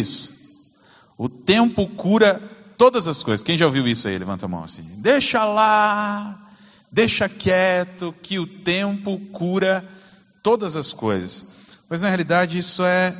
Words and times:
isso. 0.00 0.40
O 1.16 1.28
tempo 1.28 1.86
cura 1.86 2.40
todas 2.78 3.06
as 3.06 3.22
coisas. 3.22 3.42
Quem 3.42 3.58
já 3.58 3.66
ouviu 3.66 3.86
isso 3.86 4.08
aí? 4.08 4.16
Levanta 4.16 4.46
a 4.46 4.48
mão 4.48 4.64
assim. 4.64 4.82
Deixa 4.96 5.44
lá, 5.44 6.50
deixa 6.90 7.28
quieto, 7.28 8.14
que 8.22 8.38
o 8.38 8.46
tempo 8.46 9.18
cura 9.32 9.86
todas 10.42 10.76
as 10.76 10.92
coisas. 10.92 11.60
Mas 11.88 12.02
na 12.02 12.08
realidade 12.08 12.56
isso 12.56 12.82
é 12.82 13.14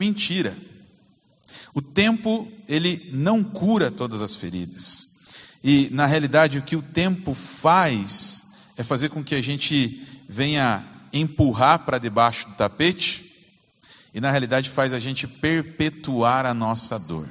mentira. 0.00 0.56
O 1.72 1.80
tempo, 1.80 2.50
ele 2.68 3.08
não 3.12 3.44
cura 3.44 3.90
todas 3.90 4.20
as 4.20 4.34
feridas. 4.34 5.20
E 5.62 5.88
na 5.92 6.06
realidade 6.06 6.58
o 6.58 6.62
que 6.62 6.76
o 6.76 6.82
tempo 6.82 7.34
faz 7.34 8.56
é 8.76 8.82
fazer 8.82 9.10
com 9.10 9.22
que 9.22 9.34
a 9.34 9.42
gente 9.42 10.04
venha 10.28 10.84
empurrar 11.12 11.84
para 11.84 11.98
debaixo 11.98 12.48
do 12.48 12.54
tapete 12.54 13.27
e 14.14 14.20
na 14.20 14.30
realidade 14.30 14.70
faz 14.70 14.92
a 14.92 14.98
gente 14.98 15.26
perpetuar 15.26 16.46
a 16.46 16.54
nossa 16.54 16.98
dor. 16.98 17.28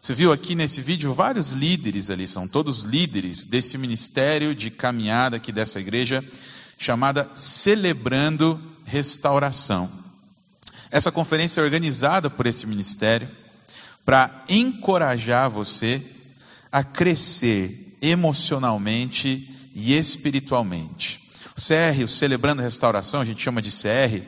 Você 0.00 0.14
viu 0.14 0.30
aqui 0.30 0.54
nesse 0.54 0.80
vídeo 0.80 1.12
vários 1.12 1.50
líderes 1.50 2.10
ali, 2.10 2.28
são 2.28 2.46
todos 2.46 2.82
líderes 2.82 3.44
desse 3.44 3.76
ministério 3.76 4.54
de 4.54 4.70
caminhada 4.70 5.36
aqui 5.36 5.50
dessa 5.50 5.80
igreja, 5.80 6.24
chamada 6.78 7.28
Celebrando 7.34 8.60
Restauração. 8.84 9.90
Essa 10.90 11.10
conferência 11.10 11.60
é 11.60 11.64
organizada 11.64 12.30
por 12.30 12.46
esse 12.46 12.66
ministério 12.66 13.28
para 14.04 14.44
encorajar 14.48 15.50
você 15.50 16.00
a 16.70 16.84
crescer 16.84 17.96
emocionalmente 18.00 19.50
e 19.74 19.92
espiritualmente. 19.92 21.20
O 21.56 21.60
CR, 21.60 22.04
o 22.04 22.08
Celebrando 22.08 22.62
Restauração, 22.62 23.20
a 23.20 23.24
gente 23.24 23.42
chama 23.42 23.60
de 23.60 23.70
CR, 23.70 24.22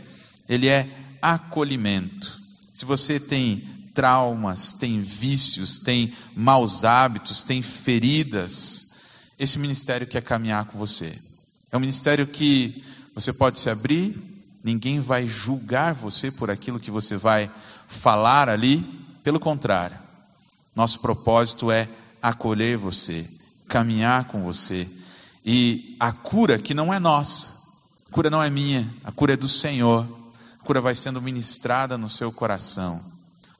ele 0.49 0.67
é 0.67 0.89
acolhimento. 1.21 2.39
Se 2.73 2.85
você 2.85 3.19
tem 3.19 3.65
traumas, 3.95 4.73
tem 4.73 5.01
vícios, 5.01 5.79
tem 5.81 6.15
maus 6.37 6.85
hábitos, 6.85 7.43
tem 7.43 7.63
feridas, 7.63 9.01
esse 9.39 9.59
ministério 9.59 10.07
quer 10.07 10.23
caminhar 10.23 10.67
com 10.67 10.79
você. 10.79 11.17
É 11.71 11.77
um 11.77 11.81
ministério 11.81 12.27
que 12.27 12.85
você 13.15 13.33
pode 13.33 13.59
se 13.59 13.69
abrir, 13.69 14.17
ninguém 14.63 15.01
vai 15.01 15.27
julgar 15.27 15.95
você 15.95 16.31
por 16.31 16.51
aquilo 16.51 16.79
que 16.79 16.91
você 16.91 17.17
vai 17.17 17.51
falar 17.89 18.49
ali, 18.49 18.85
pelo 19.25 19.41
contrário, 19.41 19.99
nosso 20.75 21.01
propósito 21.01 21.71
é 21.71 21.89
acolher 22.23 22.77
você, 22.77 23.29
caminhar 23.67 24.27
com 24.27 24.43
você, 24.43 24.89
e 25.45 25.97
a 25.99 26.13
cura 26.13 26.59
que 26.59 26.75
não 26.75 26.93
é 26.93 26.99
nossa, 26.99 27.49
a 28.09 28.13
cura 28.13 28.31
não 28.31 28.43
é 28.43 28.49
minha, 28.49 28.89
a 29.03 29.11
cura 29.11 29.33
é 29.33 29.37
do 29.37 29.49
Senhor 29.49 30.07
cura 30.69 30.83
vai 30.83 30.95
sendo 30.95 31.23
ministrada 31.23 31.97
no 31.97 32.11
seu 32.11 32.31
coração 32.31 33.03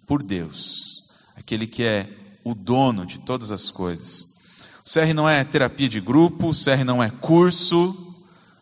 por 0.07 0.23
Deus, 0.23 1.05
aquele 1.35 1.67
que 1.67 1.83
é 1.83 2.07
o 2.45 2.55
dono 2.55 3.07
de 3.07 3.19
todas 3.21 3.51
as 3.51 3.71
coisas. 3.71 4.43
O 4.85 4.93
CR 4.93 5.15
não 5.15 5.27
é 5.27 5.43
terapia 5.43 5.89
de 5.89 6.03
grupo, 6.03 6.51
o 6.51 6.53
CR 6.53 6.85
não 6.85 7.03
é 7.03 7.09
curso, 7.09 7.93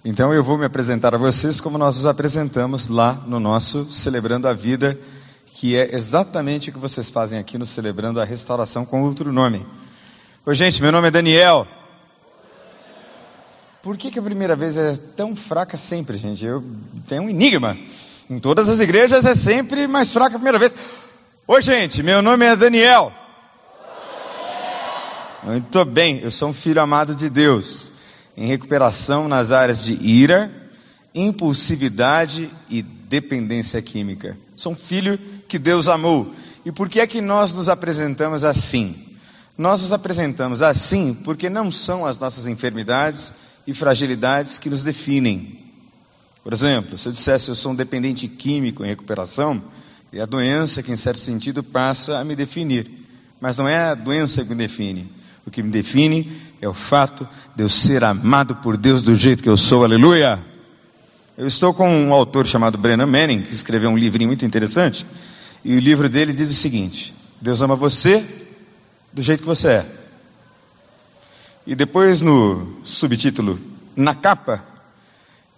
Então 0.03 0.33
eu 0.33 0.43
vou 0.43 0.56
me 0.56 0.65
apresentar 0.65 1.15
a 1.15 1.19
vocês 1.19 1.60
como 1.60 1.77
nós 1.77 1.97
nos 1.97 2.06
apresentamos 2.06 2.89
lá 2.89 3.12
no 3.27 3.39
nosso 3.39 3.93
Celebrando 3.93 4.49
a 4.49 4.55
Vida, 4.55 4.99
que 5.53 5.77
é 5.77 5.94
exatamente 5.94 6.71
o 6.71 6.72
que 6.72 6.78
vocês 6.78 7.10
fazem 7.10 7.39
aqui 7.39 7.59
no 7.59 7.66
Celebrando 7.66 8.19
a 8.19 8.25
Restauração 8.25 8.87
com 8.87 9.03
outro 9.03 9.31
nome. 9.31 9.66
Oi, 10.47 10.55
gente, 10.55 10.81
meu 10.81 10.91
nome 10.91 11.09
é 11.09 11.10
Daniel. 11.10 11.69
Por 13.83 13.99
que, 13.99 14.10
que 14.10 14.19
a 14.19 14.22
primeira 14.22 14.56
vez 14.56 14.78
é 14.78 14.97
tão 15.15 15.37
fraca 15.37 15.77
sempre, 15.77 16.16
gente? 16.16 16.43
Eu 16.43 16.65
tenho 17.06 17.25
um 17.25 17.28
enigma. 17.28 17.77
Em 18.31 18.39
todas 18.39 18.69
as 18.69 18.79
igrejas 18.79 19.27
é 19.27 19.35
sempre 19.35 19.89
mais 19.89 20.13
fraca 20.13 20.37
a 20.37 20.39
primeira 20.39 20.57
vez. 20.57 20.73
Oi, 21.49 21.61
gente, 21.61 22.01
meu 22.01 22.23
nome 22.23 22.47
é 22.47 22.55
Daniel. 22.55 23.13
Muito 25.43 25.85
bem, 25.85 26.21
eu 26.21 26.31
sou 26.31 26.51
um 26.51 26.55
filho 26.55 26.81
amado 26.81 27.17
de 27.17 27.29
Deus, 27.29 27.91
em 28.37 28.47
recuperação 28.47 29.27
nas 29.27 29.51
áreas 29.51 29.83
de 29.83 29.95
ira, 29.95 30.49
impulsividade 31.13 32.49
e 32.69 32.83
dependência 32.83 33.83
química. 33.83 34.39
Sou 34.55 34.73
um 34.73 34.77
filho 34.77 35.19
que 35.49 35.59
Deus 35.59 35.89
amou. 35.89 36.33
E 36.65 36.71
por 36.71 36.89
que 36.89 37.01
é 37.01 37.09
que 37.09 37.21
nós 37.21 37.53
nos 37.53 37.69
apresentamos 37.69 38.45
assim? 38.45 38.95
Nós 39.59 39.83
nos 39.83 39.93
apresentamos 39.93 40.63
assim 40.63 41.15
porque 41.25 41.51
não 41.51 41.73
são 41.73 42.07
as 42.07 42.17
nossas 42.17 42.47
enfermidades 42.47 43.33
e 43.67 43.75
fragilidades 43.75 44.57
que 44.57 44.71
nos 44.71 44.85
definem, 44.85 45.59
por 46.43 46.53
exemplo, 46.53 46.97
se 46.97 47.06
eu 47.06 47.12
dissesse 47.12 47.49
eu 47.49 47.55
sou 47.55 47.73
um 47.73 47.75
dependente 47.75 48.27
químico 48.27 48.84
em 48.84 48.89
recuperação, 48.89 49.62
é 50.12 50.21
a 50.21 50.27
doença 50.27 50.83
que, 50.83 50.91
em 50.91 50.97
certo 50.97 51.21
sentido, 51.21 51.62
passa 51.62 52.19
a 52.19 52.25
me 52.25 52.34
definir. 52.34 52.91
Mas 53.41 53.56
não 53.56 53.69
é 53.69 53.91
a 53.91 53.95
doença 53.95 54.43
que 54.43 54.51
me 54.51 54.56
define. 54.56 55.11
O 55.47 55.51
que 55.51 55.62
me 55.62 55.71
define 55.71 56.31
é 56.61 56.69
o 56.69 56.75
fato 56.75 57.27
de 57.55 57.62
eu 57.62 57.69
ser 57.69 58.03
amado 58.03 58.56
por 58.56 58.77
Deus 58.77 59.03
do 59.03 59.15
jeito 59.15 59.43
que 59.43 59.49
eu 59.49 59.56
sou. 59.56 59.84
Aleluia! 59.84 60.39
Eu 61.39 61.47
estou 61.47 61.73
com 61.73 61.89
um 61.89 62.12
autor 62.12 62.47
chamado 62.47 62.77
Brennan 62.77 63.07
Manning, 63.07 63.43
que 63.43 63.55
escreveu 63.55 63.89
um 63.89 63.97
livrinho 63.97 64.28
muito 64.28 64.45
interessante. 64.45 65.07
E 65.65 65.77
o 65.77 65.81
livro 65.81 66.09
dele 66.09 66.33
diz 66.33 66.51
o 66.51 66.55
seguinte: 66.55 67.15
Deus 67.41 67.62
ama 67.62 67.77
você 67.77 68.25
do 69.12 69.22
jeito 69.22 69.41
que 69.41 69.47
você 69.47 69.69
é. 69.69 69.87
E 71.67 71.75
depois, 71.75 72.21
no 72.21 72.81
subtítulo, 72.84 73.59
na 73.95 74.15
capa, 74.15 74.65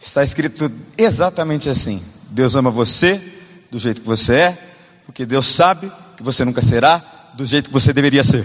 Está 0.03 0.25
escrito 0.25 0.71
exatamente 0.99 1.71
assim: 1.71 2.03
Deus 2.29 2.57
ama 2.57 2.71
você 2.73 3.23
do 3.71 3.79
jeito 3.79 4.01
que 4.01 4.07
você 4.07 4.35
é, 4.35 4.59
porque 5.07 5.25
Deus 5.25 5.47
sabe 5.47 5.91
que 6.17 6.25
você 6.25 6.45
nunca 6.45 6.61
será 6.61 7.31
do 7.35 7.47
jeito 7.47 7.69
que 7.69 7.73
você 7.73 7.93
deveria 7.93 8.25
ser. 8.25 8.45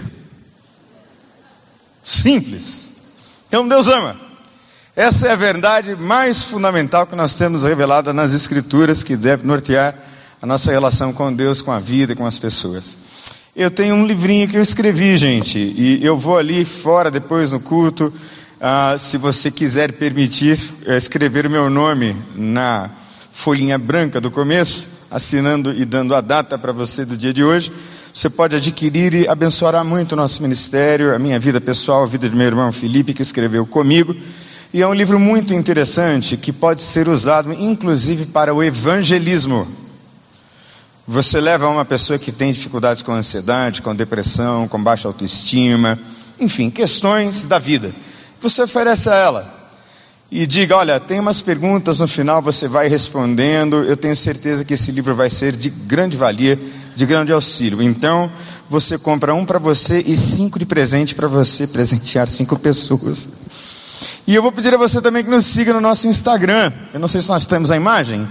Simples. 2.04 2.92
Então 3.48 3.66
Deus 3.66 3.88
ama. 3.88 4.16
Essa 4.94 5.28
é 5.28 5.32
a 5.32 5.36
verdade 5.36 5.94
mais 5.96 6.44
fundamental 6.44 7.06
que 7.06 7.16
nós 7.16 7.34
temos 7.34 7.64
revelada 7.64 8.12
nas 8.12 8.32
Escrituras, 8.32 9.02
que 9.02 9.16
deve 9.16 9.46
nortear 9.46 9.94
a 10.40 10.46
nossa 10.46 10.70
relação 10.70 11.12
com 11.12 11.32
Deus, 11.32 11.60
com 11.60 11.72
a 11.72 11.78
vida, 11.78 12.14
com 12.14 12.26
as 12.26 12.38
pessoas. 12.38 12.96
Eu 13.54 13.70
tenho 13.70 13.94
um 13.94 14.06
livrinho 14.06 14.48
que 14.48 14.56
eu 14.56 14.62
escrevi, 14.62 15.16
gente, 15.16 15.58
e 15.58 16.04
eu 16.04 16.16
vou 16.16 16.38
ali 16.38 16.64
fora 16.64 17.10
depois 17.10 17.50
no 17.50 17.60
culto 17.60 18.12
ah, 18.60 18.96
se 18.98 19.16
você 19.16 19.50
quiser 19.52 19.92
permitir 19.92 20.58
eh, 20.84 20.96
escrever 20.96 21.46
o 21.46 21.50
meu 21.50 21.70
nome 21.70 22.16
na 22.34 22.90
folhinha 23.30 23.78
branca 23.78 24.20
do 24.20 24.32
começo, 24.32 24.88
assinando 25.10 25.72
e 25.72 25.84
dando 25.84 26.12
a 26.12 26.20
data 26.20 26.58
para 26.58 26.72
você 26.72 27.04
do 27.04 27.16
dia 27.16 27.32
de 27.32 27.44
hoje, 27.44 27.70
você 28.12 28.28
pode 28.28 28.56
adquirir 28.56 29.14
e 29.14 29.28
abençoará 29.28 29.84
muito 29.84 30.12
o 30.12 30.16
nosso 30.16 30.42
ministério, 30.42 31.14
a 31.14 31.20
minha 31.20 31.38
vida 31.38 31.60
pessoal, 31.60 32.02
a 32.02 32.06
vida 32.06 32.28
de 32.28 32.34
meu 32.34 32.48
irmão 32.48 32.72
Felipe, 32.72 33.14
que 33.14 33.22
escreveu 33.22 33.64
comigo. 33.64 34.16
E 34.74 34.82
é 34.82 34.86
um 34.88 34.92
livro 34.92 35.20
muito 35.20 35.54
interessante 35.54 36.36
que 36.36 36.52
pode 36.52 36.80
ser 36.80 37.06
usado 37.08 37.52
inclusive 37.52 38.26
para 38.26 38.52
o 38.52 38.60
evangelismo. 38.60 39.68
Você 41.06 41.40
leva 41.40 41.68
uma 41.68 41.84
pessoa 41.84 42.18
que 42.18 42.32
tem 42.32 42.52
dificuldades 42.52 43.04
com 43.04 43.12
ansiedade, 43.12 43.82
com 43.82 43.94
depressão, 43.94 44.66
com 44.66 44.82
baixa 44.82 45.06
autoestima, 45.06 45.96
enfim, 46.40 46.70
questões 46.70 47.44
da 47.44 47.60
vida. 47.60 47.94
Você 48.40 48.62
oferece 48.62 49.08
a 49.08 49.14
ela 49.14 49.58
e 50.30 50.46
diga: 50.46 50.76
Olha, 50.76 51.00
tem 51.00 51.18
umas 51.18 51.42
perguntas 51.42 51.98
no 51.98 52.06
final, 52.06 52.40
você 52.40 52.68
vai 52.68 52.88
respondendo. 52.88 53.82
Eu 53.84 53.96
tenho 53.96 54.14
certeza 54.14 54.64
que 54.64 54.74
esse 54.74 54.92
livro 54.92 55.14
vai 55.14 55.30
ser 55.30 55.52
de 55.52 55.70
grande 55.70 56.16
valia, 56.16 56.58
de 56.94 57.06
grande 57.06 57.32
auxílio. 57.32 57.82
Então, 57.82 58.30
você 58.70 58.98
compra 58.98 59.34
um 59.34 59.44
para 59.44 59.58
você 59.58 60.04
e 60.06 60.16
cinco 60.16 60.58
de 60.58 60.66
presente 60.66 61.14
para 61.14 61.26
você 61.26 61.66
presentear 61.66 62.28
cinco 62.28 62.58
pessoas. 62.58 63.28
E 64.26 64.34
eu 64.34 64.42
vou 64.42 64.52
pedir 64.52 64.74
a 64.74 64.78
você 64.78 65.00
também 65.00 65.24
que 65.24 65.30
nos 65.30 65.46
siga 65.46 65.72
no 65.72 65.80
nosso 65.80 66.06
Instagram. 66.06 66.72
Eu 66.92 67.00
não 67.00 67.08
sei 67.08 67.20
se 67.20 67.28
nós 67.28 67.46
temos 67.46 67.70
a 67.70 67.76
imagem, 67.76 68.28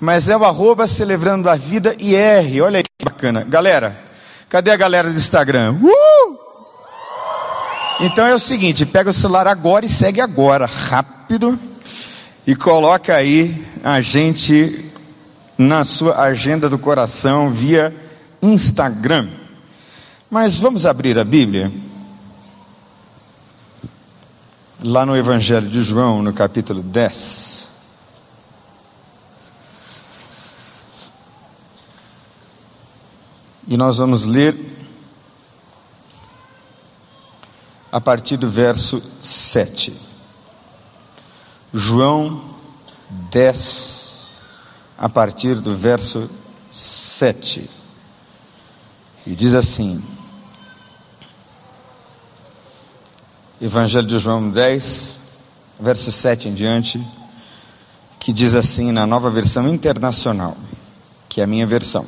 mas 0.00 0.28
é 0.28 0.36
o 0.36 0.44
arroba 0.44 0.86
celebrando 0.86 1.48
a 1.48 1.54
vida 1.54 1.94
IR. 1.98 2.62
Olha 2.62 2.78
aí 2.78 2.82
que 2.82 3.04
bacana. 3.04 3.46
Galera, 3.48 3.96
cadê 4.48 4.70
a 4.70 4.76
galera 4.76 5.08
do 5.10 5.16
Instagram? 5.16 5.76
Uh! 5.80 6.15
Então 7.98 8.26
é 8.26 8.34
o 8.34 8.38
seguinte, 8.38 8.84
pega 8.84 9.08
o 9.08 9.12
celular 9.12 9.46
agora 9.46 9.86
e 9.86 9.88
segue 9.88 10.20
agora, 10.20 10.66
rápido, 10.66 11.58
e 12.46 12.54
coloca 12.54 13.14
aí 13.14 13.64
a 13.82 14.02
gente 14.02 14.92
na 15.56 15.82
sua 15.82 16.20
agenda 16.20 16.68
do 16.68 16.78
coração 16.78 17.50
via 17.50 17.94
Instagram. 18.42 19.28
Mas 20.30 20.58
vamos 20.58 20.84
abrir 20.84 21.18
a 21.18 21.24
Bíblia? 21.24 21.72
Lá 24.84 25.06
no 25.06 25.16
Evangelho 25.16 25.66
de 25.66 25.82
João, 25.82 26.22
no 26.22 26.34
capítulo 26.34 26.82
10. 26.82 27.68
E 33.68 33.76
nós 33.76 33.96
vamos 33.96 34.24
ler 34.24 34.75
a 37.96 38.00
partir 38.00 38.36
do 38.36 38.50
verso 38.50 39.02
7. 39.22 39.90
João 41.72 42.42
10, 43.30 44.26
a 44.98 45.08
partir 45.08 45.54
do 45.62 45.74
verso 45.74 46.28
7. 46.70 47.70
E 49.26 49.34
diz 49.34 49.54
assim: 49.54 50.04
Evangelho 53.62 54.06
de 54.06 54.18
João 54.18 54.50
10, 54.50 55.18
verso 55.80 56.12
7 56.12 56.48
em 56.50 56.54
diante, 56.54 57.02
que 58.20 58.30
diz 58.30 58.54
assim 58.54 58.92
na 58.92 59.06
nova 59.06 59.30
versão 59.30 59.66
internacional, 59.70 60.54
que 61.30 61.40
é 61.40 61.44
a 61.44 61.46
minha 61.46 61.66
versão. 61.66 62.04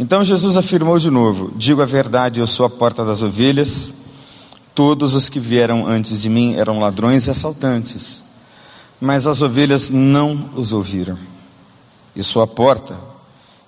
Então 0.00 0.24
Jesus 0.24 0.56
afirmou 0.56 0.98
de 0.98 1.10
novo: 1.10 1.52
Digo 1.54 1.82
a 1.82 1.86
verdade, 1.86 2.40
eu 2.40 2.46
sou 2.46 2.64
a 2.64 2.70
porta 2.70 3.04
das 3.04 3.20
ovelhas. 3.20 4.01
Todos 4.74 5.14
os 5.14 5.28
que 5.28 5.38
vieram 5.38 5.86
antes 5.86 6.22
de 6.22 6.28
mim 6.28 6.54
eram 6.54 6.78
ladrões 6.78 7.26
e 7.26 7.30
assaltantes, 7.30 8.22
mas 9.00 9.26
as 9.26 9.42
ovelhas 9.42 9.90
não 9.90 10.50
os 10.54 10.72
ouviram. 10.72 11.18
E 12.16 12.22
sou 12.22 12.40
a 12.40 12.46
porta, 12.46 12.98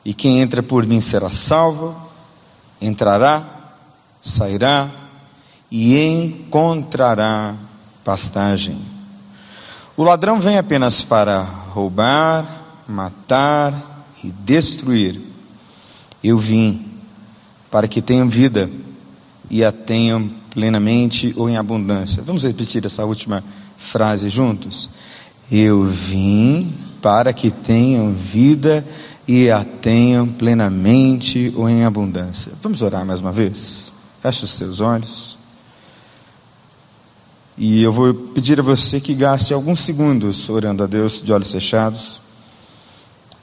e 0.05 0.15
quem 0.15 0.41
entra 0.41 0.62
por 0.62 0.87
mim 0.87 1.01
será 1.01 1.31
salvo, 1.31 1.95
entrará, 2.81 3.43
sairá 4.23 4.91
e 5.71 5.99
encontrará 5.99 7.55
pastagem. 8.03 8.79
O 9.97 10.03
ladrão 10.03 10.41
vem 10.41 10.59
apenas 10.59 11.03
para 11.03 11.41
roubar, 11.43 12.45
matar 12.89 14.05
e 14.23 14.31
destruir. 14.31 15.21
Eu 16.23 16.39
vim 16.39 16.87
para 17.71 17.89
que 17.89 18.01
tenham 18.01 18.29
vida 18.29 18.71
e 19.51 19.65
a 19.65 19.71
tenham 19.71 20.31
plenamente 20.55 21.35
ou 21.37 21.51
em 21.51 21.56
abundância. 21.56 22.23
Vamos 22.23 22.45
repetir 22.45 22.87
essa 22.87 23.05
última 23.05 23.43
frase 23.77 24.31
juntos? 24.31 24.89
Eu 25.51 25.85
vim 25.85 26.73
para 27.03 27.33
que 27.33 27.51
tenham 27.51 28.15
vida 28.15 28.87
e 29.27 29.51
a 29.51 29.65
tenham 29.65 30.27
plenamente 30.27 31.53
ou 31.56 31.69
em 31.69 31.85
abundância. 31.85 32.53
Vamos 32.62 32.81
orar 32.81 33.05
mais 33.05 33.21
uma 33.21 33.33
vez? 33.33 33.93
Feche 34.23 34.45
os 34.45 34.55
seus 34.55 34.81
olhos. 34.81 35.37
E 37.56 37.83
eu 37.83 37.93
vou 37.93 38.12
pedir 38.15 38.59
a 38.59 38.62
você 38.62 39.01
que 39.01 39.15
gaste 39.15 39.53
alguns 39.53 39.81
segundos 39.81 40.49
orando 40.49 40.83
a 40.83 40.87
Deus 40.87 41.23
de 41.23 41.33
olhos 41.33 41.53
fechados, 41.53 42.21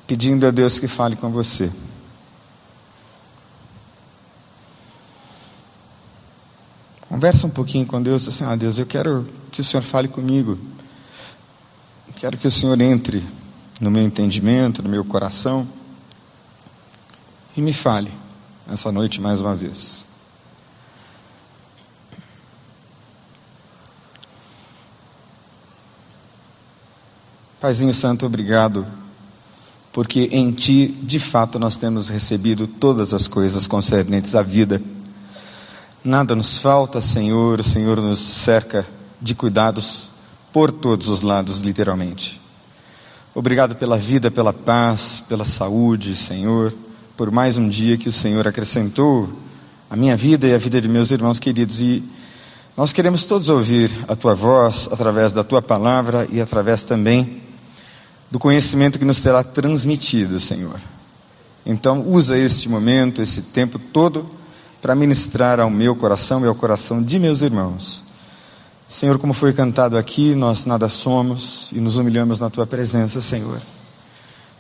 pedindo 0.06 0.46
a 0.46 0.52
Deus 0.52 0.80
que 0.80 0.88
fale 0.88 1.16
com 1.16 1.30
você. 1.30 1.72
Conversa 7.12 7.46
um 7.46 7.50
pouquinho 7.50 7.86
com 7.86 8.02
Deus, 8.02 8.25
assim, 8.25 8.46
ah 8.46 8.56
Deus, 8.56 8.80
eu 8.80 8.86
quero 8.86 9.28
que 9.52 9.60
o 9.60 9.63
Senhor 9.66 9.84
fale 9.84 10.08
comigo. 10.08 10.58
Quero 12.16 12.38
que 12.38 12.48
o 12.48 12.52
Senhor 12.52 12.80
entre 12.80 13.22
no 13.81 13.92
meu 13.92 14.02
entendimento, 14.02 14.81
no 14.81 14.88
meu 14.88 15.04
coração 15.04 15.68
e 17.58 17.62
me 17.62 17.74
fale 17.74 18.10
essa 18.66 18.94
noite 18.94 19.19
mais 19.19 19.42
uma 19.42 19.54
vez. 19.54 20.06
Paizinho 27.60 27.94
Santo, 27.94 28.25
obrigado, 28.25 28.88
porque 29.92 30.30
em 30.31 30.50
Ti, 30.54 30.88
de 30.88 31.19
fato, 31.19 31.60
nós 31.60 31.75
temos 31.75 32.08
recebido 32.08 32.68
todas 32.68 33.13
as 33.13 33.28
coisas 33.28 33.68
concernentes 33.68 34.34
à 34.34 34.42
vida 34.42 34.81
Nada 36.03 36.36
nos 36.36 36.57
falta, 36.57 37.00
Senhor. 37.00 37.59
O 37.59 37.63
Senhor 37.63 38.01
nos 38.01 38.18
cerca 38.18 38.83
de 39.21 39.36
cuidados 39.36 40.09
por 40.51 40.71
todos 40.71 41.07
os 41.07 41.21
lados, 41.21 41.62
literalmente. 41.62 42.42
Obrigado 43.36 43.75
pela 43.75 44.00
vida, 44.00 44.31
pela 44.31 44.51
paz, 44.51 45.24
pela 45.30 45.45
saúde, 45.45 46.15
Senhor, 46.15 46.74
por 47.15 47.30
mais 47.30 47.56
um 47.56 47.69
dia 47.69 47.98
que 47.98 48.09
o 48.09 48.12
Senhor 48.12 48.48
acrescentou 48.48 49.31
a 49.92 49.95
minha 49.95 50.18
vida 50.18 50.48
e 50.48 50.56
a 50.56 50.57
vida 50.57 50.81
de 50.81 50.89
meus 50.89 51.12
irmãos 51.12 51.38
queridos. 51.38 51.80
E 51.80 52.03
nós 52.75 52.92
queremos 52.92 53.25
todos 53.25 53.48
ouvir 53.48 53.92
a 54.07 54.15
tua 54.15 54.33
voz 54.33 54.89
através 54.92 55.33
da 55.33 55.44
tua 55.44 55.62
palavra 55.62 56.27
e 56.31 56.42
através 56.42 56.83
também 56.83 57.44
do 58.31 58.39
conhecimento 58.39 58.98
que 58.98 59.05
nos 59.05 59.22
terá 59.22 59.43
transmitido, 59.43 60.39
Senhor. 60.39 60.79
Então, 61.63 62.01
usa 62.08 62.36
este 62.36 62.67
momento, 62.67 63.22
esse 63.22 63.43
tempo 63.43 63.77
todo 63.77 64.40
para 64.82 64.96
ministrar 64.96 65.60
ao 65.60 65.70
meu 65.70 65.96
coração 65.96 66.44
e 66.44 66.48
ao 66.48 66.56
coração 66.56 67.02
de 67.02 67.20
meus 67.20 67.42
irmãos. 67.42 68.04
Senhor, 68.90 69.20
como 69.20 69.34
foi 69.34 69.54
cantado 69.54 69.96
aqui, 69.96 70.36
nós 70.36 70.66
nada 70.66 70.90
somos 70.90 71.70
e 71.72 71.80
nos 71.80 71.98
humilhamos 71.98 72.40
na 72.40 72.50
tua 72.50 72.66
presença, 72.66 73.22
Senhor. 73.22 73.62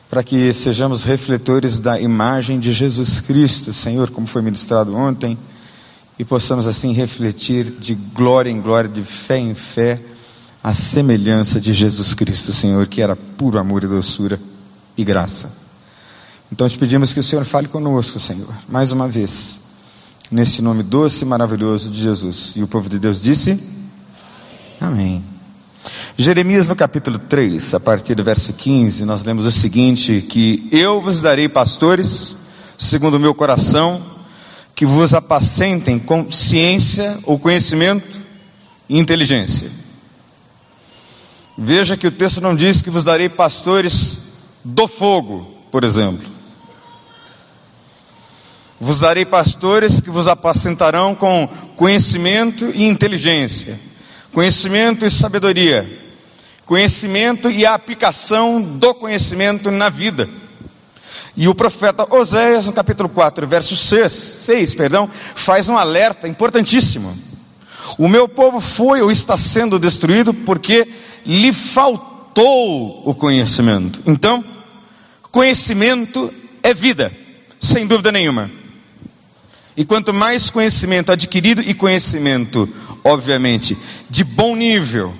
Para 0.09 0.23
que 0.23 0.53
sejamos 0.53 1.03
refletores 1.03 1.79
da 1.79 1.99
imagem 1.99 2.59
de 2.59 2.71
Jesus 2.71 3.19
Cristo, 3.19 3.73
Senhor, 3.73 4.11
como 4.11 4.27
foi 4.27 4.41
ministrado 4.41 4.95
ontem, 4.95 5.37
e 6.19 6.23
possamos 6.23 6.67
assim 6.67 6.93
refletir 6.93 7.65
de 7.65 7.95
glória 7.95 8.49
em 8.49 8.61
glória, 8.61 8.89
de 8.89 9.01
fé 9.01 9.39
em 9.39 9.55
fé, 9.55 9.99
a 10.63 10.73
semelhança 10.73 11.59
de 11.59 11.73
Jesus 11.73 12.13
Cristo, 12.13 12.53
Senhor, 12.53 12.85
que 12.85 13.01
era 13.01 13.15
puro 13.15 13.57
amor 13.57 13.83
e 13.83 13.87
doçura 13.87 14.39
e 14.95 15.03
graça. 15.03 15.51
Então 16.51 16.69
te 16.69 16.77
pedimos 16.77 17.11
que 17.11 17.19
o 17.19 17.23
Senhor 17.23 17.43
fale 17.43 17.67
conosco, 17.67 18.19
Senhor, 18.19 18.53
mais 18.69 18.91
uma 18.91 19.07
vez 19.07 19.60
neste 20.31 20.61
nome 20.61 20.81
doce 20.81 21.23
e 21.23 21.27
maravilhoso 21.27 21.89
de 21.89 22.01
Jesus. 22.01 22.53
E 22.55 22.63
o 22.63 22.67
povo 22.67 22.89
de 22.89 22.97
Deus 22.97 23.21
disse: 23.21 23.59
Amém. 24.79 25.23
Jeremias 26.17 26.67
no 26.67 26.75
capítulo 26.75 27.19
3, 27.19 27.73
a 27.73 27.79
partir 27.79 28.15
do 28.15 28.23
verso 28.23 28.53
15, 28.53 29.03
nós 29.05 29.23
lemos 29.23 29.45
o 29.45 29.51
seguinte: 29.51 30.21
que 30.21 30.67
eu 30.71 31.01
vos 31.01 31.21
darei 31.21 31.49
pastores, 31.49 32.37
segundo 32.77 33.15
o 33.15 33.19
meu 33.19 33.33
coração, 33.33 34.01
que 34.73 34.85
vos 34.85 35.13
apacentem 35.13 35.99
com 35.99 36.31
ciência 36.31 37.19
ou 37.23 37.37
conhecimento 37.37 38.21
e 38.87 38.97
inteligência. 38.97 39.69
Veja 41.57 41.97
que 41.97 42.07
o 42.07 42.11
texto 42.11 42.39
não 42.39 42.55
diz 42.55 42.81
que 42.81 42.89
vos 42.89 43.03
darei 43.03 43.29
pastores 43.29 44.31
do 44.63 44.87
fogo, 44.87 45.47
por 45.69 45.83
exemplo. 45.83 46.40
Vos 48.81 48.97
darei 48.97 49.23
pastores 49.23 50.01
que 50.01 50.09
vos 50.09 50.27
apacentarão 50.27 51.13
com 51.13 51.47
conhecimento 51.75 52.71
e 52.73 52.83
inteligência, 52.83 53.79
conhecimento 54.33 55.05
e 55.05 55.09
sabedoria, 55.11 55.87
conhecimento 56.65 57.51
e 57.51 57.63
a 57.63 57.75
aplicação 57.75 58.59
do 58.59 58.95
conhecimento 58.95 59.69
na 59.69 59.87
vida. 59.87 60.27
E 61.37 61.47
o 61.47 61.53
profeta 61.53 62.07
Oséias, 62.09 62.65
no 62.65 62.73
capítulo 62.73 63.07
4, 63.07 63.45
verso 63.45 63.77
6, 63.77 64.11
6 64.11 64.73
perdão, 64.73 65.07
faz 65.35 65.69
um 65.69 65.77
alerta 65.77 66.27
importantíssimo. 66.27 67.15
O 67.99 68.07
meu 68.07 68.27
povo 68.27 68.59
foi 68.59 68.99
ou 68.99 69.11
está 69.11 69.37
sendo 69.37 69.77
destruído 69.77 70.33
porque 70.33 70.87
lhe 71.23 71.53
faltou 71.53 73.07
o 73.07 73.13
conhecimento. 73.13 74.01
Então, 74.07 74.43
conhecimento 75.31 76.33
é 76.63 76.73
vida, 76.73 77.11
sem 77.59 77.85
dúvida 77.85 78.11
nenhuma. 78.11 78.49
E 79.75 79.85
quanto 79.85 80.13
mais 80.13 80.49
conhecimento 80.49 81.11
adquirido 81.11 81.61
e 81.61 81.73
conhecimento, 81.73 82.67
obviamente, 83.03 83.77
de 84.09 84.23
bom 84.23 84.55
nível, 84.55 85.13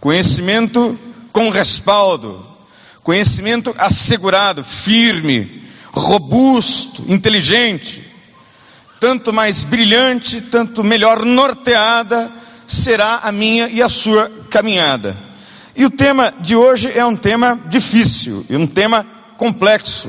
conhecimento 0.00 0.98
com 1.32 1.50
respaldo, 1.50 2.44
conhecimento 3.02 3.74
assegurado, 3.78 4.64
firme, 4.64 5.64
robusto, 5.92 7.04
inteligente, 7.08 8.04
tanto 8.98 9.32
mais 9.32 9.64
brilhante, 9.64 10.40
tanto 10.40 10.82
melhor 10.82 11.24
norteada 11.24 12.30
será 12.66 13.20
a 13.22 13.32
minha 13.32 13.68
e 13.68 13.82
a 13.82 13.88
sua 13.88 14.30
caminhada. 14.50 15.16
E 15.76 15.84
o 15.84 15.90
tema 15.90 16.34
de 16.40 16.56
hoje 16.56 16.90
é 16.92 17.04
um 17.04 17.14
tema 17.14 17.58
difícil, 17.66 18.44
e 18.50 18.56
um 18.56 18.66
tema 18.66 19.06
complexo, 19.36 20.08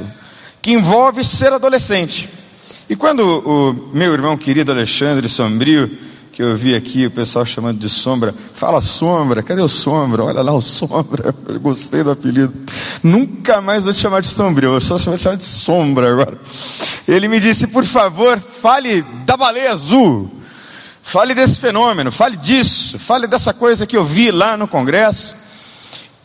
que 0.61 0.71
envolve 0.71 1.23
ser 1.23 1.53
adolescente. 1.53 2.38
E 2.89 2.95
quando 2.95 3.21
o 3.21 3.91
meu 3.93 4.11
irmão 4.13 4.35
querido 4.35 4.71
Alexandre 4.71 5.29
Sombrio, 5.29 5.95
que 6.31 6.41
eu 6.41 6.57
vi 6.57 6.73
aqui 6.73 7.05
o 7.05 7.11
pessoal 7.11 7.45
chamando 7.45 7.77
de 7.77 7.87
sombra, 7.87 8.33
fala 8.55 8.81
sombra, 8.81 9.43
cadê 9.43 9.61
o 9.61 9.67
sombra? 9.67 10.23
Olha 10.23 10.41
lá 10.41 10.51
o 10.53 10.59
sombra, 10.59 11.35
eu 11.47 11.59
gostei 11.59 12.01
do 12.01 12.09
apelido. 12.09 12.51
Nunca 13.03 13.61
mais 13.61 13.83
vou 13.83 13.93
te 13.93 13.99
chamar 13.99 14.23
de 14.23 14.27
sombrio, 14.27 14.73
eu 14.73 14.81
só 14.81 14.97
vou 14.97 15.15
te 15.15 15.21
chamar 15.21 15.35
de 15.35 15.45
sombra 15.45 16.11
agora. 16.11 16.35
Ele 17.07 17.27
me 17.27 17.39
disse, 17.39 17.67
por 17.67 17.85
favor, 17.85 18.39
fale 18.39 19.03
da 19.23 19.37
baleia 19.37 19.71
azul. 19.71 20.27
Fale 21.03 21.35
desse 21.35 21.59
fenômeno, 21.59 22.11
fale 22.11 22.37
disso, 22.37 22.97
fale 22.97 23.27
dessa 23.27 23.53
coisa 23.53 23.85
que 23.85 23.97
eu 23.97 24.03
vi 24.03 24.31
lá 24.31 24.57
no 24.57 24.67
congresso. 24.67 25.35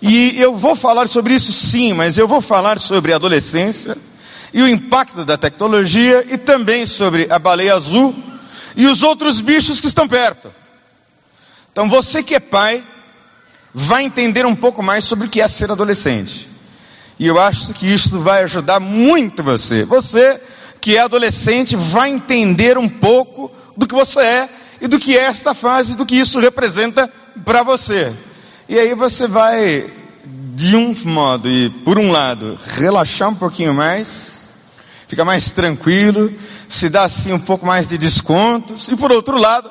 E 0.01 0.41
eu 0.41 0.57
vou 0.57 0.75
falar 0.75 1.09
sobre 1.09 1.35
isso 1.35 1.53
sim, 1.53 1.93
mas 1.93 2.17
eu 2.17 2.27
vou 2.27 2.41
falar 2.41 2.79
sobre 2.79 3.13
adolescência 3.13 3.95
e 4.55 4.63
o 4.63 4.69
impacto 4.69 5.25
da 5.25 5.37
tecnologia 5.37 6.25
e 6.31 6.39
também 6.39 6.87
sobre 6.87 7.27
a 7.29 7.41
baleia 7.41 7.75
azul 7.75 8.15
e 8.77 8.87
os 8.87 9.03
outros 9.03 9.41
bichos 9.41 9.81
que 9.81 9.89
estão 9.89 10.07
perto. 10.07 10.49
Então 11.73 11.91
você 11.91 12.23
que 12.23 12.37
é 12.37 12.41
pai, 12.41 12.83
vai 13.75 14.05
entender 14.05 14.47
um 14.47 14.55
pouco 14.55 14.81
mais 14.81 15.05
sobre 15.05 15.27
o 15.27 15.29
que 15.29 15.41
é 15.41 15.49
ser 15.49 15.73
adolescente. 15.73 16.49
E 17.19 17.27
eu 17.27 17.41
acho 17.41 17.75
que 17.75 17.93
isso 17.93 18.21
vai 18.21 18.45
ajudar 18.45 18.79
muito 18.79 19.43
você. 19.43 19.85
Você 19.85 20.41
que 20.81 20.97
é 20.97 21.01
adolescente 21.01 21.75
vai 21.75 22.11
entender 22.11 22.79
um 22.79 22.89
pouco 22.89 23.51
do 23.77 23.89
que 23.89 23.95
você 23.95 24.21
é 24.21 24.49
e 24.81 24.87
do 24.87 25.01
que 25.01 25.19
é 25.19 25.25
esta 25.25 25.53
fase, 25.53 25.97
do 25.97 26.07
que 26.07 26.15
isso 26.15 26.39
representa 26.39 27.11
para 27.45 27.65
você. 27.65 28.13
E 28.69 28.79
aí 28.79 28.95
você 28.95 29.27
vai, 29.27 29.91
de 30.55 30.77
um 30.77 30.95
modo 31.07 31.51
e 31.51 31.71
por 31.71 31.99
um 31.99 32.13
lado, 32.13 32.57
relaxar 32.77 33.31
um 33.31 33.35
pouquinho 33.35 33.75
mais, 33.75 34.44
fica 35.15 35.25
mais 35.25 35.53
tranquilo, 35.53 36.33
se 36.69 36.89
dá 36.89 37.05
assim 37.05 37.33
um 37.33 37.39
pouco 37.39 37.65
mais 37.65 37.89
de 37.89 37.97
descontos, 37.97 38.89
e 38.89 38.97
por 38.97 39.13
outro 39.13 39.39
lado, 39.39 39.71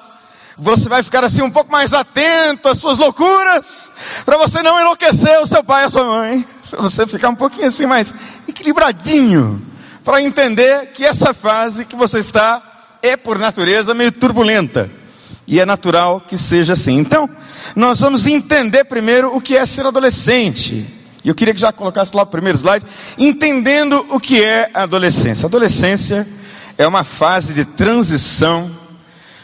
você 0.58 0.88
vai 0.88 1.04
ficar 1.04 1.22
assim 1.22 1.42
um 1.42 1.52
pouco 1.52 1.70
mais 1.70 1.92
atento 1.92 2.70
às 2.70 2.78
suas 2.78 2.98
loucuras, 2.98 3.92
para 4.24 4.38
você 4.38 4.64
não 4.64 4.80
enlouquecer 4.80 5.42
o 5.42 5.46
seu 5.46 5.62
pai 5.62 5.84
e 5.84 5.88
a 5.88 5.92
sua 5.92 6.06
mãe, 6.06 6.46
para 6.70 6.82
você 6.82 7.06
ficar 7.06 7.28
um 7.28 7.36
pouquinho 7.36 7.68
assim 7.68 7.86
mais 7.86 8.14
equilibradinho, 8.48 9.62
para 10.02 10.22
entender 10.22 10.92
que 10.94 11.04
essa 11.04 11.34
fase 11.34 11.84
que 11.84 11.96
você 11.96 12.20
está 12.20 12.62
é 13.02 13.18
por 13.18 13.38
natureza 13.38 13.94
meio 13.94 14.14
turbulenta. 14.14 14.90
E 15.46 15.60
é 15.60 15.66
natural 15.66 16.22
que 16.26 16.38
seja 16.38 16.72
assim. 16.72 16.98
Então, 17.00 17.30
nós 17.76 18.00
vamos 18.00 18.28
entender 18.28 18.86
primeiro 18.86 19.36
o 19.36 19.42
que 19.42 19.58
é 19.58 19.66
ser 19.66 19.86
adolescente. 19.86 21.03
E 21.24 21.30
eu 21.30 21.36
queria 21.36 21.54
que 21.54 21.60
já 21.62 21.72
colocasse 21.72 22.16
lá 22.16 22.24
o 22.24 22.28
primeiro 22.28 22.58
slide, 22.58 22.86
entendendo 23.18 24.06
o 24.10 24.20
que 24.20 24.44
é 24.44 24.70
a 24.74 24.84
adolescência. 24.84 25.46
A 25.46 25.48
adolescência 25.48 26.28
é 26.78 26.86
uma 26.86 27.04
fase 27.04 27.54
de 27.54 27.64
transição. 27.64 28.70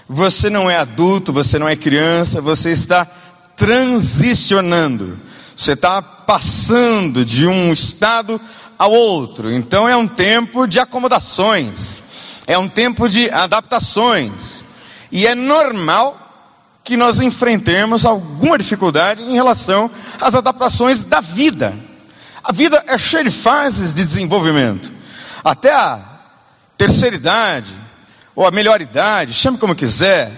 Você 0.07 0.49
não 0.49 0.69
é 0.69 0.77
adulto, 0.77 1.31
você 1.31 1.57
não 1.57 1.69
é 1.69 1.75
criança, 1.75 2.41
você 2.41 2.71
está 2.71 3.07
transicionando. 3.55 5.17
Você 5.55 5.73
está 5.73 6.01
passando 6.01 7.25
de 7.25 7.45
um 7.47 7.71
estado 7.71 8.39
ao 8.77 8.91
outro. 8.91 9.51
Então 9.51 9.87
é 9.87 9.95
um 9.95 10.07
tempo 10.07 10.65
de 10.65 10.79
acomodações, 10.79 12.01
é 12.47 12.57
um 12.57 12.69
tempo 12.69 13.09
de 13.09 13.29
adaptações. 13.29 14.63
E 15.11 15.27
é 15.27 15.35
normal 15.35 16.28
que 16.89 16.97
nós 16.97 17.21
enfrentemos 17.21 18.03
alguma 18.03 18.57
dificuldade 18.57 19.21
em 19.21 19.35
relação 19.35 19.91
às 20.19 20.33
adaptações 20.33 21.03
da 21.03 21.21
vida. 21.21 21.71
A 22.43 22.51
vida 22.51 22.83
é 22.87 22.97
cheia 22.97 23.23
de 23.23 23.29
fases 23.29 23.93
de 23.93 24.03
desenvolvimento. 24.03 24.91
Até 25.43 25.71
a 25.71 25.99
terceira 26.75 27.15
idade, 27.15 27.67
ou 28.35 28.43
a 28.43 28.49
melhor 28.49 28.81
idade, 28.81 29.33
chame 29.33 29.59
como 29.59 29.75
quiser. 29.75 30.31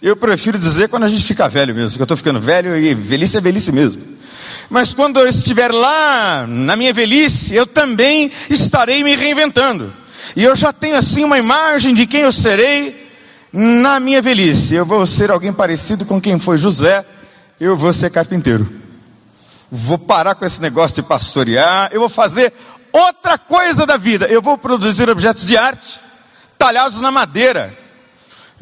Eu 0.00 0.16
prefiro 0.16 0.58
dizer 0.58 0.88
quando 0.88 1.04
a 1.04 1.08
gente 1.08 1.22
fica 1.22 1.50
velho 1.50 1.74
mesmo, 1.74 1.90
porque 1.90 2.00
eu 2.00 2.04
estou 2.04 2.16
ficando 2.16 2.40
velho 2.40 2.74
e 2.78 2.94
velhice 2.94 3.36
é 3.36 3.40
velhice 3.42 3.70
mesmo. 3.70 4.02
Mas 4.70 4.94
quando 4.94 5.20
eu 5.20 5.28
estiver 5.28 5.70
lá 5.70 6.46
na 6.48 6.76
minha 6.76 6.94
velhice, 6.94 7.54
eu 7.54 7.66
também 7.66 8.32
estarei 8.48 9.04
me 9.04 9.14
reinventando. 9.16 9.92
E 10.34 10.42
eu 10.42 10.56
já 10.56 10.72
tenho 10.72 10.96
assim 10.96 11.24
uma 11.24 11.36
imagem 11.36 11.92
de 11.92 12.06
quem 12.06 12.22
eu 12.22 12.32
serei 12.32 12.99
na 13.52 13.98
minha 13.98 14.22
velhice. 14.22 14.74
Eu 14.74 14.86
vou 14.86 15.06
ser 15.06 15.30
alguém 15.30 15.52
parecido 15.52 16.04
com 16.04 16.20
quem 16.20 16.38
foi 16.38 16.58
José, 16.58 17.04
eu 17.58 17.76
vou 17.76 17.92
ser 17.92 18.10
carpinteiro. 18.10 18.70
Vou 19.70 19.98
parar 19.98 20.34
com 20.34 20.44
esse 20.44 20.60
negócio 20.60 20.96
de 20.96 21.02
pastorear, 21.02 21.90
eu 21.92 22.00
vou 22.00 22.08
fazer 22.08 22.52
outra 22.92 23.38
coisa 23.38 23.86
da 23.86 23.96
vida. 23.96 24.26
Eu 24.26 24.42
vou 24.42 24.58
produzir 24.58 25.08
objetos 25.08 25.46
de 25.46 25.56
arte, 25.56 26.00
talhados 26.58 27.00
na 27.00 27.10
madeira. 27.10 27.72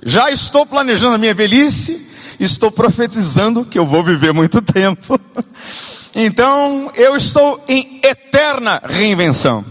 Já 0.03 0.31
estou 0.31 0.65
planejando 0.65 1.15
a 1.15 1.19
minha 1.19 1.35
velhice, 1.35 2.11
estou 2.39 2.71
profetizando 2.71 3.65
que 3.65 3.79
eu 3.79 3.87
vou 3.87 4.03
viver 4.03 4.33
muito 4.33 4.61
tempo. 4.63 5.19
Então, 6.21 6.91
eu 6.97 7.15
estou 7.15 7.63
em 7.69 8.01
eterna 8.03 8.83
reinvenção. 8.85 9.65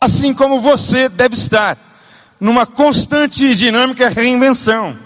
Assim 0.00 0.32
como 0.32 0.60
você 0.60 1.10
deve 1.10 1.34
estar 1.34 1.76
numa 2.40 2.66
constante 2.66 3.54
dinâmica 3.54 4.08
reinvenção. 4.08 4.96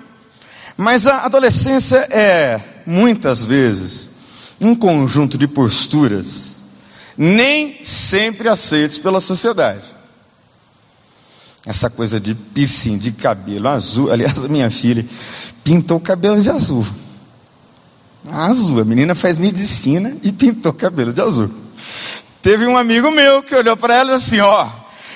Mas 0.76 1.06
a 1.06 1.18
adolescência 1.24 1.96
é, 2.10 2.60
muitas 2.86 3.44
vezes, 3.44 4.10
um 4.60 4.74
conjunto 4.74 5.36
de 5.36 5.46
posturas 5.46 6.54
nem 7.16 7.84
sempre 7.84 8.48
aceitos 8.48 8.98
pela 8.98 9.20
sociedade. 9.20 9.82
Essa 11.66 11.88
coisa 11.88 12.20
de 12.20 12.34
piercing, 12.34 12.98
de 12.98 13.12
cabelo 13.12 13.68
azul. 13.68 14.12
Aliás, 14.12 14.44
a 14.44 14.48
minha 14.48 14.70
filha 14.70 15.06
pintou 15.62 15.96
o 15.96 16.00
cabelo 16.00 16.40
de 16.40 16.50
azul. 16.50 16.84
Azul. 18.30 18.80
A 18.80 18.84
menina 18.84 19.14
faz 19.14 19.38
medicina 19.38 20.14
e 20.22 20.30
pintou 20.30 20.72
o 20.72 20.74
cabelo 20.74 21.12
de 21.12 21.22
azul. 21.22 21.50
Teve 22.42 22.66
um 22.66 22.76
amigo 22.76 23.10
meu 23.10 23.42
que 23.42 23.54
olhou 23.54 23.76
para 23.76 23.94
ela 23.94 24.12
e 24.12 24.18
disse 24.18 24.34
assim: 24.34 24.40
Ó, 24.40 24.68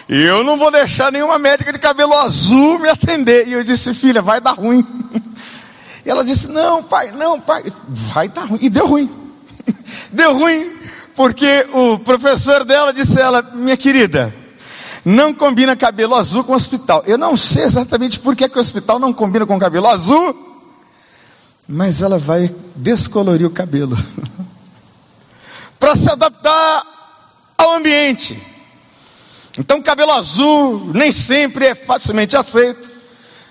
eu 0.08 0.42
não 0.42 0.58
vou 0.58 0.70
deixar 0.70 1.12
nenhuma 1.12 1.38
médica 1.38 1.72
de 1.72 1.78
cabelo 1.78 2.14
azul 2.14 2.78
me 2.78 2.88
atender. 2.88 3.46
E 3.46 3.52
eu 3.52 3.62
disse: 3.62 3.92
Filha, 3.92 4.22
vai 4.22 4.40
dar 4.40 4.52
ruim. 4.52 4.86
E 6.04 6.10
ela 6.10 6.24
disse: 6.24 6.48
Não, 6.48 6.82
pai, 6.82 7.12
não, 7.12 7.40
pai, 7.40 7.64
vai 7.88 8.28
dar 8.28 8.46
ruim. 8.46 8.58
E 8.62 8.70
deu 8.70 8.86
ruim. 8.86 9.10
Deu 10.10 10.32
ruim 10.32 10.78
porque 11.18 11.66
o 11.72 11.98
professor 11.98 12.64
dela 12.64 12.92
disse 12.92 13.20
a 13.20 13.24
ela, 13.24 13.42
minha 13.42 13.76
querida, 13.76 14.32
não 15.04 15.34
combina 15.34 15.74
cabelo 15.74 16.14
azul 16.14 16.44
com 16.44 16.52
hospital. 16.52 17.02
Eu 17.08 17.18
não 17.18 17.36
sei 17.36 17.64
exatamente 17.64 18.20
por 18.20 18.36
que, 18.36 18.48
que 18.48 18.56
o 18.56 18.60
hospital 18.60 19.00
não 19.00 19.12
combina 19.12 19.44
com 19.44 19.58
cabelo 19.58 19.88
azul, 19.88 20.62
mas 21.66 22.02
ela 22.02 22.18
vai 22.18 22.54
descolorir 22.76 23.44
o 23.44 23.50
cabelo 23.50 23.98
para 25.80 25.96
se 25.96 26.08
adaptar 26.08 26.84
ao 27.58 27.74
ambiente. 27.74 28.40
Então, 29.58 29.82
cabelo 29.82 30.12
azul 30.12 30.92
nem 30.94 31.10
sempre 31.10 31.66
é 31.66 31.74
facilmente 31.74 32.36
aceito 32.36 32.88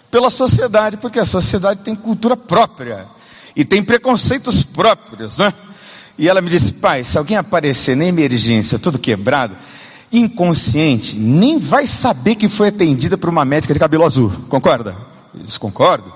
pela 0.09 0.29
sociedade, 0.29 0.95
porque 0.97 1.19
a 1.19 1.25
sociedade 1.25 1.81
tem 1.81 1.93
cultura 1.93 2.37
própria 2.37 3.05
e 3.53 3.65
tem 3.65 3.83
preconceitos 3.83 4.63
próprios, 4.63 5.37
né? 5.37 5.53
E 6.17 6.29
ela 6.29 6.41
me 6.41 6.49
disse: 6.49 6.73
pai, 6.73 7.03
se 7.03 7.17
alguém 7.17 7.35
aparecer 7.35 7.97
na 7.97 8.05
emergência, 8.05 8.79
todo 8.79 8.97
quebrado, 8.97 9.55
inconsciente, 10.09 11.17
nem 11.17 11.59
vai 11.59 11.85
saber 11.85 12.35
que 12.35 12.47
foi 12.47 12.69
atendida 12.69 13.17
por 13.17 13.29
uma 13.29 13.43
médica 13.43 13.73
de 13.73 13.79
cabelo 13.79 14.05
azul. 14.05 14.31
Concorda? 14.47 14.95
Eu 15.35 15.43
disse: 15.43 15.59
concordo. 15.59 16.11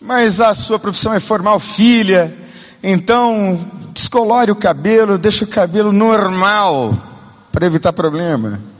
Mas 0.00 0.40
a 0.40 0.52
sua 0.56 0.80
profissão 0.80 1.14
é 1.14 1.20
formar 1.20 1.56
filha, 1.60 2.36
então 2.82 3.56
descolore 3.94 4.50
o 4.50 4.56
cabelo, 4.56 5.16
deixa 5.16 5.44
o 5.44 5.48
cabelo 5.48 5.92
normal, 5.92 6.92
para 7.52 7.64
evitar 7.64 7.92
problema. 7.92 8.71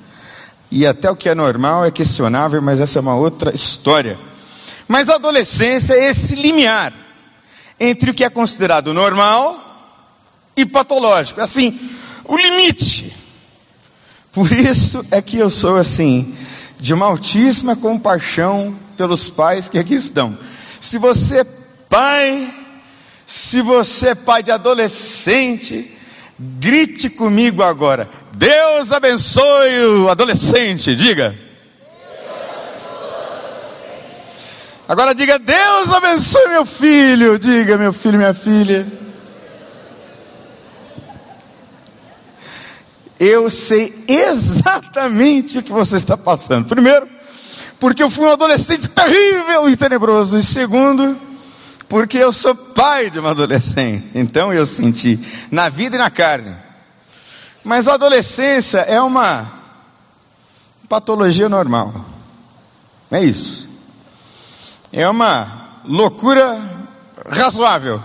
E 0.75 0.87
até 0.87 1.11
o 1.11 1.15
que 1.15 1.29
é 1.29 1.35
normal 1.35 1.85
é 1.85 1.91
questionável, 1.91 2.63
mas 2.63 2.81
essa 2.81 2.99
é 2.99 3.03
uma 3.03 3.15
outra 3.15 3.55
história. 3.55 4.19
Mas 4.89 5.11
a 5.11 5.17
adolescência 5.17 5.93
é 5.93 6.09
esse 6.09 6.35
limiar 6.35 6.95
entre 7.79 8.11
o 8.11 8.15
que 8.15 8.25
é 8.25 8.31
considerado 8.31 8.95
normal 8.95 9.55
e 10.57 10.65
patológico. 10.65 11.43
Assim, 11.43 11.79
o 12.25 12.39
limite. 12.39 13.15
Por 14.33 14.51
isso 14.51 15.05
é 15.11 15.21
que 15.21 15.37
eu 15.37 15.51
sou 15.51 15.77
assim, 15.77 16.35
de 16.81 16.95
uma 16.95 17.05
altíssima 17.05 17.77
compaixão 17.77 18.75
pelos 18.97 19.29
pais 19.29 19.69
que 19.69 19.79
aqui 19.79 19.93
estão. 19.93 20.39
Se 20.81 20.97
você 20.97 21.41
é 21.41 21.45
pai, 21.91 22.51
se 23.27 23.61
você 23.61 24.09
é 24.09 24.15
pai 24.15 24.43
de 24.43 24.51
adolescente, 24.51 25.99
grite 26.59 27.09
comigo 27.09 27.63
agora. 27.63 28.09
Deus 28.35 28.91
abençoe 28.93 29.85
o 29.87 30.09
adolescente, 30.09 30.97
diga. 30.97 31.35
Agora 34.89 35.15
diga: 35.15 35.39
Deus 35.39 35.93
abençoe 35.93 36.49
meu 36.49 36.67
filho. 36.67 37.39
Diga, 37.39 37.79
meu 37.79 37.93
filho, 37.93 38.19
minha 38.19 38.35
filha. 38.35 38.87
Eu 43.19 43.49
sei 43.49 43.95
exatamente 44.09 45.59
o 45.59 45.63
que 45.63 45.71
você 45.71 45.97
está 45.97 46.17
passando. 46.17 46.67
Primeiro, 46.67 47.09
porque 47.79 48.03
eu 48.03 48.11
fui 48.11 48.25
um 48.25 48.33
adolescente 48.33 48.89
terrível 48.89 49.69
e 49.69 49.77
tenebroso. 49.77 50.37
E 50.37 50.43
segundo, 50.43 51.17
porque 51.93 52.17
eu 52.17 52.33
sou 52.33 52.55
pai 52.55 53.11
de 53.11 53.19
uma 53.19 53.33
adolescente. 53.33 54.09
Então 54.15 54.51
eu 54.51 54.65
senti 54.65 55.21
na 55.51 55.69
vida 55.69 55.97
e 55.97 55.99
na 55.99 56.09
carne. 56.09 56.51
Mas 57.63 57.87
a 57.87 57.93
adolescência 57.93 58.79
é 58.79 58.99
uma 58.99 59.47
patologia 60.89 61.51
normal. 61.51 61.93
É 63.11 63.23
isso. 63.23 63.69
É 64.91 65.07
uma 65.07 65.69
loucura 65.85 66.59
razoável. 67.29 68.03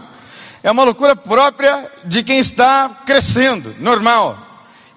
É 0.62 0.70
uma 0.70 0.84
loucura 0.84 1.16
própria 1.16 1.90
de 2.04 2.24
quem 2.24 2.40
está 2.40 2.90
crescendo, 3.06 3.74
normal. 3.80 4.38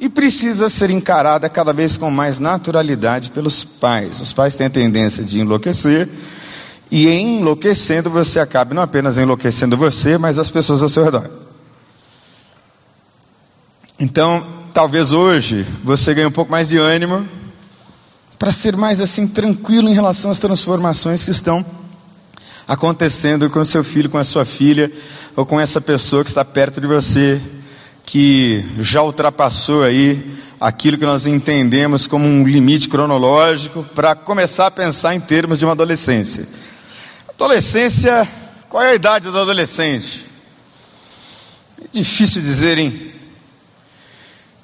E 0.00 0.08
precisa 0.08 0.68
ser 0.68 0.90
encarada 0.90 1.48
cada 1.48 1.72
vez 1.72 1.96
com 1.96 2.10
mais 2.10 2.40
naturalidade 2.40 3.30
pelos 3.30 3.62
pais. 3.62 4.20
Os 4.20 4.32
pais 4.32 4.56
têm 4.56 4.66
a 4.66 4.70
tendência 4.70 5.22
de 5.22 5.38
enlouquecer, 5.38 6.08
e 6.90 7.08
enlouquecendo 7.08 8.10
você 8.10 8.40
acaba 8.40 8.74
não 8.74 8.82
apenas 8.82 9.16
enlouquecendo 9.16 9.76
você, 9.76 10.18
mas 10.18 10.38
as 10.38 10.50
pessoas 10.50 10.82
ao 10.82 10.88
seu 10.88 11.04
redor. 11.04 11.28
Então, 13.98 14.44
talvez 14.72 15.12
hoje 15.12 15.64
você 15.84 16.14
ganhe 16.14 16.26
um 16.26 16.32
pouco 16.32 16.50
mais 16.50 16.68
de 16.68 16.78
ânimo 16.78 17.26
para 18.38 18.50
ser 18.50 18.74
mais 18.74 19.00
assim 19.00 19.26
tranquilo 19.26 19.88
em 19.88 19.94
relação 19.94 20.30
às 20.30 20.38
transformações 20.38 21.22
que 21.22 21.30
estão 21.30 21.64
acontecendo 22.66 23.50
com 23.50 23.64
seu 23.64 23.84
filho, 23.84 24.08
com 24.08 24.16
a 24.16 24.24
sua 24.24 24.44
filha, 24.44 24.90
ou 25.36 25.44
com 25.44 25.60
essa 25.60 25.80
pessoa 25.80 26.24
que 26.24 26.30
está 26.30 26.44
perto 26.44 26.80
de 26.80 26.86
você, 26.86 27.40
que 28.06 28.64
já 28.78 29.02
ultrapassou 29.02 29.82
aí 29.82 30.38
aquilo 30.60 30.96
que 30.96 31.04
nós 31.04 31.26
entendemos 31.26 32.06
como 32.06 32.24
um 32.24 32.46
limite 32.46 32.88
cronológico, 32.88 33.82
para 33.94 34.14
começar 34.14 34.68
a 34.68 34.70
pensar 34.70 35.14
em 35.14 35.20
termos 35.20 35.58
de 35.58 35.64
uma 35.64 35.72
adolescência. 35.72 36.46
Adolescência, 37.44 38.28
qual 38.68 38.82
é 38.82 38.90
a 38.90 38.94
idade 38.94 39.30
do 39.30 39.38
adolescente? 39.38 40.26
É 41.82 41.88
difícil 41.90 42.42
dizer, 42.42 42.78
hein? 42.78 43.12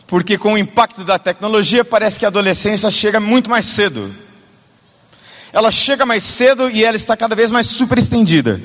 Porque 0.07 0.39
com 0.39 0.53
o 0.53 0.59
impacto 0.59 1.03
da 1.03 1.19
tecnologia, 1.19 1.85
parece 1.85 2.19
que 2.19 2.25
a 2.25 2.29
adolescência 2.29 2.91
chega 2.91 3.19
muito 3.19 3.51
mais 3.51 3.67
cedo 3.67 4.15
ela 5.57 5.71
chega 5.71 6.05
mais 6.05 6.23
cedo 6.23 6.69
e 6.69 6.85
ela 6.85 6.97
está 6.97 7.17
cada 7.17 7.35
vez 7.35 7.51
mais 7.51 7.67
super 7.67 7.97
estendida. 7.97 8.61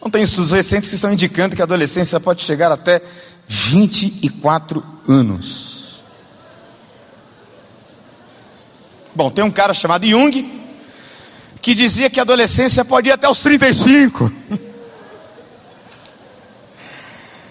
Não 0.00 0.10
tem 0.10 0.22
estudos 0.22 0.52
recentes 0.52 0.88
que 0.88 0.94
estão 0.94 1.12
indicando 1.12 1.54
que 1.54 1.60
a 1.60 1.66
adolescência 1.66 2.18
pode 2.18 2.42
chegar 2.42 2.72
até 2.72 3.02
24 3.46 4.82
anos. 5.06 6.02
Bom, 9.14 9.30
tem 9.30 9.44
um 9.44 9.50
cara 9.50 9.74
chamado 9.74 10.06
Jung 10.06 10.67
que 11.60 11.74
dizia 11.74 12.08
que 12.08 12.20
a 12.20 12.22
adolescência 12.22 12.84
pode 12.84 13.08
ir 13.08 13.12
até 13.12 13.28
os 13.28 13.40
35. 13.40 14.32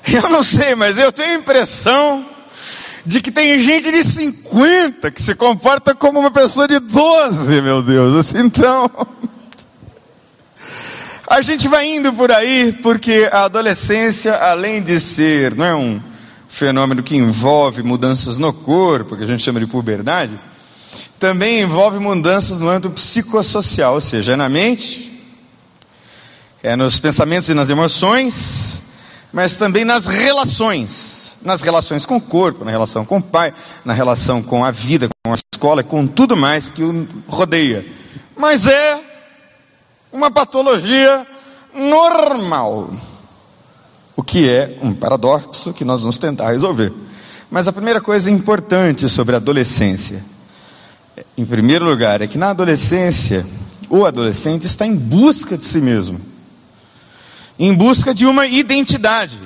Eu 0.10 0.30
não 0.30 0.42
sei, 0.42 0.74
mas 0.74 0.98
eu 0.98 1.12
tenho 1.12 1.32
a 1.32 1.36
impressão 1.36 2.26
de 3.06 3.20
que 3.22 3.30
tem 3.30 3.60
gente 3.60 3.92
de 3.92 4.04
50 4.04 5.12
que 5.12 5.22
se 5.22 5.36
comporta 5.36 5.94
como 5.94 6.20
uma 6.20 6.32
pessoa 6.32 6.66
de 6.66 6.80
12, 6.80 7.62
meu 7.62 7.82
Deus. 7.82 8.16
Assim, 8.16 8.40
então, 8.40 8.90
a 11.30 11.42
gente 11.42 11.68
vai 11.68 11.88
indo 11.88 12.14
por 12.14 12.32
aí 12.32 12.72
porque 12.82 13.30
a 13.32 13.44
adolescência, 13.44 14.34
além 14.36 14.82
de 14.82 14.98
ser, 14.98 15.56
não 15.56 15.66
é 15.66 15.76
um 15.76 16.02
fenômeno 16.48 17.04
que 17.04 17.16
envolve 17.16 17.84
mudanças 17.84 18.38
no 18.38 18.52
corpo, 18.52 19.16
que 19.16 19.24
a 19.24 19.28
gente 19.28 19.44
chama 19.44 19.60
de 19.60 19.68
puberdade, 19.68 20.40
também 21.20 21.62
envolve 21.62 22.00
mudanças 22.00 22.60
no 22.60 22.70
âmbito 22.70 22.92
psicossocial, 22.92 23.96
ou 23.96 24.02
seja, 24.02 24.34
é 24.34 24.36
na 24.36 24.50
mente, 24.50 25.26
é 26.62 26.76
nos 26.76 27.00
pensamentos 27.00 27.50
e 27.50 27.54
nas 27.54 27.70
emoções, 27.70 28.82
mas 29.32 29.56
também 29.58 29.84
nas 29.84 30.06
relações 30.06 31.28
nas 31.48 31.62
relações 31.62 32.06
com 32.06 32.18
o 32.18 32.22
corpo, 32.22 32.66
na 32.66 32.72
relação 32.72 33.06
com 33.06 33.18
o 33.18 33.24
pai, 33.24 33.54
na 33.86 33.94
relação 33.94 34.42
com 34.44 34.66
a 34.66 34.72
vida, 34.72 35.08
com 35.24 35.34
a 35.34 35.38
escola, 35.54 35.84
com 35.84 36.06
tudo 36.06 36.36
mais 36.36 36.70
que 36.70 36.84
o 36.84 37.08
rodeia. 37.28 37.86
Mas 38.36 38.68
é 38.68 39.00
uma 40.12 40.30
patologia 40.30 41.26
normal. 41.74 42.94
O 44.16 44.24
que 44.24 44.50
é 44.50 44.78
um 44.82 44.94
paradoxo 44.94 45.74
que 45.74 45.86
nós 45.86 46.02
vamos 46.02 46.18
tentar 46.18 46.52
resolver. 46.52 46.92
Mas 47.50 47.68
a 47.68 47.74
primeira 47.74 48.02
coisa 48.02 48.30
importante 48.30 49.08
sobre 49.08 49.36
a 49.36 49.38
adolescência, 49.38 50.24
em 51.38 51.46
primeiro 51.46 51.86
lugar, 51.86 52.22
é 52.22 52.28
que 52.28 52.38
na 52.38 52.50
adolescência, 52.50 53.46
o 53.90 54.06
adolescente 54.06 54.66
está 54.66 54.88
em 54.88 54.96
busca 54.96 55.56
de 55.56 55.64
si 55.64 55.80
mesmo, 55.80 56.20
em 57.60 57.72
busca 57.74 58.12
de 58.14 58.26
uma 58.26 58.48
identidade. 58.48 59.38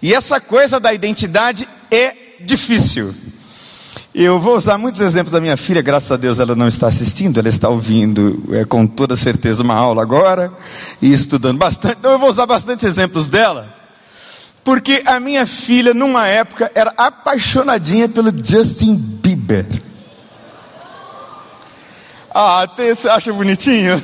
E 0.00 0.14
essa 0.14 0.40
coisa 0.40 0.80
da 0.80 0.94
identidade 0.94 1.68
é 1.90 2.14
difícil. 2.40 3.14
Eu 4.14 4.40
vou 4.40 4.56
usar 4.56 4.78
muitos 4.78 5.02
exemplos 5.02 5.32
da 5.32 5.40
minha 5.40 5.56
filha, 5.56 5.82
graças 5.82 6.10
a 6.10 6.16
Deus 6.16 6.38
ela 6.38 6.56
não 6.56 6.66
está 6.66 6.86
assistindo, 6.86 7.38
ela 7.38 7.48
está 7.48 7.68
ouvindo 7.68 8.42
é, 8.52 8.64
com 8.64 8.86
toda 8.86 9.16
certeza 9.16 9.62
uma 9.62 9.74
aula 9.74 10.00
agora 10.00 10.50
e 11.02 11.12
estudando 11.12 11.58
bastante. 11.58 11.96
Então 11.98 12.12
eu 12.12 12.18
vou 12.18 12.30
usar 12.30 12.46
bastante 12.46 12.86
exemplos 12.86 13.28
dela, 13.28 13.68
porque 14.64 15.02
a 15.04 15.20
minha 15.20 15.46
filha, 15.46 15.92
numa 15.92 16.26
época, 16.26 16.72
era 16.74 16.92
apaixonadinha 16.96 18.08
pelo 18.08 18.32
Justin 18.42 18.94
Bieber. 18.94 19.87
Ah, 22.40 22.68
você 22.76 23.08
acha 23.08 23.32
bonitinho? 23.32 24.00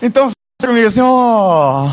Então, 0.00 0.30
comigo 0.62 0.86
assim, 0.86 1.00
ó. 1.00 1.86
Oh, 1.86 1.90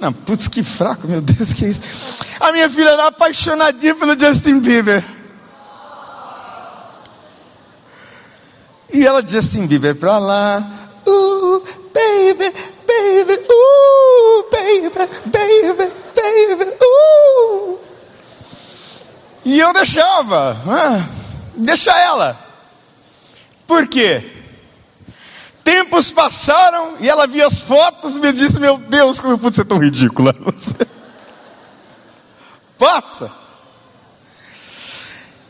não, 0.00 0.12
putz, 0.12 0.46
que 0.46 0.62
fraco, 0.62 1.08
meu 1.08 1.20
Deus, 1.20 1.52
que 1.52 1.64
é 1.64 1.68
isso? 1.68 2.22
A 2.38 2.52
minha 2.52 2.70
filha 2.70 2.90
era 2.90 3.08
apaixonadinha 3.08 3.96
pelo 3.96 4.16
Justin 4.16 4.60
Bieber. 4.60 5.02
E 8.92 9.04
ela, 9.04 9.26
Justin 9.26 9.66
Bieber 9.66 9.96
pra 9.96 10.18
lá. 10.18 10.58
Uh, 11.04 11.64
baby, 11.92 12.54
baby, 12.86 13.40
uh, 13.42 14.44
baby, 14.52 14.88
baby, 15.26 15.92
baby, 16.14 16.74
uh. 16.80 17.78
E 19.44 19.58
eu 19.58 19.72
deixava, 19.72 20.56
ah, 20.68 21.04
deixa 21.56 21.90
ela. 21.98 22.47
Por 23.68 23.86
quê? 23.86 24.24
Tempos 25.62 26.10
passaram 26.10 26.96
e 26.98 27.08
ela 27.08 27.26
via 27.26 27.46
as 27.46 27.60
fotos 27.60 28.16
e 28.16 28.20
me 28.20 28.32
disse: 28.32 28.58
Meu 28.58 28.78
Deus, 28.78 29.20
como 29.20 29.34
eu 29.34 29.38
pude 29.38 29.54
ser 29.54 29.66
tão 29.66 29.76
ridícula. 29.76 30.34
Passa. 32.78 33.30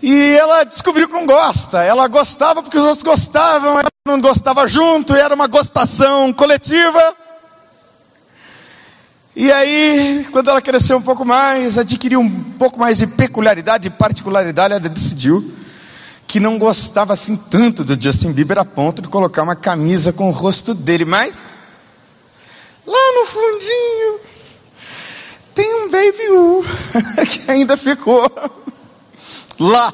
E 0.02 0.36
ela 0.36 0.64
descobriu 0.64 1.06
que 1.06 1.14
não 1.14 1.26
gosta. 1.26 1.84
Ela 1.84 2.08
gostava 2.08 2.60
porque 2.60 2.76
os 2.76 2.82
outros 2.82 3.04
gostavam, 3.04 3.78
ela 3.78 3.88
não 4.04 4.20
gostava 4.20 4.66
junto, 4.66 5.14
era 5.14 5.32
uma 5.32 5.46
gostação 5.46 6.32
coletiva. 6.32 7.14
E 9.36 9.52
aí, 9.52 10.26
quando 10.32 10.50
ela 10.50 10.60
cresceu 10.60 10.96
um 10.96 11.02
pouco 11.02 11.24
mais, 11.24 11.78
adquiriu 11.78 12.18
um 12.18 12.42
pouco 12.58 12.80
mais 12.80 12.98
de 12.98 13.06
peculiaridade 13.06 13.86
e 13.86 13.90
particularidade, 13.90 14.74
ela 14.74 14.80
decidiu 14.80 15.57
que 16.28 16.38
não 16.38 16.58
gostava 16.58 17.14
assim 17.14 17.34
tanto 17.34 17.82
do 17.82 18.00
Justin 18.00 18.32
Bieber 18.32 18.58
a 18.58 18.64
ponto 18.64 19.00
de 19.00 19.08
colocar 19.08 19.42
uma 19.42 19.56
camisa 19.56 20.12
com 20.12 20.28
o 20.28 20.32
rosto 20.32 20.74
dele, 20.74 21.06
mas 21.06 21.54
lá 22.86 23.12
no 23.14 23.24
fundinho 23.24 24.20
tem 25.54 25.74
um 25.74 25.90
Baby 25.90 26.30
U 26.30 26.64
que 27.26 27.50
ainda 27.50 27.78
ficou 27.78 28.30
lá 29.58 29.90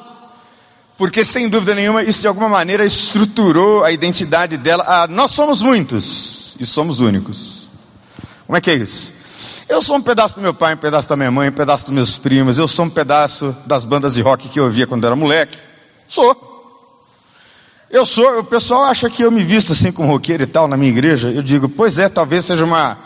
porque 0.97 1.23
sem 1.23 1.47
dúvida 1.47 1.73
nenhuma 1.73 2.03
isso 2.03 2.19
de 2.19 2.27
alguma 2.27 2.49
maneira 2.49 2.85
estruturou 2.85 3.83
a 3.83 3.91
identidade 3.91 4.57
dela. 4.57 4.83
Ah, 4.87 5.07
nós 5.07 5.31
somos 5.31 5.61
muitos 5.61 6.55
e 6.59 6.65
somos 6.65 6.99
únicos. 6.99 7.67
Como 8.45 8.57
é 8.57 8.61
que 8.61 8.71
é 8.71 8.75
isso? 8.75 9.13
Eu 9.67 9.81
sou 9.81 9.95
um 9.95 10.01
pedaço 10.01 10.35
do 10.35 10.41
meu 10.41 10.53
pai, 10.53 10.75
um 10.75 10.77
pedaço 10.77 11.09
da 11.09 11.15
minha 11.15 11.31
mãe, 11.31 11.49
um 11.49 11.53
pedaço 11.53 11.85
dos 11.85 11.93
meus 11.93 12.17
primos, 12.17 12.57
eu 12.57 12.67
sou 12.67 12.85
um 12.85 12.89
pedaço 12.89 13.55
das 13.65 13.83
bandas 13.83 14.13
de 14.13 14.21
rock 14.21 14.47
que 14.49 14.59
eu 14.59 14.65
ouvia 14.65 14.85
quando 14.85 15.05
era 15.05 15.15
moleque. 15.15 15.57
Sou. 16.07 16.53
Eu 17.89 18.05
sou, 18.05 18.39
o 18.39 18.43
pessoal 18.43 18.83
acha 18.83 19.09
que 19.09 19.23
eu 19.23 19.31
me 19.31 19.43
visto 19.43 19.71
assim 19.71 19.91
com 19.91 20.05
roqueiro 20.05 20.43
e 20.43 20.47
tal 20.47 20.67
na 20.67 20.75
minha 20.75 20.91
igreja. 20.91 21.29
Eu 21.29 21.41
digo, 21.41 21.69
pois 21.69 21.97
é, 21.97 22.09
talvez 22.09 22.45
seja 22.45 22.65
uma 22.65 22.97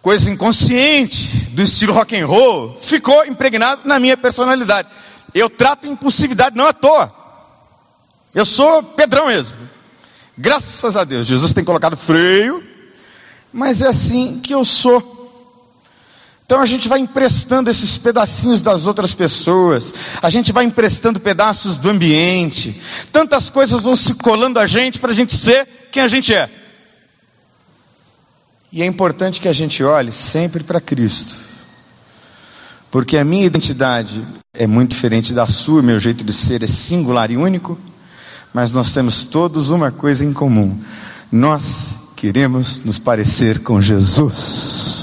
coisa 0.00 0.30
inconsciente 0.30 1.50
do 1.50 1.62
estilo 1.62 1.92
rock 1.92 2.16
and 2.16 2.26
roll, 2.26 2.78
ficou 2.80 3.26
impregnado 3.26 3.82
na 3.84 3.98
minha 3.98 4.16
personalidade. 4.16 4.88
Eu 5.34 5.50
trato 5.50 5.86
impulsividade 5.86 6.56
não 6.56 6.64
à 6.66 6.72
toa. 6.72 7.12
Eu 8.32 8.44
sou 8.44 8.82
Pedrão 8.82 9.26
mesmo. 9.26 9.56
Graças 10.38 10.96
a 10.96 11.02
Deus, 11.02 11.26
Jesus 11.26 11.52
tem 11.52 11.64
colocado 11.64 11.96
freio, 11.96 12.62
mas 13.52 13.82
é 13.82 13.88
assim 13.88 14.38
que 14.40 14.54
eu 14.54 14.64
sou. 14.64 15.15
Então 16.46 16.60
a 16.60 16.66
gente 16.66 16.88
vai 16.88 17.00
emprestando 17.00 17.68
esses 17.68 17.98
pedacinhos 17.98 18.60
das 18.60 18.86
outras 18.86 19.12
pessoas, 19.12 19.92
a 20.22 20.30
gente 20.30 20.52
vai 20.52 20.64
emprestando 20.64 21.18
pedaços 21.18 21.76
do 21.76 21.90
ambiente, 21.90 22.80
tantas 23.10 23.50
coisas 23.50 23.82
vão 23.82 23.96
se 23.96 24.14
colando 24.14 24.60
a 24.60 24.66
gente 24.66 25.00
para 25.00 25.10
a 25.10 25.14
gente 25.14 25.36
ser 25.36 25.66
quem 25.90 26.04
a 26.04 26.06
gente 26.06 26.32
é. 26.32 26.48
E 28.70 28.80
é 28.80 28.86
importante 28.86 29.40
que 29.40 29.48
a 29.48 29.52
gente 29.52 29.82
olhe 29.82 30.12
sempre 30.12 30.62
para 30.62 30.80
Cristo, 30.80 31.34
porque 32.92 33.18
a 33.18 33.24
minha 33.24 33.44
identidade 33.44 34.22
é 34.54 34.68
muito 34.68 34.90
diferente 34.90 35.32
da 35.32 35.48
sua, 35.48 35.82
meu 35.82 35.98
jeito 35.98 36.22
de 36.22 36.32
ser 36.32 36.62
é 36.62 36.68
singular 36.68 37.28
e 37.28 37.36
único, 37.36 37.76
mas 38.54 38.70
nós 38.70 38.94
temos 38.94 39.24
todos 39.24 39.70
uma 39.70 39.90
coisa 39.90 40.24
em 40.24 40.32
comum: 40.32 40.80
nós 41.32 42.12
queremos 42.14 42.84
nos 42.84 43.00
parecer 43.00 43.64
com 43.64 43.82
Jesus. 43.82 44.95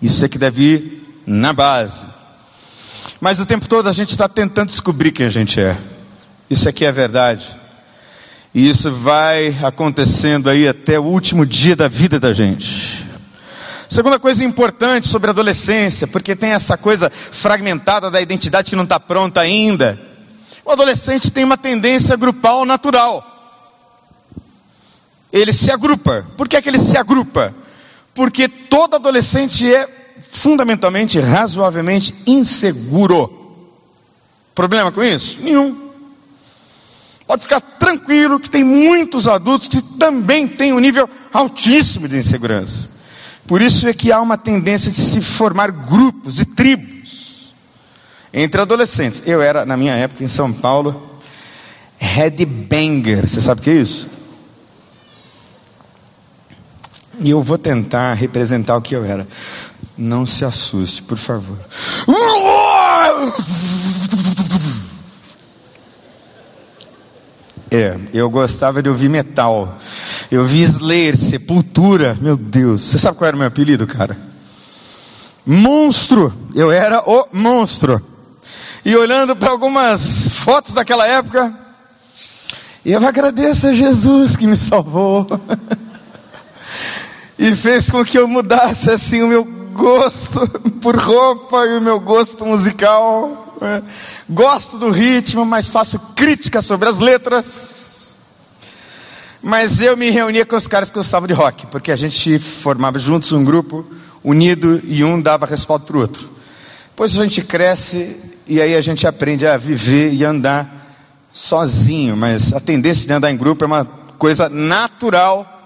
Isso 0.00 0.24
é 0.24 0.28
que 0.28 0.38
deve 0.38 0.62
ir 0.62 1.22
na 1.26 1.52
base. 1.52 2.06
Mas 3.20 3.40
o 3.40 3.46
tempo 3.46 3.68
todo 3.68 3.88
a 3.88 3.92
gente 3.92 4.10
está 4.10 4.28
tentando 4.28 4.68
descobrir 4.68 5.12
quem 5.12 5.26
a 5.26 5.30
gente 5.30 5.60
é. 5.60 5.76
Isso 6.48 6.68
aqui 6.68 6.84
é 6.84 6.92
verdade. 6.92 7.56
E 8.54 8.68
isso 8.68 8.90
vai 8.90 9.56
acontecendo 9.62 10.48
aí 10.48 10.66
até 10.66 10.98
o 10.98 11.04
último 11.04 11.44
dia 11.44 11.76
da 11.76 11.88
vida 11.88 12.18
da 12.18 12.32
gente. 12.32 13.06
Segunda 13.88 14.18
coisa 14.18 14.44
importante 14.44 15.08
sobre 15.08 15.28
a 15.28 15.32
adolescência, 15.32 16.06
porque 16.06 16.36
tem 16.36 16.50
essa 16.50 16.76
coisa 16.76 17.10
fragmentada 17.10 18.10
da 18.10 18.20
identidade 18.20 18.70
que 18.70 18.76
não 18.76 18.84
está 18.84 19.00
pronta 19.00 19.40
ainda. 19.40 19.98
O 20.64 20.70
adolescente 20.70 21.30
tem 21.30 21.42
uma 21.42 21.56
tendência 21.56 22.16
grupal 22.16 22.64
natural. 22.64 23.24
Ele 25.32 25.52
se 25.52 25.70
agrupa. 25.70 26.26
Por 26.36 26.48
que, 26.48 26.56
é 26.56 26.62
que 26.62 26.68
ele 26.68 26.78
se 26.78 26.96
agrupa? 26.96 27.54
Porque 28.18 28.48
todo 28.48 28.96
adolescente 28.96 29.72
é 29.72 29.88
fundamentalmente, 30.28 31.20
razoavelmente 31.20 32.12
inseguro. 32.26 33.32
Problema 34.56 34.90
com 34.90 35.04
isso? 35.04 35.38
Nenhum. 35.40 35.92
Pode 37.28 37.42
ficar 37.42 37.60
tranquilo 37.60 38.40
que 38.40 38.50
tem 38.50 38.64
muitos 38.64 39.28
adultos 39.28 39.68
que 39.68 39.80
também 39.80 40.48
têm 40.48 40.72
um 40.72 40.80
nível 40.80 41.08
altíssimo 41.32 42.08
de 42.08 42.16
insegurança. 42.16 42.90
Por 43.46 43.62
isso 43.62 43.86
é 43.86 43.94
que 43.94 44.10
há 44.10 44.20
uma 44.20 44.36
tendência 44.36 44.90
de 44.90 45.00
se 45.00 45.20
formar 45.20 45.70
grupos 45.70 46.40
e 46.40 46.44
tribos 46.44 47.54
entre 48.34 48.60
adolescentes. 48.60 49.22
Eu 49.26 49.40
era, 49.40 49.64
na 49.64 49.76
minha 49.76 49.94
época, 49.94 50.24
em 50.24 50.28
São 50.28 50.52
Paulo, 50.52 51.20
headbanger. 51.96 53.28
Você 53.28 53.40
sabe 53.40 53.60
o 53.60 53.64
que 53.64 53.70
é 53.70 53.74
isso? 53.74 54.17
E 57.20 57.30
eu 57.30 57.42
vou 57.42 57.58
tentar 57.58 58.14
representar 58.14 58.76
o 58.76 58.82
que 58.82 58.94
eu 58.94 59.04
era. 59.04 59.26
Não 59.96 60.24
se 60.24 60.44
assuste, 60.44 61.02
por 61.02 61.18
favor. 61.18 61.58
É, 67.70 67.98
eu 68.14 68.30
gostava 68.30 68.82
de 68.82 68.88
ouvir 68.88 69.08
metal. 69.08 69.76
Eu 70.30 70.44
vi 70.44 70.62
Slayer, 70.62 71.16
Sepultura. 71.16 72.16
Meu 72.20 72.36
Deus. 72.36 72.82
Você 72.82 72.98
sabe 72.98 73.18
qual 73.18 73.28
era 73.28 73.36
o 73.36 73.38
meu 73.38 73.48
apelido, 73.48 73.86
cara? 73.86 74.16
Monstro. 75.44 76.32
Eu 76.54 76.70
era 76.70 77.02
o 77.04 77.26
monstro. 77.32 78.00
E 78.84 78.96
olhando 78.96 79.34
para 79.34 79.50
algumas 79.50 80.28
fotos 80.30 80.72
daquela 80.72 81.06
época, 81.06 81.52
eu 82.86 83.06
agradeço 83.06 83.66
a 83.66 83.72
Jesus 83.72 84.36
que 84.36 84.46
me 84.46 84.56
salvou. 84.56 85.26
e 87.38 87.54
fez 87.54 87.90
com 87.90 88.04
que 88.04 88.18
eu 88.18 88.26
mudasse 88.26 88.90
assim 88.90 89.22
o 89.22 89.28
meu 89.28 89.44
gosto 89.44 90.48
por 90.82 90.96
roupa 90.96 91.64
e 91.66 91.78
o 91.78 91.80
meu 91.80 92.00
gosto 92.00 92.44
musical. 92.44 93.56
É. 93.60 93.82
Gosto 94.28 94.78
do 94.78 94.90
ritmo, 94.90 95.44
mas 95.44 95.68
faço 95.68 95.98
crítica 96.14 96.60
sobre 96.60 96.88
as 96.88 96.98
letras. 96.98 98.12
Mas 99.40 99.80
eu 99.80 99.96
me 99.96 100.10
reunia 100.10 100.44
com 100.44 100.56
os 100.56 100.66
caras 100.66 100.90
que 100.90 100.96
gostavam 100.96 101.26
de 101.28 101.32
rock, 101.32 101.66
porque 101.68 101.92
a 101.92 101.96
gente 101.96 102.38
formava 102.38 102.98
juntos 102.98 103.32
um 103.32 103.44
grupo 103.44 103.86
unido 104.22 104.80
e 104.84 105.04
um 105.04 105.20
dava 105.20 105.46
respaldo 105.46 105.86
para 105.86 105.96
o 105.96 106.00
outro. 106.00 106.28
Depois 106.88 107.16
a 107.16 107.22
gente 107.22 107.42
cresce 107.42 108.20
e 108.46 108.60
aí 108.60 108.74
a 108.74 108.80
gente 108.80 109.06
aprende 109.06 109.46
a 109.46 109.56
viver 109.56 110.12
e 110.12 110.24
andar 110.24 110.76
sozinho, 111.32 112.16
mas 112.16 112.52
a 112.52 112.58
tendência 112.58 113.06
de 113.06 113.12
andar 113.12 113.30
em 113.30 113.36
grupo 113.36 113.62
é 113.62 113.66
uma 113.66 113.84
coisa 114.18 114.48
natural 114.48 115.57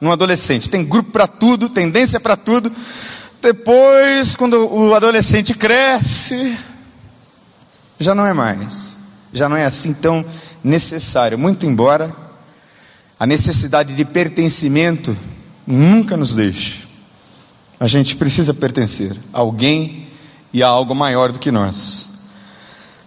num 0.00 0.10
adolescente. 0.10 0.68
Tem 0.68 0.84
grupo 0.84 1.10
para 1.10 1.26
tudo, 1.26 1.68
tendência 1.68 2.20
para 2.20 2.36
tudo. 2.36 2.72
Depois, 3.40 4.36
quando 4.36 4.66
o 4.66 4.94
adolescente 4.94 5.54
cresce, 5.54 6.56
já 7.98 8.14
não 8.14 8.26
é 8.26 8.32
mais. 8.32 8.96
Já 9.32 9.48
não 9.48 9.56
é 9.56 9.64
assim 9.64 9.92
tão 9.92 10.24
necessário. 10.62 11.38
Muito 11.38 11.66
embora 11.66 12.14
a 13.18 13.26
necessidade 13.26 13.94
de 13.94 14.04
pertencimento 14.04 15.16
nunca 15.66 16.16
nos 16.16 16.34
deixe. 16.34 16.86
A 17.80 17.86
gente 17.86 18.16
precisa 18.16 18.54
pertencer 18.54 19.16
a 19.32 19.38
alguém 19.38 20.08
e 20.52 20.62
a 20.62 20.68
algo 20.68 20.94
maior 20.94 21.32
do 21.32 21.38
que 21.38 21.50
nós. 21.50 22.06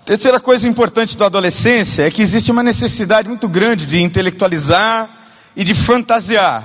Terceira 0.06 0.40
coisa 0.40 0.68
importante 0.68 1.18
da 1.18 1.28
adolescência 1.28 2.04
é 2.04 2.12
que 2.12 2.22
existe 2.22 2.52
uma 2.52 2.64
necessidade 2.64 3.28
muito 3.28 3.48
grande 3.48 3.86
de 3.86 4.02
intelectualizar 4.02 5.10
e 5.56 5.64
de 5.64 5.74
fantasiar. 5.74 6.64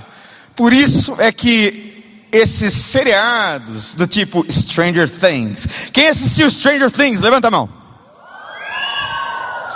Por 0.57 0.73
isso 0.73 1.15
é 1.19 1.31
que 1.31 2.27
esses 2.33 2.73
seriados 2.73 3.95
do 3.95 4.07
tipo 4.07 4.45
Stranger 4.51 5.09
Things. 5.09 5.69
Quem 5.93 6.09
assistiu 6.09 6.51
Stranger 6.51 6.91
Things? 6.91 7.21
Levanta 7.21 7.49
a 7.49 7.51
mão. 7.51 7.69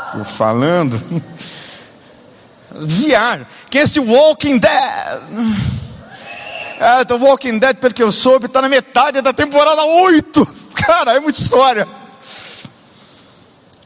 Estou 0.07 0.25
falando. 0.25 1.01
Viagem. 2.81 3.47
Quem 3.69 3.83
assistiu 3.83 4.05
Walking 4.05 4.59
Dead? 4.59 4.73
Ah, 6.81 7.05
tô 7.05 7.17
Walking 7.19 7.59
Dead 7.59 7.77
porque 7.77 8.03
eu 8.03 8.11
soube, 8.11 8.47
está 8.47 8.63
na 8.63 8.69
metade 8.69 9.21
da 9.21 9.33
temporada 9.33 9.85
8. 9.85 10.47
Cara, 10.75 11.15
é 11.15 11.21
muita 11.21 11.39
história. 11.39 11.87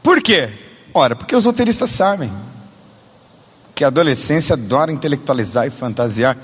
Por 0.01 0.21
quê? 0.21 0.49
Ora, 0.93 1.15
porque 1.15 1.35
os 1.35 1.45
roteiristas 1.45 1.89
sabem 1.89 2.31
que 3.75 3.83
a 3.83 3.87
adolescência 3.87 4.53
adora 4.53 4.91
intelectualizar 4.91 5.67
e 5.67 5.69
fantasiar. 5.69 6.37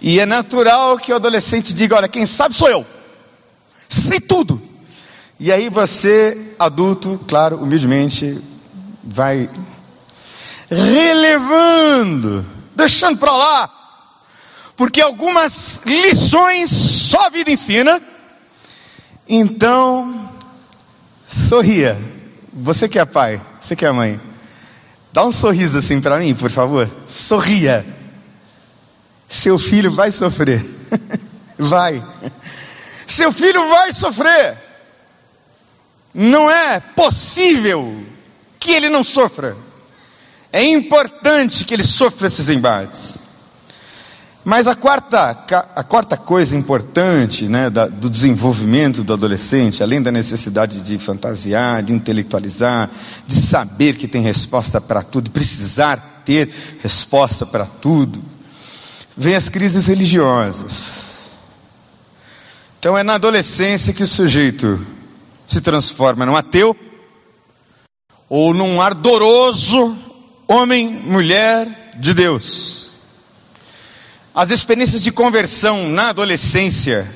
E 0.00 0.20
é 0.20 0.26
natural 0.26 0.96
que 0.98 1.12
o 1.12 1.16
adolescente 1.16 1.74
diga: 1.74 1.96
Olha, 1.96 2.08
quem 2.08 2.24
sabe 2.24 2.54
sou 2.54 2.68
eu, 2.68 2.86
sei 3.88 4.20
tudo. 4.20 4.60
E 5.40 5.52
aí 5.52 5.68
você, 5.68 6.54
adulto, 6.58 7.20
claro, 7.28 7.56
humildemente, 7.62 8.38
vai 9.02 9.48
relevando, 10.68 12.44
deixando 12.74 13.18
para 13.18 13.32
lá, 13.32 13.70
porque 14.76 15.00
algumas 15.00 15.80
lições 15.84 16.70
só 16.70 17.26
a 17.26 17.30
vida 17.30 17.50
ensina. 17.50 18.00
Então, 19.28 20.30
sorria. 21.26 21.98
Você 22.52 22.88
que 22.88 22.98
é 22.98 23.04
pai, 23.04 23.40
você 23.60 23.76
que 23.76 23.86
é 23.86 23.92
mãe, 23.92 24.20
dá 25.12 25.24
um 25.24 25.30
sorriso 25.30 25.78
assim 25.78 26.00
para 26.00 26.18
mim, 26.18 26.34
por 26.34 26.50
favor. 26.50 26.90
Sorria 27.06 27.86
seu 29.28 29.58
filho 29.58 29.92
vai 29.92 30.10
sofrer. 30.10 30.64
vai. 31.58 32.02
Seu 33.06 33.30
filho 33.30 33.68
vai 33.68 33.92
sofrer. 33.92 34.56
Não 36.14 36.50
é 36.50 36.80
possível 36.80 38.02
que 38.58 38.72
ele 38.72 38.88
não 38.88 39.04
sofra. 39.04 39.54
É 40.50 40.64
importante 40.64 41.66
que 41.66 41.74
ele 41.74 41.84
sofra 41.84 42.26
esses 42.26 42.48
embates. 42.48 43.18
Mas 44.44 44.66
a 44.66 44.74
quarta, 44.74 45.30
a 45.76 45.84
quarta 45.84 46.16
coisa 46.16 46.56
importante 46.56 47.46
né, 47.46 47.68
da, 47.68 47.86
do 47.86 48.08
desenvolvimento 48.08 49.04
do 49.04 49.12
adolescente, 49.12 49.82
além 49.82 50.00
da 50.00 50.10
necessidade 50.10 50.80
de 50.80 50.98
fantasiar, 50.98 51.82
de 51.82 51.92
intelectualizar, 51.92 52.88
de 53.26 53.34
saber 53.34 53.96
que 53.96 54.08
tem 54.08 54.22
resposta 54.22 54.80
para 54.80 55.02
tudo, 55.02 55.30
precisar 55.30 56.22
ter 56.24 56.48
resposta 56.82 57.44
para 57.44 57.66
tudo, 57.66 58.22
vem 59.18 59.34
as 59.34 59.48
crises 59.48 59.88
religiosas. 59.88 61.32
Então 62.78 62.96
é 62.96 63.02
na 63.02 63.14
adolescência 63.14 63.92
que 63.92 64.04
o 64.04 64.06
sujeito 64.06 64.86
se 65.44 65.60
transforma 65.60 66.24
num 66.24 66.36
ateu 66.36 66.76
ou 68.28 68.54
num 68.54 68.80
ardoroso 68.80 69.98
homem, 70.46 70.88
mulher 70.88 71.96
de 71.96 72.14
Deus. 72.14 72.92
As 74.32 74.50
experiências 74.50 75.02
de 75.02 75.10
conversão 75.10 75.88
na 75.88 76.10
adolescência 76.10 77.12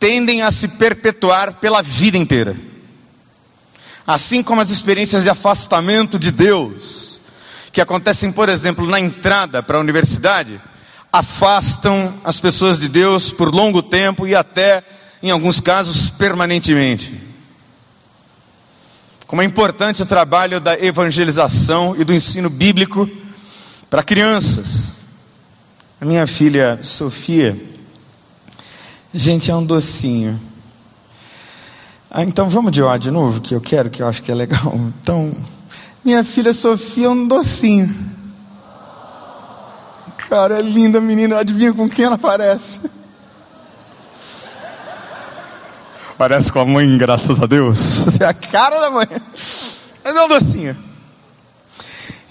tendem 0.00 0.42
a 0.42 0.50
se 0.50 0.66
perpetuar 0.66 1.60
pela 1.60 1.82
vida 1.82 2.18
inteira. 2.18 2.56
Assim 4.04 4.42
como 4.42 4.60
as 4.60 4.70
experiências 4.70 5.22
de 5.22 5.30
afastamento 5.30 6.18
de 6.18 6.32
Deus, 6.32 7.20
que 7.70 7.80
acontecem, 7.80 8.32
por 8.32 8.48
exemplo, 8.48 8.88
na 8.88 8.98
entrada 8.98 9.62
para 9.62 9.76
a 9.76 9.80
universidade, 9.80 10.60
afastam 11.12 12.14
as 12.22 12.40
pessoas 12.40 12.78
de 12.78 12.88
Deus 12.88 13.32
por 13.32 13.54
longo 13.54 13.82
tempo 13.82 14.26
e 14.26 14.34
até, 14.34 14.82
em 15.22 15.30
alguns 15.30 15.60
casos, 15.60 16.10
permanentemente. 16.10 17.28
Como 19.26 19.42
é 19.42 19.44
importante 19.44 20.02
o 20.02 20.06
trabalho 20.06 20.60
da 20.60 20.78
evangelização 20.78 21.94
e 21.98 22.04
do 22.04 22.14
ensino 22.14 22.48
bíblico 22.48 23.08
para 23.90 24.02
crianças. 24.02 24.96
A 26.00 26.04
minha 26.04 26.26
filha 26.26 26.78
Sofia, 26.82 27.58
gente, 29.12 29.50
é 29.50 29.54
um 29.54 29.64
docinho. 29.64 30.40
Ah, 32.10 32.24
então 32.24 32.48
vamos 32.48 32.72
de 32.72 32.82
ó 32.82 32.96
de 32.96 33.10
novo, 33.10 33.40
que 33.40 33.54
eu 33.54 33.60
quero, 33.60 33.90
que 33.90 34.02
eu 34.02 34.08
acho 34.08 34.22
que 34.22 34.30
é 34.30 34.34
legal. 34.34 34.74
Então, 35.02 35.34
minha 36.04 36.24
filha 36.24 36.54
Sofia 36.54 37.06
é 37.06 37.10
um 37.10 37.26
docinho. 37.26 37.94
Cara, 40.28 40.58
é 40.58 40.62
linda 40.62 41.00
menina, 41.00 41.38
adivinha 41.38 41.72
com 41.72 41.88
quem 41.88 42.04
ela 42.04 42.18
parece? 42.18 42.80
Parece 46.18 46.52
com 46.52 46.60
a 46.60 46.66
mãe, 46.66 46.98
graças 46.98 47.42
a 47.42 47.46
Deus. 47.46 48.20
é 48.20 48.26
a 48.26 48.34
cara 48.34 48.78
da 48.78 48.90
mãe. 48.90 49.06
Mas 50.04 50.16
é 50.16 50.22
um 50.22 50.28
docinho. 50.28 50.76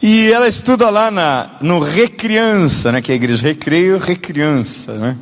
E 0.04 0.32
ela 0.32 0.48
estuda 0.48 0.92
lá 0.92 1.10
na, 1.10 1.58
no 1.60 1.80
Recriança, 1.80 2.92
né, 2.92 3.02
que 3.02 3.12
é 3.12 3.14
a 3.14 3.16
igreja 3.16 3.48
Recreio, 3.48 3.98
Recriança. 3.98 4.94
Né? 4.94 5.18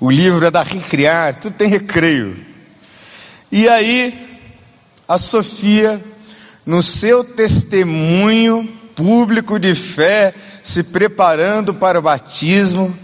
O 0.00 0.10
livro 0.10 0.46
é 0.46 0.50
da 0.50 0.62
Recriar, 0.62 1.38
tudo 1.38 1.54
tem 1.54 1.68
recreio. 1.68 2.34
E 3.52 3.68
aí, 3.68 4.40
a 5.06 5.18
Sofia, 5.18 6.02
no 6.64 6.82
seu 6.82 7.22
testemunho 7.22 8.66
público 8.96 9.58
de 9.58 9.74
fé, 9.74 10.34
se 10.62 10.82
preparando 10.82 11.74
para 11.74 11.98
o 11.98 12.02
batismo, 12.02 12.96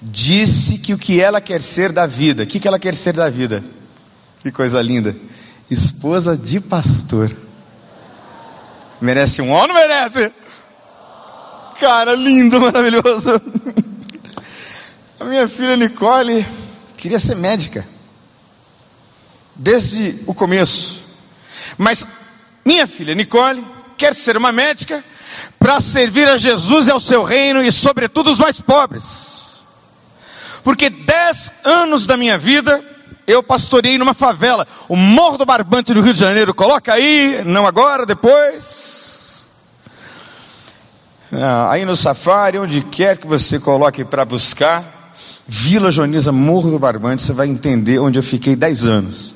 disse 0.00 0.78
que 0.78 0.94
o 0.94 0.98
que 0.98 1.20
ela 1.20 1.40
quer 1.40 1.60
ser 1.60 1.92
da 1.92 2.06
vida. 2.06 2.44
O 2.44 2.46
que, 2.46 2.66
ela 2.66 2.78
quer 2.78 2.94
ser 2.94 3.12
da 3.12 3.28
vida? 3.28 3.62
Que 4.40 4.50
coisa 4.50 4.80
linda. 4.80 5.14
Esposa 5.68 6.36
de 6.36 6.60
pastor. 6.60 7.30
Merece 9.00 9.42
um 9.42 9.50
ó, 9.50 9.66
não 9.66 9.74
merece? 9.74 10.32
Cara, 11.78 12.14
lindo, 12.14 12.60
maravilhoso. 12.60 13.30
A 15.18 15.24
minha 15.24 15.48
filha 15.48 15.76
Nicole 15.76 16.46
queria 16.96 17.18
ser 17.18 17.34
médica. 17.34 17.86
Desde 19.56 20.22
o 20.26 20.32
começo. 20.32 21.02
Mas 21.76 22.04
minha 22.64 22.86
filha 22.86 23.14
Nicole 23.14 23.64
quer 23.96 24.14
ser 24.14 24.36
uma 24.36 24.52
médica 24.52 25.02
para 25.58 25.80
servir 25.80 26.28
a 26.28 26.36
Jesus 26.36 26.88
e 26.88 26.90
ao 26.90 27.00
seu 27.00 27.22
reino 27.22 27.62
e, 27.62 27.70
sobretudo, 27.70 28.30
os 28.30 28.38
mais 28.38 28.60
pobres. 28.60 29.50
Porque 30.62 30.90
dez 30.90 31.52
anos 31.64 32.06
da 32.06 32.16
minha 32.16 32.36
vida 32.36 32.82
eu 33.26 33.42
pastorei 33.42 33.96
numa 33.96 34.14
favela, 34.14 34.66
o 34.88 34.96
Morro 34.96 35.38
do 35.38 35.46
Barbante 35.46 35.94
do 35.94 36.00
Rio 36.00 36.12
de 36.12 36.20
Janeiro. 36.20 36.52
Coloca 36.52 36.92
aí, 36.92 37.42
não 37.44 37.66
agora, 37.66 38.04
depois. 38.04 39.48
Ah, 41.32 41.70
aí 41.70 41.84
no 41.84 41.96
safari, 41.96 42.58
onde 42.58 42.80
quer 42.82 43.16
que 43.16 43.26
você 43.26 43.60
coloque 43.60 44.04
para 44.04 44.24
buscar, 44.24 45.12
Vila 45.46 45.90
Joaniza, 45.90 46.32
Morro 46.32 46.70
do 46.70 46.78
Barbante, 46.78 47.22
você 47.22 47.32
vai 47.32 47.46
entender 47.46 48.00
onde 48.00 48.18
eu 48.18 48.22
fiquei 48.22 48.56
dez 48.56 48.84
anos. 48.84 49.34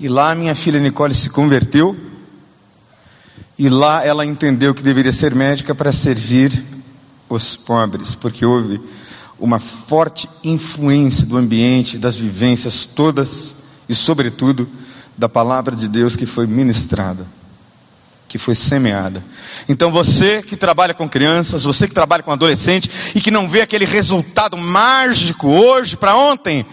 E 0.00 0.08
lá 0.08 0.34
minha 0.34 0.54
filha 0.54 0.80
Nicole 0.80 1.14
se 1.14 1.30
converteu. 1.30 1.96
E 3.58 3.68
lá 3.68 4.04
ela 4.04 4.24
entendeu 4.24 4.74
que 4.74 4.82
deveria 4.82 5.12
ser 5.12 5.34
médica 5.34 5.74
para 5.74 5.92
servir 5.92 6.64
os 7.28 7.56
pobres, 7.56 8.14
porque 8.14 8.44
houve 8.44 8.80
uma 9.38 9.58
forte 9.58 10.28
influência 10.44 11.26
do 11.26 11.36
ambiente, 11.36 11.98
das 11.98 12.14
vivências 12.14 12.84
todas 12.84 13.56
e, 13.88 13.94
sobretudo, 13.94 14.68
da 15.16 15.28
palavra 15.28 15.74
de 15.74 15.88
Deus 15.88 16.14
que 16.14 16.26
foi 16.26 16.46
ministrada, 16.46 17.26
que 18.28 18.38
foi 18.38 18.54
semeada. 18.54 19.24
Então, 19.68 19.90
você 19.90 20.42
que 20.42 20.56
trabalha 20.56 20.94
com 20.94 21.08
crianças, 21.08 21.64
você 21.64 21.88
que 21.88 21.94
trabalha 21.94 22.22
com 22.22 22.32
adolescente 22.32 22.90
e 23.14 23.20
que 23.20 23.30
não 23.30 23.48
vê 23.48 23.62
aquele 23.62 23.84
resultado 23.84 24.56
mágico 24.56 25.48
hoje 25.48 25.96
para 25.96 26.16
ontem, 26.16 26.64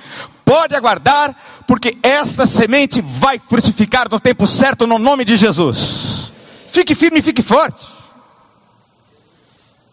pode 0.46 0.76
aguardar, 0.76 1.36
porque 1.68 1.98
esta 2.02 2.48
semente 2.48 3.02
vai 3.02 3.40
frutificar 3.40 4.08
no 4.10 4.20
tempo 4.20 4.48
certo, 4.48 4.88
no 4.88 4.98
nome 4.98 5.26
de 5.26 5.38
Jesus. 5.38 6.09
Fique 6.70 6.96
firme 6.96 7.20
e 7.20 7.22
fique 7.22 7.42
forte. 7.42 7.88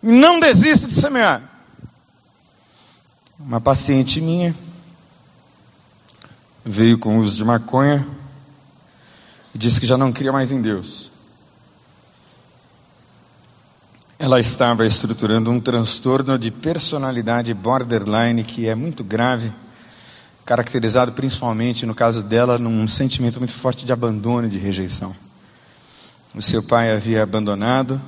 Não 0.02 0.38
desista 0.38 0.86
de 0.86 0.94
semear. 0.94 1.42
Uma 3.38 3.60
paciente 3.60 4.20
minha 4.20 4.54
veio 6.64 6.98
com 6.98 7.18
uso 7.18 7.36
de 7.36 7.44
maconha 7.44 8.06
e 9.54 9.58
disse 9.58 9.80
que 9.80 9.86
já 9.86 9.96
não 9.96 10.12
cria 10.12 10.32
mais 10.32 10.52
em 10.52 10.60
Deus. 10.60 11.10
Ela 14.18 14.40
estava 14.40 14.86
estruturando 14.86 15.50
um 15.50 15.60
transtorno 15.60 16.38
de 16.38 16.50
personalidade 16.50 17.52
borderline 17.52 18.42
que 18.44 18.66
é 18.66 18.74
muito 18.74 19.04
grave, 19.04 19.52
caracterizado 20.44 21.12
principalmente, 21.12 21.84
no 21.84 21.94
caso 21.94 22.22
dela, 22.22 22.58
num 22.58 22.88
sentimento 22.88 23.38
muito 23.38 23.52
forte 23.52 23.84
de 23.84 23.92
abandono 23.92 24.46
e 24.46 24.50
de 24.50 24.58
rejeição. 24.58 25.25
O 26.36 26.42
seu 26.42 26.62
pai 26.62 26.92
havia 26.92 27.22
abandonado 27.22 27.98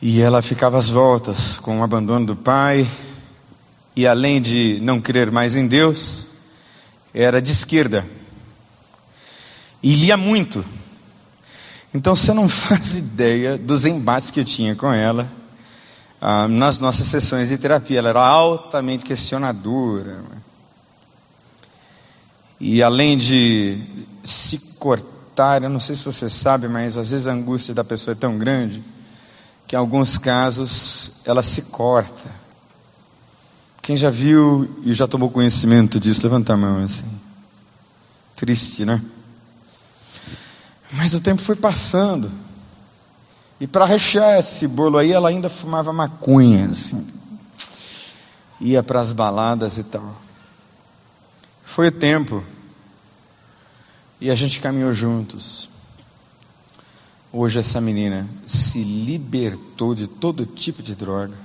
e 0.00 0.20
ela 0.20 0.40
ficava 0.40 0.78
às 0.78 0.88
voltas 0.88 1.56
com 1.56 1.80
o 1.80 1.82
abandono 1.82 2.26
do 2.26 2.36
pai, 2.36 2.88
e 3.96 4.06
além 4.06 4.40
de 4.40 4.78
não 4.80 5.00
crer 5.00 5.32
mais 5.32 5.56
em 5.56 5.66
Deus, 5.66 6.26
era 7.12 7.42
de 7.42 7.50
esquerda. 7.50 8.06
E 9.82 9.94
lia 9.94 10.16
muito. 10.16 10.64
Então 11.92 12.14
você 12.14 12.32
não 12.32 12.46
faz 12.48 12.94
ideia 12.94 13.58
dos 13.58 13.84
embates 13.84 14.30
que 14.30 14.38
eu 14.38 14.44
tinha 14.44 14.76
com 14.76 14.92
ela 14.92 15.28
ah, 16.20 16.46
nas 16.46 16.78
nossas 16.78 17.08
sessões 17.08 17.48
de 17.48 17.58
terapia. 17.58 17.98
Ela 17.98 18.10
era 18.10 18.24
altamente 18.24 19.04
questionadora. 19.04 20.22
E 22.60 22.80
além 22.80 23.18
de 23.18 23.82
se 24.22 24.76
cortar, 24.78 25.13
eu 25.66 25.70
não 25.70 25.80
sei 25.80 25.96
se 25.96 26.04
você 26.04 26.30
sabe, 26.30 26.68
mas 26.68 26.96
às 26.96 27.10
vezes 27.10 27.26
a 27.26 27.32
angústia 27.32 27.74
da 27.74 27.84
pessoa 27.84 28.12
é 28.12 28.16
tão 28.16 28.38
grande 28.38 28.82
que 29.66 29.74
em 29.74 29.78
alguns 29.78 30.16
casos 30.16 31.20
ela 31.24 31.42
se 31.42 31.62
corta 31.62 32.44
quem 33.84 33.98
já 33.98 34.08
viu 34.08 34.80
e 34.82 34.94
já 34.94 35.06
tomou 35.06 35.30
conhecimento 35.30 36.00
disso, 36.00 36.22
levanta 36.22 36.54
a 36.54 36.56
mão 36.56 36.82
assim. 36.82 37.04
Triste, 38.34 38.82
né? 38.82 38.98
Mas 40.90 41.12
o 41.12 41.20
tempo 41.20 41.42
foi 41.42 41.54
passando. 41.54 42.32
E 43.60 43.66
para 43.66 43.84
rechear 43.84 44.38
esse 44.38 44.66
bolo 44.66 44.96
aí, 44.96 45.12
ela 45.12 45.28
ainda 45.28 45.50
fumava 45.50 45.92
maconha, 45.92 46.64
assim. 46.64 47.06
Ia 48.58 48.82
para 48.82 49.02
as 49.02 49.12
baladas 49.12 49.76
e 49.76 49.84
tal. 49.84 50.16
Foi 51.62 51.88
o 51.88 51.92
tempo. 51.92 52.42
E 54.24 54.30
a 54.30 54.34
gente 54.34 54.58
caminhou 54.58 54.92
juntos. 54.92 55.68
Hoje 57.32 57.60
essa 57.60 57.80
menina 57.80 58.28
se 58.46 58.82
libertou 58.82 59.94
de 59.94 60.08
todo 60.08 60.44
tipo 60.46 60.82
de 60.82 60.96
droga 60.96 61.44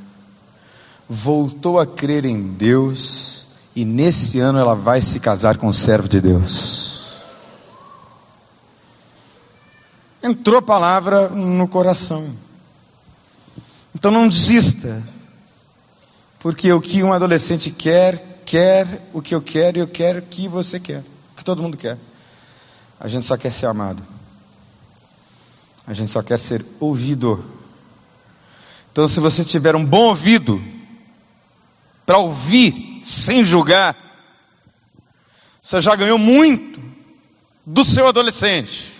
voltou 1.10 1.80
a 1.80 1.88
crer 1.88 2.24
em 2.24 2.40
Deus 2.40 3.48
e 3.76 3.84
nesse 3.84 4.40
ano 4.40 4.60
ela 4.60 4.76
vai 4.76 5.02
se 5.02 5.20
casar 5.20 5.58
com 5.58 5.68
um 5.68 5.74
servo 5.74 6.08
de 6.08 6.22
Deus. 6.22 7.24
Entrou 10.22 10.62
palavra 10.62 11.30
no 11.30 11.68
coração. 11.68 12.32
Então 13.96 14.12
não 14.12 14.30
desista. 14.30 15.02
Porque 16.38 16.72
o 16.72 16.80
que 16.80 17.04
um 17.04 17.12
adolescente 17.12 17.72
quer, 17.72 18.44
quer 18.46 19.10
o 19.12 19.22
que 19.22 19.34
eu 19.34 19.42
quero 19.42 19.78
e 19.78 19.82
eu 19.82 19.88
quero 19.88 20.20
o 20.20 20.22
que 20.22 20.48
você 20.48 20.80
quer. 20.80 21.04
O 21.32 21.38
que 21.38 21.44
todo 21.44 21.64
mundo 21.64 21.76
quer. 21.76 21.98
A 23.00 23.08
gente 23.08 23.26
só 23.26 23.38
quer 23.38 23.52
ser 23.52 23.68
amado. 23.68 24.06
A 25.88 25.94
gente 25.94 26.12
só 26.12 26.22
quer 26.22 26.40
ser 26.40 26.66
ouvido. 26.80 27.44
Então, 28.92 29.08
se 29.08 29.20
você 29.20 29.46
tiver 29.46 29.76
um 29.76 29.86
bom 29.86 30.08
ouvido 30.10 30.62
para 32.06 32.18
ouvir 32.18 33.02
sem 33.04 33.46
julgar, 33.46 33.96
você 35.62 35.80
já 35.80 35.96
ganhou 35.96 36.18
muito 36.18 36.82
do 37.66 37.86
seu 37.86 38.08
adolescente. 38.08 38.94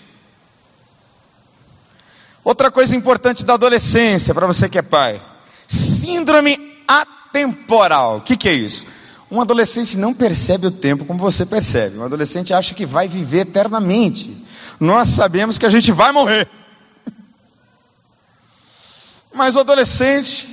Outra 2.42 2.70
coisa 2.70 2.96
importante 2.96 3.44
da 3.44 3.54
adolescência, 3.54 4.34
para 4.34 4.46
você 4.46 4.68
que 4.68 4.78
é 4.78 4.82
pai: 4.82 5.20
síndrome 5.68 6.82
atemporal. 6.88 8.18
O 8.18 8.20
que, 8.22 8.36
que 8.36 8.48
é 8.48 8.52
isso? 8.54 8.86
Um 9.30 9.40
adolescente 9.40 9.96
não 9.96 10.12
percebe 10.12 10.66
o 10.66 10.72
tempo 10.72 11.04
como 11.04 11.20
você 11.20 11.46
percebe. 11.46 11.98
Um 11.98 12.04
adolescente 12.04 12.52
acha 12.52 12.74
que 12.74 12.84
vai 12.84 13.06
viver 13.06 13.40
eternamente. 13.40 14.36
Nós 14.80 15.10
sabemos 15.10 15.56
que 15.56 15.64
a 15.64 15.70
gente 15.70 15.92
vai 15.92 16.10
morrer. 16.10 16.48
Mas 19.32 19.54
o 19.54 19.60
adolescente, 19.60 20.48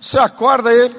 você 0.00 0.18
acorda 0.18 0.72
ele, 0.72 0.94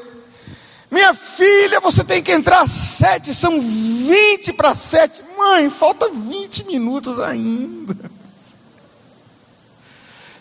minha 0.90 1.14
filha, 1.14 1.82
você 1.82 2.06
tem 2.06 2.24
que 2.24 2.32
entrar 2.32 2.62
às 2.62 2.72
sete, 2.72 3.34
são 3.34 3.60
vinte 3.60 4.54
para 4.54 4.74
sete. 4.74 5.22
Mãe, 5.38 5.70
falta 5.70 6.10
vinte 6.10 6.64
minutos 6.64 7.20
ainda. 7.20 7.94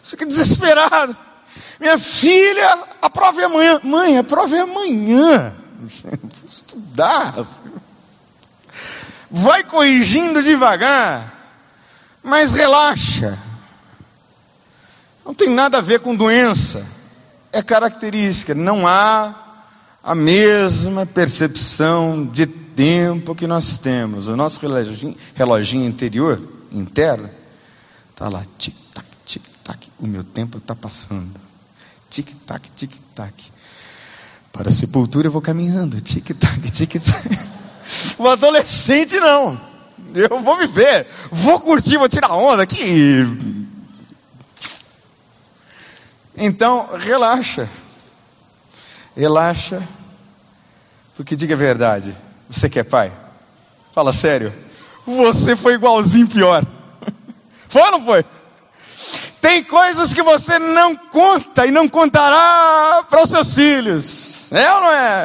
Fica 0.01 0.25
desesperado. 0.25 1.17
Minha 1.81 1.99
filha, 1.99 2.85
a 3.03 3.11
prova 3.11 3.43
é 3.43 3.45
amanhã. 3.47 3.81
Mãe, 3.83 4.19
a 4.19 4.23
prova 4.23 4.57
é 4.57 4.61
amanhã. 4.61 5.53
Estudar. 6.45 7.35
Vai 9.31 9.65
corrigindo 9.65 10.43
devagar, 10.43 11.33
mas 12.23 12.55
relaxa. 12.55 13.39
Não 15.25 15.35
tem 15.35 15.49
nada 15.49 15.79
a 15.79 15.81
ver 15.81 16.01
com 16.01 16.15
doença, 16.15 16.87
é 17.51 17.63
característica. 17.63 18.55
Não 18.55 18.87
há 18.87 19.35
a 20.03 20.15
mesma 20.15 21.07
percepção 21.07 22.27
de 22.27 22.47
tempo 22.47 23.35
que 23.35 23.47
nós 23.47 23.79
temos. 23.79 24.29
O 24.29 24.37
nosso 24.37 24.61
reloginho, 24.61 25.17
reloginho 25.35 25.87
interior, 25.89 26.41
interno, 26.71 27.31
está 28.11 28.29
lá, 28.29 28.45
tic-tac, 28.59 29.07
tic-tac. 29.25 29.91
O 29.99 30.07
meu 30.07 30.23
tempo 30.23 30.59
está 30.59 30.75
passando. 30.75 31.41
Tic-tac, 32.11 32.71
tic-tac. 32.77 33.54
Para 34.55 34.69
a 34.69 34.73
sepultura 34.73 35.27
eu 35.27 35.33
vou 35.33 35.43
caminhando. 35.43 36.01
Tic-tac, 36.01 36.71
tic-tac. 36.71 37.39
O 38.17 38.27
adolescente 38.31 39.19
não. 39.19 39.61
Eu 40.15 40.41
vou 40.41 40.57
viver, 40.57 41.09
vou 41.29 41.59
curtir, 41.59 41.97
vou 41.97 42.09
tirar 42.09 42.33
onda 42.33 42.63
aqui. 42.63 43.27
Então, 46.37 46.89
relaxa. 46.97 47.69
Relaxa. 49.17 49.83
Porque 51.17 51.35
diga 51.35 51.55
a 51.55 51.59
verdade. 51.59 52.17
Você 52.49 52.71
que 52.71 52.79
é 52.79 52.85
pai? 52.85 53.13
Fala 53.93 54.13
sério. 54.13 54.53
Você 55.05 55.57
foi 55.57 55.75
igualzinho 55.75 56.29
pior. 56.29 56.65
Foi 57.69 57.83
ou 57.83 57.91
não 57.91 58.05
foi? 58.05 58.25
Tem 59.41 59.65
coisas 59.65 60.15
que 60.15 60.23
você 60.23 60.61
não 60.61 60.95
conta 60.97 61.67
e 61.67 61.73
não 61.73 61.89
contará 61.89 63.05
para 63.11 63.25
os 63.25 63.31
seus 63.31 63.53
filhos. 63.53 64.24
É 64.55 64.73
ou 64.73 64.81
não 64.81 64.91
é? 64.91 65.25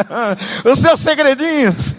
Os 0.65 0.79
seus 0.79 0.99
segredinhos. 0.99 1.95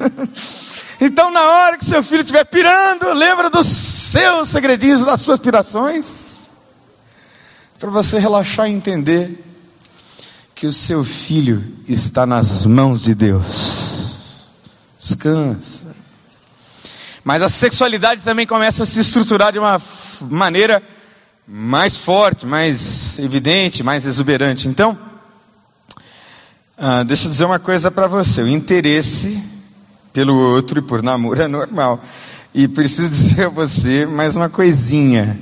Então, 1.01 1.31
na 1.31 1.43
hora 1.43 1.79
que 1.79 1.85
seu 1.85 2.03
filho 2.03 2.21
estiver 2.21 2.45
pirando, 2.45 3.13
lembra 3.15 3.49
dos 3.49 3.67
seus 3.67 4.49
segredinhos, 4.49 5.05
das 5.05 5.21
suas 5.21 5.39
pirações. 5.39 6.51
Para 7.79 7.89
você 7.89 8.19
relaxar 8.19 8.69
e 8.69 8.73
entender 8.73 9.43
que 10.55 10.67
o 10.67 10.73
seu 10.73 11.03
filho 11.03 11.65
está 11.89 12.27
nas 12.27 12.67
mãos 12.67 13.03
de 13.03 13.15
Deus. 13.15 14.49
Descansa. 14.99 15.97
Mas 17.25 17.41
a 17.41 17.49
sexualidade 17.49 18.21
também 18.23 18.47
começa 18.47 18.83
a 18.83 18.87
se 18.87 19.01
estruturar 19.01 19.53
de 19.53 19.59
uma 19.59 19.81
maneira 20.21 20.83
mais 21.47 21.97
forte, 21.99 22.45
mais 22.45 23.19
evidente, 23.19 23.83
mais 23.83 24.05
exuberante. 24.05 24.69
Então, 24.69 24.99
ah, 26.83 27.03
deixa 27.03 27.27
eu 27.27 27.31
dizer 27.31 27.45
uma 27.45 27.59
coisa 27.59 27.91
para 27.91 28.07
você: 28.07 28.43
o 28.43 28.49
interesse 28.49 29.39
pelo 30.15 30.35
outro 30.35 30.79
e 30.79 30.83
por 30.83 31.03
namoro 31.03 31.43
é 31.43 31.47
normal. 31.47 32.01
E 32.55 32.67
preciso 32.67 33.07
dizer 33.11 33.47
a 33.47 33.49
você 33.51 34.07
mais 34.07 34.35
uma 34.35 34.49
coisinha. 34.49 35.39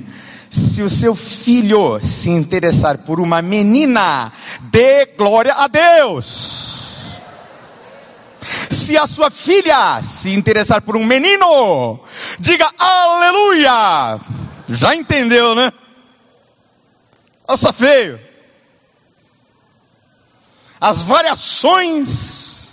Se 0.51 0.81
o 0.81 0.89
seu 0.89 1.15
filho 1.15 1.97
se 2.03 2.29
interessar 2.29 2.97
por 2.97 3.21
uma 3.21 3.41
menina, 3.41 4.33
dê 4.63 5.05
glória 5.05 5.53
a 5.53 5.67
Deus. 5.67 7.19
Se 8.69 8.97
a 8.97 9.07
sua 9.07 9.31
filha 9.31 10.01
se 10.01 10.31
interessar 10.31 10.81
por 10.81 10.97
um 10.97 11.05
menino, 11.05 12.01
diga 12.37 12.67
aleluia. 12.77 14.19
Já 14.67 14.93
entendeu, 14.93 15.55
né? 15.55 15.71
Nossa, 17.47 17.71
feio. 17.71 18.28
As 20.79 21.03
variações 21.03 22.69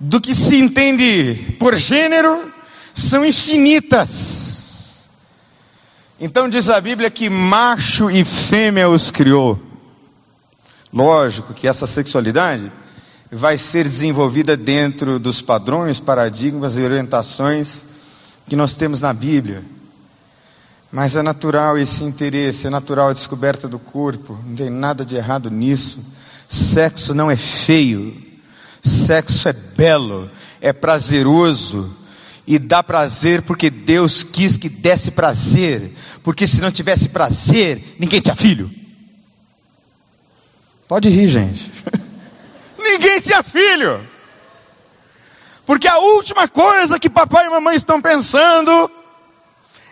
do 0.00 0.20
que 0.20 0.34
se 0.34 0.56
entende 0.56 1.56
por 1.58 1.76
gênero 1.76 2.52
são 2.94 3.24
infinitas. 3.24 5.08
Então 6.18 6.48
diz 6.48 6.70
a 6.70 6.80
Bíblia 6.80 7.10
que 7.10 7.28
macho 7.28 8.10
e 8.10 8.24
fêmea 8.24 8.88
os 8.88 9.10
criou. 9.10 9.60
Lógico 10.92 11.54
que 11.54 11.66
essa 11.66 11.86
sexualidade 11.86 12.70
vai 13.30 13.56
ser 13.56 13.84
desenvolvida 13.84 14.56
dentro 14.56 15.18
dos 15.18 15.40
padrões, 15.40 15.98
paradigmas 15.98 16.76
e 16.76 16.82
orientações 16.82 17.84
que 18.46 18.54
nós 18.54 18.74
temos 18.74 19.00
na 19.00 19.12
Bíblia. 19.12 19.64
Mas 20.90 21.16
é 21.16 21.22
natural 21.22 21.78
esse 21.78 22.04
interesse, 22.04 22.66
é 22.66 22.70
natural 22.70 23.08
a 23.08 23.12
descoberta 23.14 23.66
do 23.66 23.78
corpo, 23.78 24.38
não 24.46 24.54
tem 24.54 24.68
nada 24.68 25.04
de 25.04 25.16
errado 25.16 25.50
nisso. 25.50 26.04
Sexo 26.52 27.14
não 27.14 27.30
é 27.30 27.36
feio, 27.36 28.14
sexo 28.82 29.48
é 29.48 29.54
belo, 29.54 30.30
é 30.60 30.70
prazeroso 30.70 31.96
e 32.46 32.58
dá 32.58 32.82
prazer 32.82 33.40
porque 33.40 33.70
Deus 33.70 34.22
quis 34.22 34.58
que 34.58 34.68
desse 34.68 35.12
prazer, 35.12 35.90
porque 36.22 36.46
se 36.46 36.60
não 36.60 36.70
tivesse 36.70 37.08
prazer, 37.08 37.96
ninguém 37.98 38.20
tinha 38.20 38.36
filho. 38.36 38.70
Pode 40.86 41.08
rir, 41.08 41.26
gente. 41.26 41.72
ninguém 42.78 43.18
tinha 43.18 43.42
filho. 43.42 44.06
Porque 45.64 45.88
a 45.88 45.96
última 45.96 46.46
coisa 46.46 46.98
que 46.98 47.08
papai 47.08 47.46
e 47.46 47.48
mamãe 47.48 47.76
estão 47.76 47.98
pensando 47.98 48.90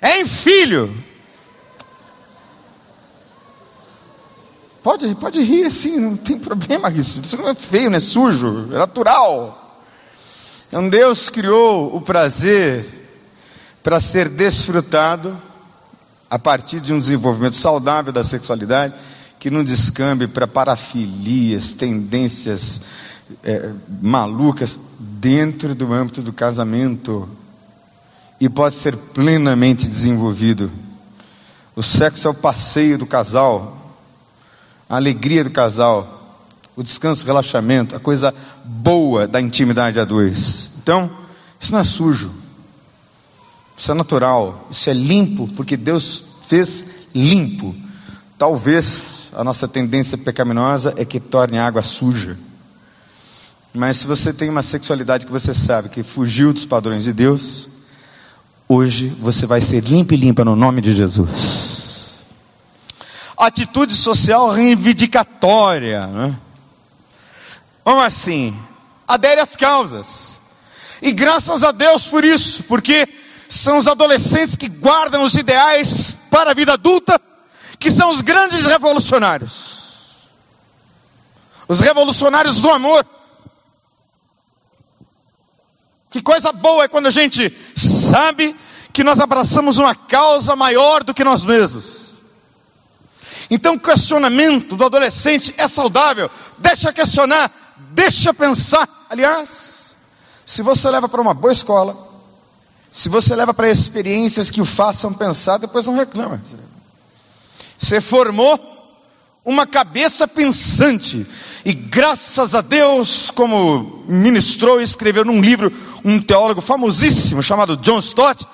é 0.03 0.21
em 0.21 0.27
filho. 0.27 0.95
Pode, 4.83 5.15
pode 5.17 5.43
rir 5.43 5.67
assim, 5.67 5.99
não 5.99 6.17
tem 6.17 6.39
problema 6.41 6.91
isso. 6.91 7.21
Isso 7.21 7.37
não 7.37 7.49
é 7.49 7.55
feio, 7.55 7.91
não 7.91 7.97
é 7.97 8.01
sujo, 8.01 8.69
é 8.73 8.79
natural. 8.79 9.57
Então 10.69 10.89
Deus 10.89 11.29
criou 11.29 11.95
o 11.95 12.01
prazer 12.01 12.87
para 13.83 14.01
ser 14.01 14.29
desfrutado 14.29 15.37
a 16.29 16.39
partir 16.39 16.81
de 16.81 16.93
um 16.93 16.99
desenvolvimento 16.99 17.57
saudável 17.57 18.13
da 18.13 18.23
sexualidade 18.23 18.95
que 19.39 19.51
não 19.51 19.65
descambe 19.65 20.29
para 20.29 20.47
parafilias, 20.47 21.73
tendências 21.73 22.83
é, 23.43 23.73
malucas 24.01 24.79
dentro 24.99 25.75
do 25.75 25.93
âmbito 25.93 26.23
do 26.23 26.33
casamento 26.33 27.29
e 28.39 28.49
pode 28.49 28.75
ser 28.75 28.97
plenamente 28.97 29.89
desenvolvido. 29.89 30.71
O 31.75 31.83
sexo 31.83 32.29
é 32.29 32.31
o 32.31 32.35
passeio 32.35 32.99
do 32.99 33.07
casal, 33.07 33.80
a 34.91 34.97
alegria 34.97 35.45
do 35.45 35.51
casal, 35.51 36.43
o 36.77 36.83
descanso, 36.83 37.23
o 37.23 37.27
relaxamento, 37.27 37.97
a 37.97 38.01
coisa 38.01 38.35
boa 38.65 39.27
da 39.27 39.41
intimidade 39.41 39.99
a 39.99 40.05
dois. 40.05 40.73
Então, 40.83 41.11
isso 41.59 41.73
não 41.73 41.79
é 41.79 41.85
sujo, 41.85 42.31
isso 43.77 43.91
é 43.91 43.95
natural, 43.95 44.67
isso 44.71 44.91
é 44.91 44.93
limpo, 44.93 45.49
porque 45.57 45.77
Deus 45.77 46.25
fez 46.47 46.85
limpo. 47.15 47.75
Talvez 48.37 49.31
a 49.35 49.45
nossa 49.45 49.69
tendência 49.69 50.19
pecaminosa 50.19 50.93
é 50.97 51.05
que 51.05 51.21
torne 51.21 51.59
a 51.59 51.67
água 51.67 51.83
suja. 51.83 52.37
Mas 53.73 53.99
se 53.99 54.07
você 54.07 54.33
tem 54.33 54.51
uma 54.51 54.63
sexualidade 54.63 55.25
que 55.25 55.33
você 55.33 55.55
sabe 55.55 55.89
que 55.89 56.03
fugiu 56.03 56.53
dos 56.53 56.65
padrões 56.65 57.05
de 57.05 57.13
Deus, 57.13 57.69
Hoje 58.73 59.09
você 59.09 59.47
vai 59.47 59.61
ser 59.61 59.83
limpo 59.83 60.15
e 60.15 60.17
limpa 60.17 60.45
no 60.45 60.55
nome 60.55 60.81
de 60.81 60.95
Jesus. 60.95 61.70
Atitude 63.41 63.95
social 63.95 64.51
reivindicatória. 64.51 66.07
Né? 66.07 66.39
Assim? 67.85 68.57
Adere 69.09 69.41
às 69.41 69.57
causas. 69.57 70.41
E 71.03 71.13
graças 71.13 71.65
a 71.65 71.73
Deus 71.73 72.07
por 72.07 72.25
isso, 72.25 72.65
porque 72.65 73.09
são 73.49 73.79
os 73.79 73.89
adolescentes 73.89 74.55
que 74.55 74.69
guardam 74.69 75.25
os 75.25 75.35
ideais 75.35 76.17
para 76.31 76.51
a 76.51 76.55
vida 76.55 76.75
adulta, 76.75 77.21
que 77.79 77.91
são 77.91 78.11
os 78.11 78.21
grandes 78.21 78.65
revolucionários. 78.65 79.81
Os 81.67 81.81
revolucionários 81.81 82.59
do 82.59 82.71
amor. 82.71 83.05
Que 86.11 86.21
coisa 86.21 86.53
boa 86.53 86.85
é 86.85 86.89
quando 86.89 87.07
a 87.07 87.11
gente 87.11 87.57
sabe 87.77 88.55
que 88.93 89.03
nós 89.03 89.19
abraçamos 89.19 89.79
uma 89.79 89.95
causa 89.95 90.55
maior 90.55 91.03
do 91.03 91.15
que 91.15 91.25
nós 91.25 91.45
mesmos. 91.45 92.00
Então, 93.51 93.75
o 93.75 93.81
questionamento 93.81 94.77
do 94.77 94.85
adolescente 94.85 95.53
é 95.57 95.67
saudável. 95.67 96.31
Deixa 96.59 96.93
questionar, 96.93 97.51
deixa 97.91 98.33
pensar. 98.33 98.89
Aliás, 99.11 99.97
se 100.47 100.63
você 100.63 100.89
leva 100.89 101.09
para 101.09 101.21
uma 101.21 101.35
boa 101.35 101.53
escola, 101.53 101.97
se 102.91 103.09
você 103.09 103.35
leva 103.35 103.53
para 103.53 103.71
experiências 103.71 104.51
que 104.51 104.61
o 104.61 104.67
façam 104.67 105.13
pensar, 105.13 105.59
depois 105.59 105.87
não 105.87 105.97
reclama. 105.97 106.41
Você 107.79 108.01
formou 108.01 108.59
uma 109.45 109.67
cabeça 109.67 110.29
pensante. 110.29 111.27
E 111.65 111.73
graças 111.73 112.55
a 112.55 112.61
Deus, 112.61 113.31
como 113.31 114.05
ministrou 114.09 114.81
e 114.81 114.85
escreveu 114.85 115.25
num 115.25 115.41
livro 115.41 115.73
um 116.05 116.21
teólogo 116.21 116.61
famosíssimo 116.61 117.43
chamado 117.43 117.77
John 117.77 117.99
Stott, 117.99 118.47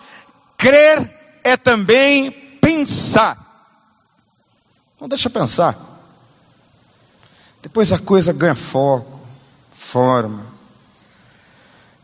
crer 0.57 1.11
é 1.44 1.57
também 1.57 2.30
pensar. 2.61 3.45
Então 4.97 5.09
deixa 5.09 5.28
pensar. 5.28 5.76
Depois 7.62 7.92
a 7.92 7.99
coisa 7.99 8.32
ganha 8.32 8.55
foco, 8.55 9.20
forma. 9.72 10.47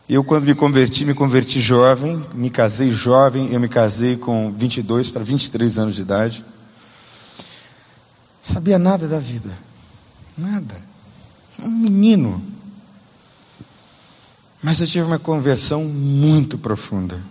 Eu, 0.09 0.22
quando 0.22 0.45
me 0.45 0.55
converti, 0.55 1.05
me 1.05 1.14
converti 1.14 1.61
jovem, 1.61 2.22
me 2.34 2.51
casei 2.51 2.90
jovem, 2.90 3.51
eu 3.53 3.59
me 3.59 3.68
casei 3.68 4.16
com 4.16 4.53
22 4.53 5.11
para 5.11 5.24
23 5.24 5.78
anos 5.78 5.95
de 5.95 6.03
idade. 6.03 6.45
Sabia 8.43 8.78
nada 8.78 9.09
da 9.09 9.18
vida, 9.18 9.57
nada. 10.36 10.76
Um 11.59 11.70
menino. 11.70 12.43
Mas 14.62 14.80
eu 14.80 14.86
tive 14.86 15.05
uma 15.05 15.18
conversão 15.18 15.84
muito 15.84 16.59
profunda. 16.59 17.22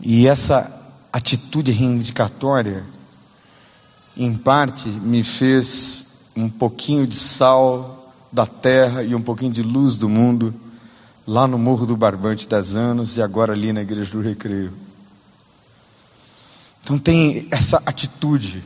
E 0.00 0.26
essa 0.26 0.96
atitude 1.12 1.72
reivindicatória, 1.72 2.86
em 4.24 4.34
parte, 4.34 4.86
me 4.88 5.22
fez 5.24 6.04
um 6.36 6.48
pouquinho 6.48 7.06
de 7.06 7.16
sal 7.16 8.14
da 8.30 8.46
terra 8.46 9.02
e 9.02 9.14
um 9.14 9.22
pouquinho 9.22 9.50
de 9.50 9.62
luz 9.62 9.96
do 9.96 10.08
mundo, 10.08 10.54
lá 11.26 11.46
no 11.46 11.58
Morro 11.58 11.86
do 11.86 11.96
Barbante 11.96 12.46
das 12.46 12.76
Anos 12.76 13.16
e 13.16 13.22
agora 13.22 13.54
ali 13.54 13.72
na 13.72 13.80
Igreja 13.80 14.12
do 14.12 14.20
Recreio. 14.20 14.72
Então 16.82 16.98
tem 16.98 17.48
essa 17.50 17.82
atitude 17.86 18.62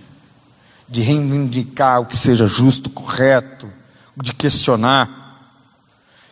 de 0.88 1.02
reivindicar 1.02 2.00
o 2.00 2.06
que 2.06 2.16
seja 2.16 2.46
justo, 2.46 2.90
correto, 2.90 3.68
de 4.16 4.32
questionar, 4.34 5.52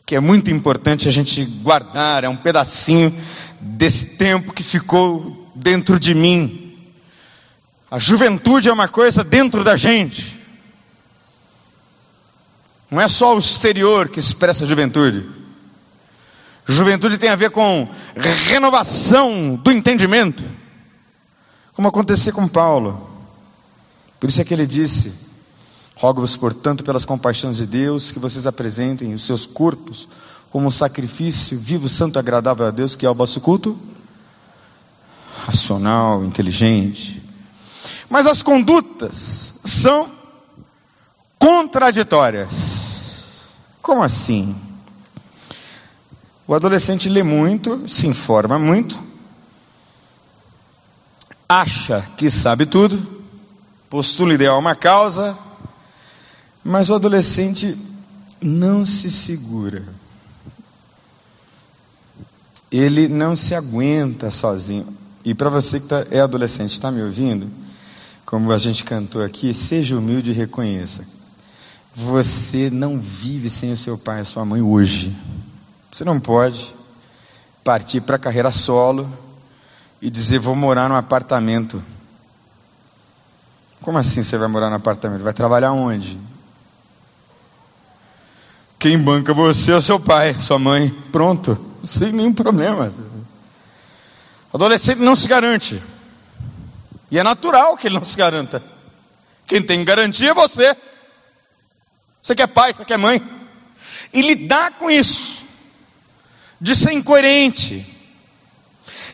que 0.05 0.17
é 0.17 0.21
muito 0.21 0.51
importante 0.51 1.09
a 1.09 1.13
gente 1.13 1.45
guardar, 1.45 2.25
é 2.25 2.29
um 2.29 2.37
pedacinho 2.37 3.15
desse 3.61 4.17
tempo 4.17 4.53
que 4.53 4.63
ficou 4.63 5.51
dentro 5.55 5.99
de 5.99 6.15
mim. 6.15 6.62
A 7.93 7.99
juventude 7.99 8.71
é 8.71 8.73
uma 8.73 8.89
coisa 8.89 9.23
dentro 9.23 9.63
da 9.63 9.77
gente. 9.77 10.41
Não 12.91 12.99
é 12.99 13.07
só 13.07 13.37
o 13.37 13.39
exterior 13.39 14.09
que 14.09 14.19
expressa 14.19 14.65
a 14.65 14.67
juventude. 14.67 15.29
Juventude 16.67 17.19
tem 17.19 17.29
a 17.29 17.37
ver 17.37 17.51
com 17.51 17.87
renovação 18.49 19.57
do 19.57 19.71
entendimento, 19.71 20.43
como 21.75 21.87
acontecia 21.87 22.33
com 22.33 22.49
Paulo. 22.49 23.11
Por 24.19 24.31
isso 24.31 24.41
é 24.41 24.45
que 24.45 24.55
ele 24.55 24.67
disse: 24.67 25.29
Rogo-vos, 25.95 26.35
portanto, 26.35 26.83
pelas 26.83 27.05
compaixões 27.05 27.59
de 27.59 27.67
Deus, 27.67 28.11
que 28.11 28.19
vocês 28.19 28.47
apresentem 28.47 29.13
os 29.13 29.27
seus 29.27 29.45
corpos 29.45 30.09
como 30.49 30.67
um 30.67 30.71
sacrifício 30.71 31.59
vivo, 31.59 31.91
santo 31.91 32.19
agradável 32.19 32.65
a 32.65 32.71
Deus, 32.71 32.97
que 32.97 33.05
é 33.05 33.11
o 33.11 33.15
vosso 33.15 33.39
culto 33.39 33.79
racional, 35.45 36.25
inteligente. 36.25 37.22
Mas 38.09 38.27
as 38.27 38.43
condutas 38.43 39.61
são 39.65 40.11
contraditórias. 41.39 43.55
Como 43.81 44.03
assim? 44.03 44.55
O 46.47 46.55
adolescente 46.55 47.09
lê 47.09 47.23
muito, 47.23 47.89
se 47.89 48.07
informa 48.07 48.59
muito, 48.59 49.01
acha 51.49 52.05
que 52.17 52.31
sabe 52.31 52.67
tudo, 52.67 53.01
postula 53.89 54.35
ideal 54.35 54.59
uma 54.59 54.75
causa, 54.75 55.37
mas 56.65 56.91
o 56.91 56.95
adolescente 56.95 57.77
não 58.41 58.87
se 58.87 59.11
segura. 59.11 59.85
Ele 62.71 63.09
não 63.09 63.37
se 63.37 63.55
aguenta 63.55 64.31
sozinho. 64.31 64.97
E 65.25 65.35
para 65.35 65.51
você 65.51 65.79
que 65.79 65.87
tá, 65.87 66.05
é 66.11 66.21
adolescente, 66.21 66.73
está 66.73 66.91
me 66.91 67.03
ouvindo? 67.03 67.49
Como 68.33 68.51
a 68.51 68.57
gente 68.57 68.83
cantou 68.83 69.23
aqui, 69.23 69.53
seja 69.53 69.95
humilde 69.95 70.31
e 70.31 70.33
reconheça. 70.33 71.07
Você 71.95 72.71
não 72.71 72.99
vive 72.99 73.51
sem 73.51 73.71
o 73.71 73.77
seu 73.77 73.99
pai 73.99 74.23
e 74.23 74.25
sua 74.25 74.43
mãe 74.43 74.63
hoje. 74.63 75.15
Você 75.93 76.03
não 76.03 76.19
pode 76.19 76.75
partir 77.63 78.01
para 78.01 78.17
a 78.17 78.19
carreira 78.19 78.51
solo 78.51 79.07
e 80.01 80.09
dizer: 80.09 80.39
vou 80.39 80.57
morar 80.57 80.89
num 80.89 80.95
apartamento. 80.95 81.85
Como 83.83 83.99
assim 83.99 84.23
você 84.23 84.39
vai 84.39 84.49
morar 84.49 84.71
no 84.71 84.77
apartamento? 84.77 85.21
Vai 85.21 85.35
trabalhar 85.35 85.73
onde? 85.73 86.19
Quem 88.79 88.99
banca 88.99 89.35
você 89.35 89.73
é 89.73 89.77
o 89.77 89.83
seu 89.83 90.01
pai, 90.01 90.33
sua 90.41 90.59
mãe. 90.59 90.89
Pronto, 91.13 91.59
sem 91.85 92.11
nenhum 92.13 92.33
problema. 92.33 92.91
Adolescente 94.55 95.01
não 95.01 95.15
se 95.15 95.29
garante. 95.29 95.83
E 97.13 97.19
é 97.19 97.23
natural 97.23 97.77
que 97.77 97.87
ele 97.87 97.97
não 97.97 98.05
se 98.07 98.17
garanta. 98.17 98.63
Quem 99.47 99.61
tem 99.61 99.85
garantia 99.85 100.31
é 100.31 100.35
você. 100.35 100.75
Você 102.23 102.35
que 102.35 102.41
é 102.41 102.47
pai, 102.47 102.73
você 102.73 102.87
que 102.87 102.93
é 102.95 102.97
mãe. 102.97 103.23
E 104.15 104.23
lidar 104.23 104.73
com 104.79 104.91
isso, 104.91 105.45
de 106.59 106.75
ser 106.75 106.93
incoerente, 106.93 107.85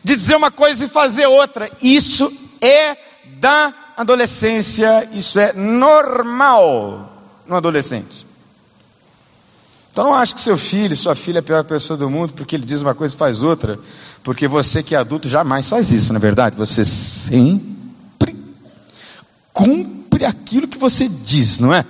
de 0.01 0.15
dizer 0.15 0.37
uma 0.37 0.49
coisa 0.49 0.85
e 0.85 0.87
fazer 0.87 1.25
outra, 1.27 1.69
isso 1.81 2.31
é 2.61 2.95
da 3.37 3.73
adolescência, 3.97 5.09
isso 5.11 5.37
é 5.37 5.51
normal 5.51 7.21
no 7.45 7.57
adolescente. 7.57 8.25
Então 9.91 10.05
não 10.05 10.13
acho 10.13 10.35
que 10.35 10.41
seu 10.41 10.57
filho, 10.57 10.95
sua 10.95 11.15
filha 11.15 11.39
é 11.39 11.41
a 11.41 11.43
pior 11.43 11.63
pessoa 11.65 11.97
do 11.97 12.09
mundo 12.09 12.31
porque 12.31 12.55
ele 12.55 12.65
diz 12.65 12.81
uma 12.81 12.95
coisa 12.95 13.13
e 13.13 13.17
faz 13.17 13.41
outra. 13.41 13.77
Porque 14.23 14.47
você 14.47 14.81
que 14.81 14.95
é 14.95 14.97
adulto 14.97 15.27
jamais 15.27 15.67
faz 15.67 15.91
isso, 15.91 16.13
na 16.13 16.17
é 16.19 16.21
verdade. 16.21 16.55
Você 16.55 16.85
sempre 16.85 17.78
cumpre 19.59 20.23
aquilo 20.23 20.69
que 20.69 20.77
você 20.77 21.05
diz, 21.05 21.59
não 21.59 21.73
é? 21.73 21.85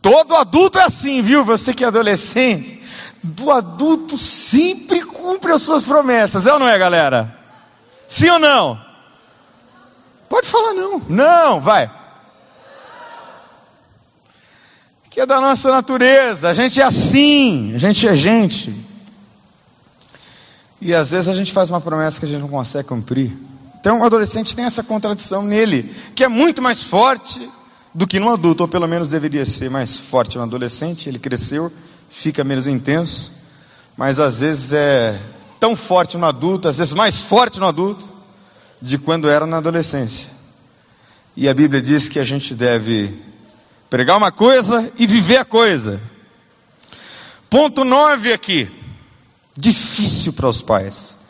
Todo 0.00 0.34
adulto 0.34 0.78
é 0.78 0.84
assim, 0.84 1.20
viu? 1.20 1.44
Você 1.44 1.74
que 1.74 1.84
é 1.84 1.88
adolescente, 1.88 2.82
do 3.22 3.50
adulto 3.50 4.16
sempre 4.16 5.02
cumpre 5.02 5.52
as 5.52 5.60
suas 5.60 5.82
promessas, 5.82 6.46
é 6.46 6.52
ou 6.54 6.58
não 6.58 6.66
é, 6.66 6.78
galera? 6.78 7.38
Sim 8.08 8.30
ou 8.30 8.38
não? 8.38 8.82
Pode 10.26 10.46
falar 10.46 10.72
não. 10.72 11.02
Não, 11.06 11.60
vai. 11.60 11.90
que 15.10 15.20
é 15.20 15.26
da 15.26 15.40
nossa 15.40 15.70
natureza. 15.70 16.48
A 16.48 16.54
gente 16.54 16.80
é 16.80 16.84
assim, 16.84 17.72
a 17.74 17.78
gente 17.78 18.08
é 18.08 18.16
gente. 18.16 18.74
E 20.80 20.92
às 20.94 21.10
vezes 21.10 21.28
a 21.28 21.34
gente 21.34 21.52
faz 21.52 21.70
uma 21.70 21.80
promessa 21.80 22.18
que 22.18 22.26
a 22.26 22.28
gente 22.28 22.40
não 22.40 22.48
consegue 22.48 22.88
cumprir. 22.88 23.43
Então 23.84 24.00
o 24.00 24.04
adolescente 24.04 24.56
tem 24.56 24.64
essa 24.64 24.82
contradição 24.82 25.42
nele, 25.42 25.94
que 26.14 26.24
é 26.24 26.28
muito 26.28 26.62
mais 26.62 26.84
forte 26.84 27.46
do 27.92 28.06
que 28.06 28.18
no 28.18 28.30
adulto, 28.32 28.62
ou 28.62 28.68
pelo 28.68 28.88
menos 28.88 29.10
deveria 29.10 29.44
ser 29.44 29.68
mais 29.68 29.98
forte 29.98 30.38
no 30.38 30.42
adolescente. 30.42 31.06
Ele 31.06 31.18
cresceu, 31.18 31.70
fica 32.08 32.42
menos 32.42 32.66
intenso, 32.66 33.32
mas 33.94 34.18
às 34.18 34.40
vezes 34.40 34.72
é 34.72 35.20
tão 35.60 35.76
forte 35.76 36.16
no 36.16 36.24
adulto, 36.24 36.66
às 36.66 36.78
vezes 36.78 36.94
mais 36.94 37.20
forte 37.20 37.60
no 37.60 37.66
adulto, 37.66 38.10
de 38.80 38.96
quando 38.96 39.28
era 39.28 39.44
na 39.44 39.58
adolescência. 39.58 40.30
E 41.36 41.46
a 41.46 41.52
Bíblia 41.52 41.82
diz 41.82 42.08
que 42.08 42.18
a 42.18 42.24
gente 42.24 42.54
deve 42.54 43.12
Pregar 43.90 44.16
uma 44.16 44.32
coisa 44.32 44.90
e 44.98 45.06
viver 45.06 45.36
a 45.36 45.44
coisa. 45.44 46.00
Ponto 47.48 47.84
9 47.84 48.32
aqui. 48.32 48.68
Difícil 49.56 50.32
para 50.32 50.48
os 50.48 50.60
pais. 50.62 51.23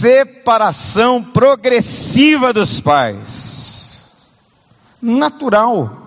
Separação 0.00 1.22
progressiva 1.22 2.54
dos 2.54 2.80
pais. 2.80 4.16
Natural. 5.02 5.98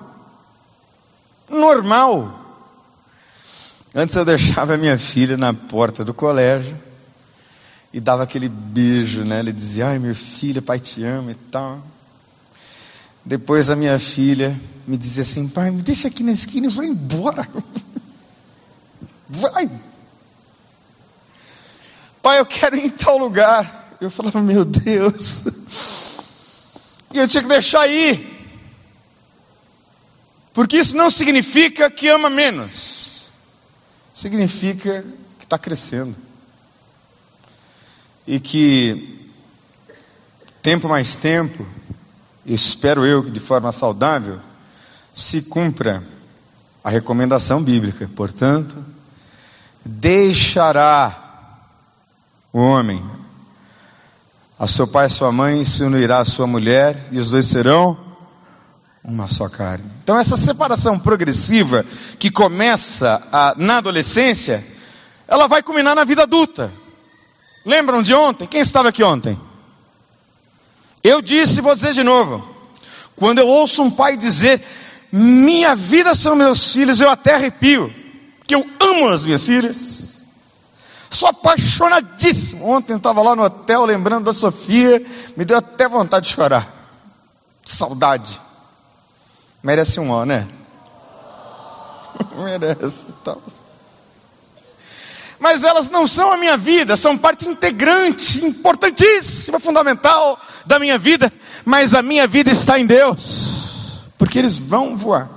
normal. 1.47 2.39
Antes 3.93 4.15
eu 4.15 4.25
deixava 4.25 4.77
minha 4.77 4.97
filha 4.97 5.37
na 5.37 5.53
porta 5.53 6.03
do 6.03 6.11
colégio 6.11 6.75
e 7.93 7.99
dava 7.99 8.23
aquele 8.23 8.49
beijo, 8.49 9.23
né? 9.23 9.39
Ele 9.41 9.53
dizia: 9.53 9.89
"Ai, 9.89 9.99
minha 9.99 10.15
filha, 10.15 10.59
pai 10.59 10.79
te 10.79 11.03
ama" 11.03 11.29
e 11.29 11.35
tal. 11.35 11.79
Depois 13.23 13.69
a 13.69 13.75
minha 13.75 13.99
filha 13.99 14.59
me 14.87 14.97
dizia 14.97 15.21
assim: 15.21 15.47
"Pai, 15.47 15.69
me 15.69 15.83
deixa 15.83 16.07
aqui 16.07 16.23
na 16.23 16.31
esquina 16.31 16.65
e 16.65 16.71
vai 16.71 16.87
embora". 16.87 17.47
Vai. 19.29 19.69
Pai, 22.23 22.39
eu 22.39 22.45
quero 22.45 22.75
ir 22.75 22.85
em 22.85 22.89
tal 22.89 23.17
lugar. 23.17 23.82
Eu 24.05 24.11
falava: 24.11 24.41
"Meu 24.41 24.65
Deus". 24.65 25.43
E 27.13 27.19
eu 27.19 27.27
tinha 27.27 27.43
que 27.43 27.49
deixar 27.49 27.87
ir. 27.87 28.33
Porque 30.51 30.77
isso 30.77 30.95
não 30.95 31.09
significa 31.09 31.89
que 31.89 32.07
ama 32.07 32.29
menos. 32.29 33.31
Significa 34.13 35.03
que 35.37 35.45
está 35.45 35.57
crescendo. 35.57 36.15
E 38.25 38.39
que, 38.39 39.29
tempo 40.61 40.87
mais 40.87 41.17
tempo, 41.17 41.65
espero 42.45 43.05
eu 43.05 43.23
que 43.23 43.31
de 43.31 43.39
forma 43.39 43.71
saudável, 43.71 44.39
se 45.13 45.43
cumpra 45.43 46.03
a 46.83 46.89
recomendação 46.89 47.61
bíblica. 47.61 48.09
Portanto, 48.15 48.83
deixará 49.85 51.59
o 52.51 52.59
homem 52.59 53.03
a 54.63 54.67
seu 54.67 54.87
pai 54.87 55.07
e 55.07 55.09
sua 55.09 55.29
mãe, 55.29 55.65
se 55.65 55.83
unirá 55.83 56.19
a 56.19 56.25
sua 56.25 56.47
mulher, 56.47 56.97
e 57.11 57.19
os 57.19 57.29
dois 57.29 57.45
serão 57.45 57.97
uma 59.03 59.29
só 59.29 59.49
carne. 59.49 59.83
Então, 60.01 60.17
essa 60.17 60.37
separação 60.37 60.97
progressiva 60.97 61.85
que 62.17 62.31
começa 62.31 63.21
a, 63.29 63.53
na 63.57 63.79
adolescência, 63.79 64.65
ela 65.27 65.49
vai 65.49 65.61
culminar 65.61 65.93
na 65.93 66.05
vida 66.05 66.23
adulta. 66.23 66.71
Lembram 67.65 68.01
de 68.01 68.13
ontem? 68.13 68.47
Quem 68.47 68.61
estava 68.61 68.87
aqui 68.87 69.03
ontem? 69.03 69.37
Eu 71.03 71.21
disse, 71.21 71.59
vou 71.59 71.75
dizer 71.75 71.91
de 71.91 72.01
novo. 72.01 72.47
Quando 73.17 73.39
eu 73.39 73.47
ouço 73.49 73.83
um 73.83 73.91
pai 73.91 74.15
dizer, 74.15 74.63
minha 75.11 75.75
vida 75.75 76.15
são 76.15 76.37
meus 76.37 76.71
filhos, 76.71 77.01
eu 77.01 77.09
até 77.09 77.35
arrepio, 77.35 77.93
porque 78.39 78.55
eu 78.55 78.65
amo 78.79 79.09
as 79.09 79.25
minhas 79.25 79.45
filhas. 79.45 80.12
Sou 81.13 81.29
apaixonadíssimo. 81.29 82.67
Ontem 82.67 82.97
estava 82.97 83.21
lá 83.21 83.35
no 83.35 83.43
hotel 83.43 83.85
lembrando 83.85 84.25
da 84.25 84.33
Sofia, 84.33 85.05
me 85.37 85.45
deu 85.45 85.57
até 85.57 85.87
vontade 85.87 86.27
de 86.27 86.33
chorar. 86.33 86.67
Saudade. 87.63 88.41
Merece 89.61 89.99
um 89.99 90.09
ó, 90.09 90.25
né? 90.25 90.47
Merece. 92.35 93.13
Tá. 93.23 93.37
Mas 95.39 95.61
elas 95.61 95.89
não 95.89 96.07
são 96.07 96.31
a 96.33 96.37
minha 96.37 96.57
vida, 96.57 96.97
são 96.97 97.15
parte 97.15 97.47
integrante, 97.47 98.43
importantíssima, 98.43 99.59
fundamental 99.59 100.39
da 100.65 100.79
minha 100.79 100.97
vida. 100.97 101.31
Mas 101.63 101.93
a 101.93 102.01
minha 102.01 102.25
vida 102.25 102.49
está 102.49 102.79
em 102.79 102.87
Deus, 102.87 104.01
porque 104.17 104.39
eles 104.39 104.57
vão 104.57 104.97
voar. 104.97 105.29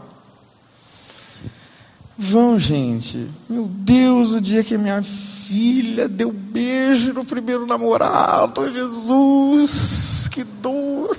Vão, 2.19 2.59
gente. 2.59 3.29
Meu 3.49 3.65
Deus, 3.65 4.33
o 4.33 4.41
dia 4.41 4.65
que 4.65 4.79
minha 4.79 5.03
filha 5.03 6.09
deu 6.09 6.33
beijo 6.33 7.13
no 7.13 7.25
primeiro 7.25 7.67
namorado, 7.67 8.73
Jesus, 8.73 10.29
que 10.33 10.43
dor. 10.43 11.17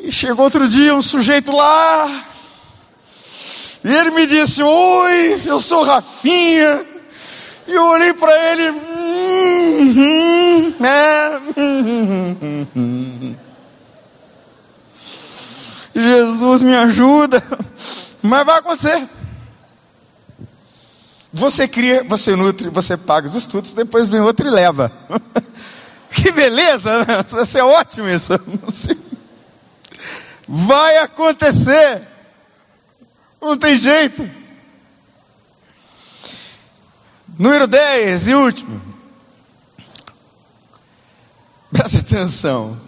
E 0.00 0.10
chegou 0.10 0.44
outro 0.44 0.66
dia 0.68 0.94
um 0.94 1.00
sujeito 1.00 1.52
lá, 1.52 2.24
e 3.84 3.88
ele 3.88 4.10
me 4.10 4.26
disse: 4.26 4.62
Oi, 4.62 5.42
eu 5.46 5.60
sou 5.60 5.84
Rafinha. 5.84 6.92
E 7.66 7.72
eu 7.72 7.84
olhei 7.86 8.12
para 8.12 8.52
ele, 8.52 8.70
hum, 8.70 9.94
é, 10.84 11.40
hum, 12.76 13.11
Jesus 16.02 16.62
me 16.62 16.74
ajuda, 16.74 17.42
mas 18.22 18.46
vai 18.46 18.58
acontecer. 18.58 19.08
Você 21.32 21.66
cria, 21.66 22.04
você 22.04 22.36
nutre, 22.36 22.68
você 22.68 22.96
paga 22.96 23.26
os 23.26 23.34
estudos, 23.34 23.72
depois 23.72 24.08
vem 24.08 24.20
outro 24.20 24.46
e 24.46 24.50
leva. 24.50 24.92
que 26.12 26.30
beleza, 26.30 26.98
né? 27.00 27.42
Isso 27.42 27.58
é 27.58 27.64
ótimo 27.64 28.08
isso. 28.08 28.32
Vai 30.46 30.98
acontecer. 30.98 32.02
Não 33.40 33.56
tem 33.56 33.76
jeito. 33.76 34.28
Número 37.38 37.66
10 37.66 38.28
e 38.28 38.34
último. 38.34 38.80
Preste 41.72 41.98
atenção. 41.98 42.78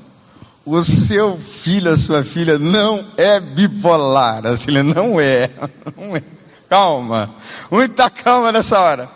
O 0.64 0.82
seu 0.82 1.36
filho, 1.36 1.92
a 1.92 1.96
sua 1.96 2.24
filha 2.24 2.58
não 2.58 3.04
é 3.16 3.38
bipolar. 3.38 4.46
Assim, 4.46 4.82
não 4.82 5.20
é. 5.20 5.50
Não 5.96 6.16
é. 6.16 6.22
Calma. 6.68 7.30
Muita 7.70 8.08
calma 8.08 8.50
nessa 8.50 8.80
hora. 8.80 9.08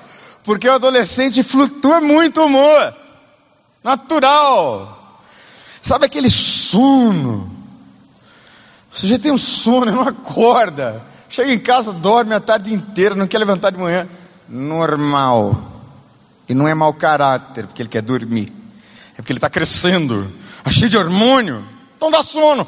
Porque 0.44 0.68
o 0.68 0.72
adolescente 0.72 1.42
flutua 1.42 2.00
muito 2.00 2.44
humor. 2.44 2.94
Natural. 3.82 5.20
Sabe 5.80 6.06
aquele 6.06 6.30
sono? 6.30 7.50
O 8.90 8.96
sujeito 8.96 9.22
tem 9.22 9.32
um 9.32 9.38
sono, 9.38 9.90
não 9.90 10.02
acorda. 10.02 11.02
Chega 11.28 11.52
em 11.52 11.58
casa, 11.58 11.92
dorme 11.92 12.34
a 12.34 12.40
tarde 12.40 12.72
inteira, 12.72 13.14
não 13.14 13.26
quer 13.26 13.38
levantar 13.38 13.70
de 13.70 13.78
manhã. 13.78 14.06
Normal. 14.48 15.60
E 16.48 16.54
não 16.54 16.66
é 16.66 16.74
mau 16.74 16.92
caráter, 16.94 17.66
porque 17.66 17.82
ele 17.82 17.88
quer 17.88 18.02
dormir. 18.02 18.52
É 19.12 19.16
porque 19.16 19.32
ele 19.32 19.38
está 19.38 19.50
crescendo. 19.50 20.30
Está 20.68 20.80
cheio 20.80 20.90
de 20.90 20.98
hormônio. 20.98 21.64
Então 21.96 22.10
dá 22.10 22.22
sono. 22.22 22.66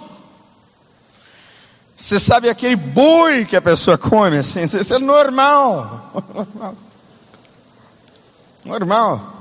Você 1.94 2.18
sabe 2.18 2.48
aquele 2.48 2.76
boi 2.76 3.44
que 3.44 3.55
a 3.55 3.61
pessoa 3.61 3.98
come 3.98 4.38
assim? 4.38 4.62
Isso 4.62 4.94
é 4.94 4.98
normal. 4.98 6.12
Normal. 6.34 6.74
Normal. 8.64 9.36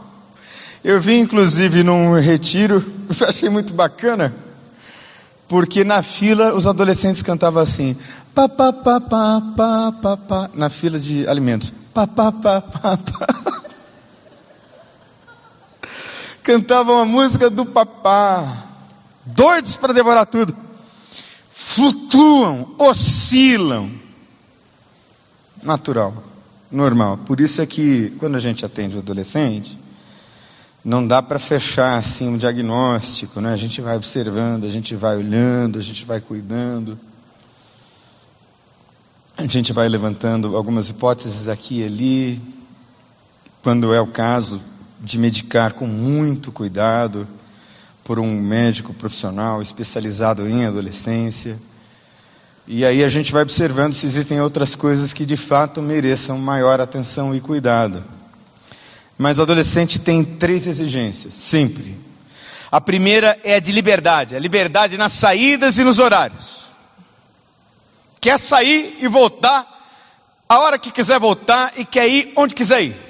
Eu 0.83 0.99
vi 0.99 1.17
inclusive 1.19 1.83
num 1.83 2.19
retiro, 2.19 2.83
achei 3.27 3.49
muito 3.49 3.73
bacana 3.73 4.33
porque 5.47 5.83
na 5.83 6.03
fila 6.03 6.53
os 6.53 6.67
adolescentes 6.67 7.21
cantavam 7.21 7.61
assim, 7.61 7.97
pa 8.35 8.47
pa 8.47 8.71
pa 8.71 9.01
pa 9.01 9.41
pa 9.57 9.91
pa, 9.91 10.17
pa 10.17 10.49
na 10.53 10.69
fila 10.69 10.99
de 10.99 11.27
alimentos, 11.27 11.73
pa 11.93 12.05
pa 12.05 12.31
pa 12.31 12.61
pa, 12.61 12.97
pa. 12.97 13.58
Cantavam 16.49 16.97
a 16.97 17.05
música 17.05 17.47
do 17.47 17.63
papá, 17.63 18.65
doidos 19.23 19.75
para 19.75 19.93
devorar 19.93 20.25
tudo, 20.25 20.57
flutuam, 21.51 22.73
oscilam, 22.79 23.91
natural, 25.61 26.23
normal. 26.71 27.17
Por 27.19 27.39
isso 27.39 27.61
é 27.61 27.67
que 27.67 28.15
quando 28.17 28.35
a 28.35 28.39
gente 28.39 28.65
atende 28.65 28.95
o 28.95 28.99
adolescente 28.99 29.77
não 30.83 31.05
dá 31.05 31.21
para 31.21 31.37
fechar 31.37 31.99
assim 31.99 32.27
um 32.27 32.37
diagnóstico, 32.37 33.39
né? 33.39 33.53
A 33.53 33.57
gente 33.57 33.79
vai 33.79 33.95
observando, 33.95 34.63
a 34.63 34.69
gente 34.69 34.95
vai 34.95 35.17
olhando, 35.17 35.77
a 35.77 35.83
gente 35.83 36.03
vai 36.03 36.19
cuidando. 36.19 36.99
A 39.37 39.45
gente 39.45 39.71
vai 39.71 39.87
levantando 39.87 40.57
algumas 40.57 40.89
hipóteses 40.89 41.47
aqui 41.47 41.81
e 41.81 41.85
ali, 41.85 42.41
quando 43.61 43.93
é 43.93 44.01
o 44.01 44.07
caso 44.07 44.59
de 44.99 45.17
medicar 45.17 45.73
com 45.73 45.87
muito 45.87 46.51
cuidado 46.51 47.27
por 48.03 48.19
um 48.19 48.39
médico 48.41 48.93
profissional 48.93 49.61
especializado 49.61 50.47
em 50.47 50.65
adolescência. 50.65 51.57
E 52.67 52.83
aí 52.83 53.03
a 53.03 53.07
gente 53.07 53.31
vai 53.31 53.43
observando 53.43 53.93
se 53.93 54.05
existem 54.05 54.41
outras 54.41 54.75
coisas 54.75 55.13
que 55.13 55.25
de 55.25 55.37
fato 55.37 55.81
mereçam 55.81 56.37
maior 56.37 56.81
atenção 56.81 57.35
e 57.35 57.39
cuidado. 57.39 58.03
Mas 59.17 59.39
o 59.39 59.41
adolescente 59.41 59.99
tem 59.99 60.23
três 60.23 60.65
exigências, 60.67 61.33
sempre. 61.33 61.97
A 62.71 62.79
primeira 62.79 63.39
é 63.43 63.55
a 63.55 63.59
de 63.59 63.71
liberdade, 63.71 64.35
a 64.35 64.39
liberdade 64.39 64.97
nas 64.97 65.13
saídas 65.13 65.77
e 65.77 65.83
nos 65.83 65.99
horários. 65.99 66.69
Quer 68.21 68.37
sair 68.37 68.97
e 69.01 69.07
voltar 69.07 69.65
a 70.47 70.59
hora 70.59 70.79
que 70.79 70.91
quiser 70.91 71.19
voltar 71.19 71.73
e 71.77 71.85
quer 71.85 72.07
ir 72.07 72.33
onde 72.35 72.53
quiser 72.55 72.83
ir. 72.83 73.08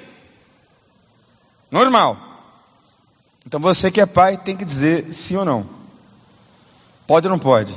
Normal. 1.70 2.16
Então 3.46 3.60
você 3.60 3.90
que 3.90 4.00
é 4.00 4.06
pai 4.06 4.36
tem 4.36 4.56
que 4.56 4.64
dizer 4.64 5.12
sim 5.12 5.36
ou 5.36 5.44
não. 5.44 5.66
Pode 7.06 7.26
ou 7.26 7.30
não 7.30 7.38
pode? 7.38 7.74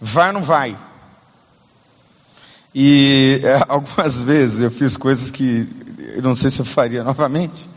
Vai 0.00 0.28
ou 0.28 0.34
não 0.34 0.42
vai? 0.42 0.76
E 2.74 3.40
é, 3.42 3.64
algumas 3.68 4.22
vezes 4.22 4.60
eu 4.60 4.70
fiz 4.70 4.96
coisas 4.96 5.30
que 5.30 5.68
eu 6.14 6.22
não 6.22 6.34
sei 6.34 6.50
se 6.50 6.60
eu 6.60 6.64
faria 6.64 7.02
novamente. 7.04 7.68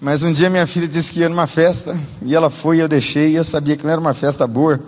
Mas 0.00 0.22
um 0.22 0.32
dia 0.32 0.50
minha 0.50 0.66
filha 0.66 0.86
disse 0.86 1.12
que 1.12 1.20
ia 1.20 1.28
numa 1.28 1.46
festa, 1.46 1.98
e 2.22 2.34
ela 2.34 2.50
foi, 2.50 2.76
e 2.76 2.80
eu 2.80 2.88
deixei, 2.88 3.30
e 3.30 3.36
eu 3.36 3.44
sabia 3.44 3.76
que 3.76 3.84
não 3.84 3.90
era 3.90 4.00
uma 4.00 4.12
festa 4.12 4.46
boa. 4.46 4.78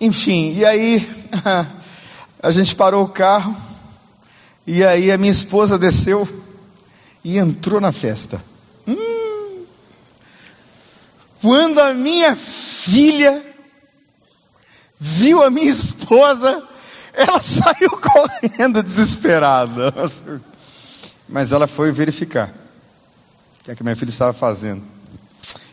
Enfim, 0.00 0.54
e 0.54 0.64
aí 0.64 1.08
a 2.42 2.50
gente 2.50 2.74
parou 2.74 3.04
o 3.04 3.08
carro, 3.08 3.56
e 4.66 4.84
aí 4.84 5.10
a 5.10 5.16
minha 5.16 5.30
esposa 5.30 5.78
desceu 5.78 6.28
e 7.24 7.38
entrou 7.38 7.80
na 7.80 7.92
festa. 7.92 8.42
Hum, 8.86 9.64
quando 11.40 11.78
a 11.80 11.94
minha 11.94 12.36
filha 12.36 13.42
viu 14.98 15.42
a 15.42 15.50
minha 15.50 15.70
esposa, 15.70 16.62
ela 17.14 17.40
saiu 17.42 17.90
correndo 17.90 18.82
desesperada. 18.82 19.92
Mas 21.28 21.52
ela 21.52 21.66
foi 21.66 21.92
verificar 21.92 22.48
o 23.60 23.64
que, 23.64 23.70
é 23.70 23.74
que 23.74 23.82
minha 23.82 23.96
filha 23.96 24.10
estava 24.10 24.32
fazendo. 24.32 24.82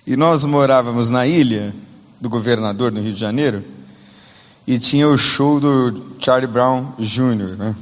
E 0.06 0.16
nós 0.16 0.46
morávamos 0.46 1.10
na 1.10 1.28
ilha 1.28 1.76
do 2.20 2.30
governador 2.30 2.92
no 2.92 3.02
Rio 3.02 3.14
de 3.14 3.20
Janeiro 3.20 3.64
e 4.66 4.80
tinha 4.80 5.08
o 5.08 5.18
show 5.18 5.60
do 5.60 6.16
Charlie 6.20 6.48
Brown 6.48 6.94
Jr. 7.00 7.56
Né? 7.58 7.76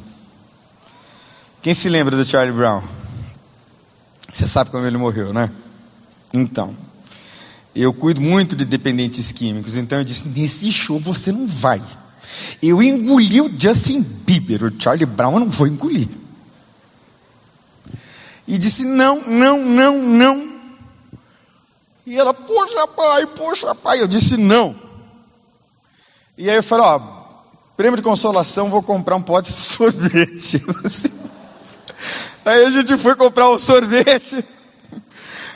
Quem 1.61 1.73
se 1.73 1.89
lembra 1.89 2.15
do 2.15 2.25
Charlie 2.25 2.55
Brown? 2.55 2.83
Você 4.35 4.47
sabe 4.47 4.69
como 4.69 4.85
ele 4.85 4.97
morreu, 4.97 5.33
né? 5.33 5.49
Então, 6.33 6.75
eu 7.73 7.93
cuido 7.93 8.19
muito 8.19 8.53
de 8.53 8.65
dependentes 8.65 9.31
químicos, 9.31 9.77
então 9.77 9.99
eu 9.99 10.03
disse: 10.03 10.27
nesse 10.27 10.73
show 10.73 10.99
você 10.99 11.31
não 11.31 11.47
vai. 11.47 11.81
Eu 12.61 12.83
engoli 12.83 13.39
o 13.39 13.49
Justin 13.57 14.01
Bieber, 14.01 14.65
o 14.65 14.81
Charlie 14.81 15.05
Brown 15.05 15.35
eu 15.35 15.39
não 15.39 15.49
vou 15.49 15.67
engolir. 15.67 16.09
E 18.45 18.57
disse: 18.57 18.83
não, 18.83 19.21
não, 19.25 19.63
não, 19.63 20.03
não. 20.03 20.53
E 22.05 22.19
ela, 22.19 22.33
poxa 22.33 22.85
pai, 22.89 23.27
poxa 23.27 23.73
pai. 23.73 24.01
Eu 24.01 24.07
disse: 24.07 24.35
não. 24.35 24.75
E 26.37 26.49
aí 26.49 26.57
eu 26.57 26.63
falei: 26.63 26.85
ó, 26.85 26.99
prêmio 27.77 27.95
de 27.95 28.03
consolação, 28.03 28.69
vou 28.69 28.83
comprar 28.83 29.15
um 29.15 29.21
pote 29.21 29.49
de 29.53 29.55
sorvete. 29.63 30.61
Aí 32.45 32.63
a 32.63 32.69
gente 32.69 32.95
foi 32.97 33.15
comprar 33.15 33.49
um 33.49 33.57
sorvete. 33.57 34.45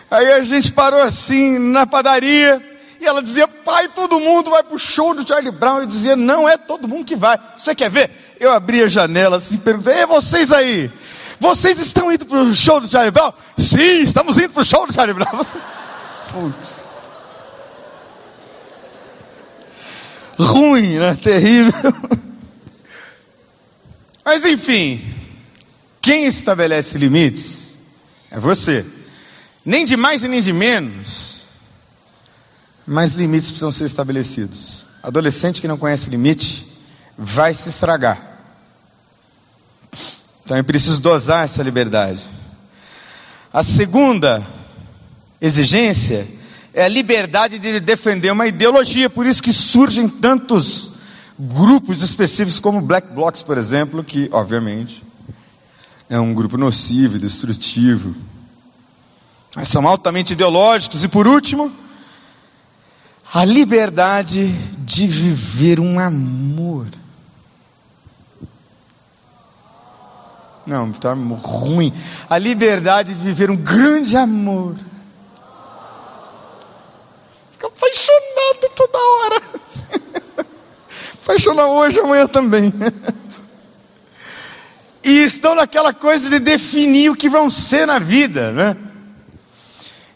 Aí 0.09 0.31
a 0.33 0.43
gente 0.43 0.73
parou 0.73 1.01
assim 1.01 1.59
na 1.59 1.85
padaria. 1.85 2.59
E 2.99 3.05
ela 3.05 3.21
dizia, 3.21 3.47
pai, 3.47 3.87
todo 3.89 4.19
mundo 4.19 4.49
vai 4.49 4.63
pro 4.63 4.77
show 4.77 5.13
do 5.13 5.25
Charlie 5.25 5.51
Brown. 5.51 5.81
Eu 5.81 5.85
dizia, 5.85 6.15
não 6.15 6.49
é 6.49 6.57
todo 6.57 6.87
mundo 6.87 7.05
que 7.05 7.15
vai. 7.15 7.39
Você 7.55 7.75
quer 7.75 7.89
ver? 7.91 8.09
Eu 8.39 8.51
abri 8.51 8.81
a 8.81 8.87
janela 8.87 9.37
assim, 9.37 9.57
perguntei, 9.57 10.01
e 10.01 10.05
vocês 10.05 10.51
aí? 10.51 10.91
Vocês 11.39 11.77
estão 11.77 12.11
indo 12.11 12.25
pro 12.25 12.53
show 12.53 12.81
do 12.81 12.87
Charlie 12.87 13.11
Brown? 13.11 13.31
Sim, 13.57 14.01
estamos 14.01 14.37
indo 14.37 14.49
pro 14.49 14.65
show 14.65 14.85
do 14.87 14.93
Charlie 14.93 15.13
Brown. 15.13 15.45
Putz. 16.31 16.83
Ruim, 20.37 20.97
né? 20.99 21.15
Terrível. 21.21 21.73
Mas 24.25 24.45
enfim, 24.45 25.01
quem 26.01 26.25
estabelece 26.25 26.97
limites 26.97 27.77
é 28.31 28.39
você. 28.39 28.85
Nem 29.65 29.85
de 29.85 29.97
mais 29.97 30.23
e 30.23 30.27
nem 30.27 30.41
de 30.41 30.53
menos 30.53 31.29
mas 32.89 33.13
limites 33.13 33.49
precisam 33.49 33.71
ser 33.71 33.85
estabelecidos. 33.85 34.83
Adolescente 35.03 35.61
que 35.61 35.67
não 35.67 35.77
conhece 35.77 36.09
limite 36.09 36.65
vai 37.15 37.53
se 37.53 37.69
estragar. 37.69 38.19
Então 40.43 40.57
é 40.57 40.63
preciso 40.63 40.99
dosar 40.99 41.43
essa 41.43 41.61
liberdade. 41.61 42.25
A 43.53 43.63
segunda 43.63 44.45
exigência 45.39 46.27
é 46.73 46.83
a 46.83 46.87
liberdade 46.87 47.59
de 47.59 47.79
defender 47.79 48.31
uma 48.31 48.47
ideologia, 48.47 49.07
por 49.07 49.27
isso 49.27 49.43
que 49.43 49.53
surgem 49.53 50.09
tantos 50.09 50.93
grupos 51.37 52.01
específicos 52.01 52.59
como 52.59 52.81
Black 52.81 53.13
Blocs, 53.13 53.43
por 53.43 53.59
exemplo, 53.59 54.03
que 54.03 54.27
obviamente 54.31 55.03
é 56.09 56.19
um 56.19 56.33
grupo 56.33 56.57
nocivo 56.57 57.17
e 57.17 57.19
destrutivo. 57.19 58.15
Mas 59.55 59.67
são 59.67 59.87
altamente 59.87 60.33
ideológicos 60.33 61.03
e 61.03 61.07
por 61.07 61.27
último, 61.27 61.71
a 63.31 63.45
liberdade 63.45 64.47
de 64.79 65.05
viver 65.05 65.79
um 65.79 65.99
amor. 65.99 66.87
Não, 70.65 70.89
está 70.89 71.13
ruim. 71.13 71.93
A 72.29 72.37
liberdade 72.37 73.13
de 73.13 73.19
viver 73.19 73.51
um 73.51 73.55
grande 73.55 74.17
amor. 74.17 74.75
Fica 77.51 77.67
apaixonado 77.67 78.71
toda 78.75 78.97
hora. 78.97 79.41
Apaixona 81.23 81.65
hoje, 81.67 81.99
amanhã 81.99 82.27
também. 82.27 82.73
E 85.09 85.23
estão 85.23 85.55
naquela 85.55 85.91
coisa 85.91 86.29
de 86.29 86.37
definir 86.37 87.09
o 87.09 87.15
que 87.15 87.27
vão 87.27 87.49
ser 87.49 87.87
na 87.87 87.97
vida, 87.97 88.51
né? 88.51 88.77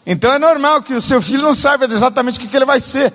Então 0.06 0.32
é 0.32 0.38
normal 0.38 0.84
que 0.84 0.94
o 0.94 1.02
seu 1.02 1.20
filho 1.20 1.42
não 1.42 1.52
saiba 1.52 1.86
exatamente 1.86 2.38
o 2.38 2.40
que, 2.40 2.56
ele 2.56 2.64
vai 2.64 2.78
ser. 2.78 3.12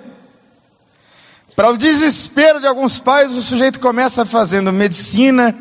Para 1.56 1.70
o 1.70 1.78
desespero 1.78 2.60
de 2.60 2.66
alguns 2.66 2.98
pais, 2.98 3.34
o 3.34 3.40
sujeito 3.40 3.80
começa 3.80 4.26
fazendo 4.26 4.70
medicina, 4.70 5.56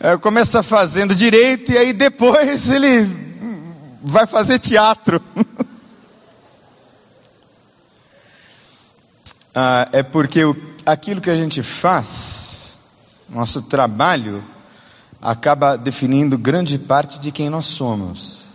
eh, 0.00 0.16
começa 0.16 0.62
fazendo 0.62 1.14
direito, 1.14 1.70
e 1.72 1.76
aí 1.76 1.92
depois 1.92 2.70
ele 2.72 3.06
vai 4.02 4.26
fazer 4.26 4.58
teatro. 4.58 5.22
ah, 9.54 9.86
é 9.92 10.02
porque 10.02 10.42
o, 10.46 10.56
aquilo 10.86 11.20
que 11.20 11.28
a 11.28 11.36
gente 11.36 11.62
faz, 11.62 12.78
nosso 13.28 13.60
trabalho, 13.60 14.42
acaba 15.20 15.76
definindo 15.76 16.38
grande 16.38 16.78
parte 16.78 17.18
de 17.18 17.32
quem 17.32 17.50
nós 17.50 17.66
somos. 17.66 18.46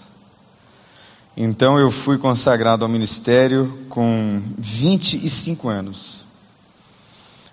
Então 1.36 1.80
eu 1.80 1.90
fui 1.90 2.18
consagrado 2.18 2.86
ao 2.86 2.90
ministério 2.90 3.86
com 3.90 4.42
25 4.58 5.68
anos. 5.68 6.26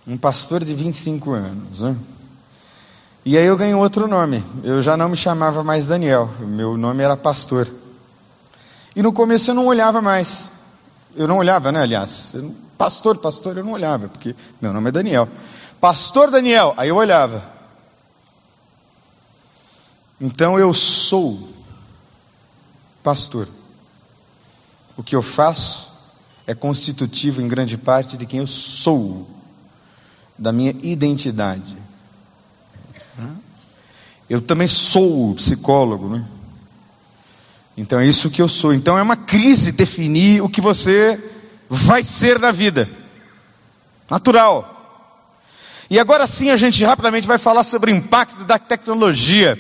Um 0.07 0.17
pastor 0.17 0.65
de 0.65 0.75
25 0.75 1.33
anos, 1.33 1.81
né? 1.81 1.97
E 3.25 3.37
aí 3.37 3.45
eu 3.45 3.57
ganhei 3.57 3.75
outro 3.75 4.09
nome. 4.09 4.43
Eu 4.65 4.83
já 4.83 4.97
não 4.97 5.09
me 5.09 5.17
chamava 5.17 5.63
mais 5.63 5.87
Daniel, 5.87 6.31
meu 6.41 6.77
nome 6.77 7.03
era 7.03 7.17
pastor. 7.17 7.69
E 8.95 9.03
no 9.03 9.13
começo 9.13 9.51
eu 9.51 9.55
não 9.55 9.67
olhava 9.67 10.01
mais. 10.03 10.51
Eu 11.17 11.27
não 11.27 11.39
olhava, 11.39 11.73
né, 11.73 11.83
aliás. 11.83 12.37
Pastor, 12.77 13.19
pastor, 13.19 13.57
eu 13.57 13.65
não 13.65 13.73
olhava, 13.73 14.09
porque 14.09 14.35
meu 14.61 14.73
nome 14.73 14.89
é 14.89 14.93
Daniel. 14.93 15.29
Pastor 15.81 16.31
Daniel, 16.31 16.75
aí 16.77 16.89
eu 16.89 16.97
olhava. 16.97 17.60
Então 20.21 20.59
eu 20.59 20.75
sou 20.75 21.49
pastor. 23.03 23.49
O 24.97 25.03
que 25.03 25.17
eu 25.17 25.23
faço 25.23 25.91
é 26.47 26.55
constitutivo 26.55 27.41
em 27.41 27.49
grande 27.49 27.79
parte 27.79 28.17
de 28.17 28.27
quem 28.27 28.41
eu 28.41 28.47
sou, 28.47 29.29
da 30.37 30.53
minha 30.53 30.75
identidade. 30.83 31.77
Eu 34.29 34.41
também 34.41 34.67
sou 34.67 35.35
psicólogo, 35.35 36.09
né? 36.09 36.25
Então 37.77 37.99
é 37.99 38.07
isso 38.07 38.31
que 38.31 38.43
eu 38.43 38.49
sou. 38.49 38.75
Então 38.75 38.99
é 38.99 39.03
uma 39.03 39.17
crise 39.17 39.73
definir 39.73 40.43
o 40.43 40.49
que 40.49 40.61
você 40.61 41.19
vai 41.69 42.03
ser 42.03 42.39
na 42.39 42.53
vida. 42.53 42.89
Natural. 44.09 44.77
E 45.89 45.99
agora 45.99 46.27
sim 46.27 46.51
a 46.51 46.57
gente 46.57 46.85
rapidamente 46.85 47.27
vai 47.27 47.39
falar 47.39 47.65
sobre 47.65 47.91
o 47.91 47.95
impacto 47.95 48.45
da 48.45 48.59
tecnologia. 48.59 49.59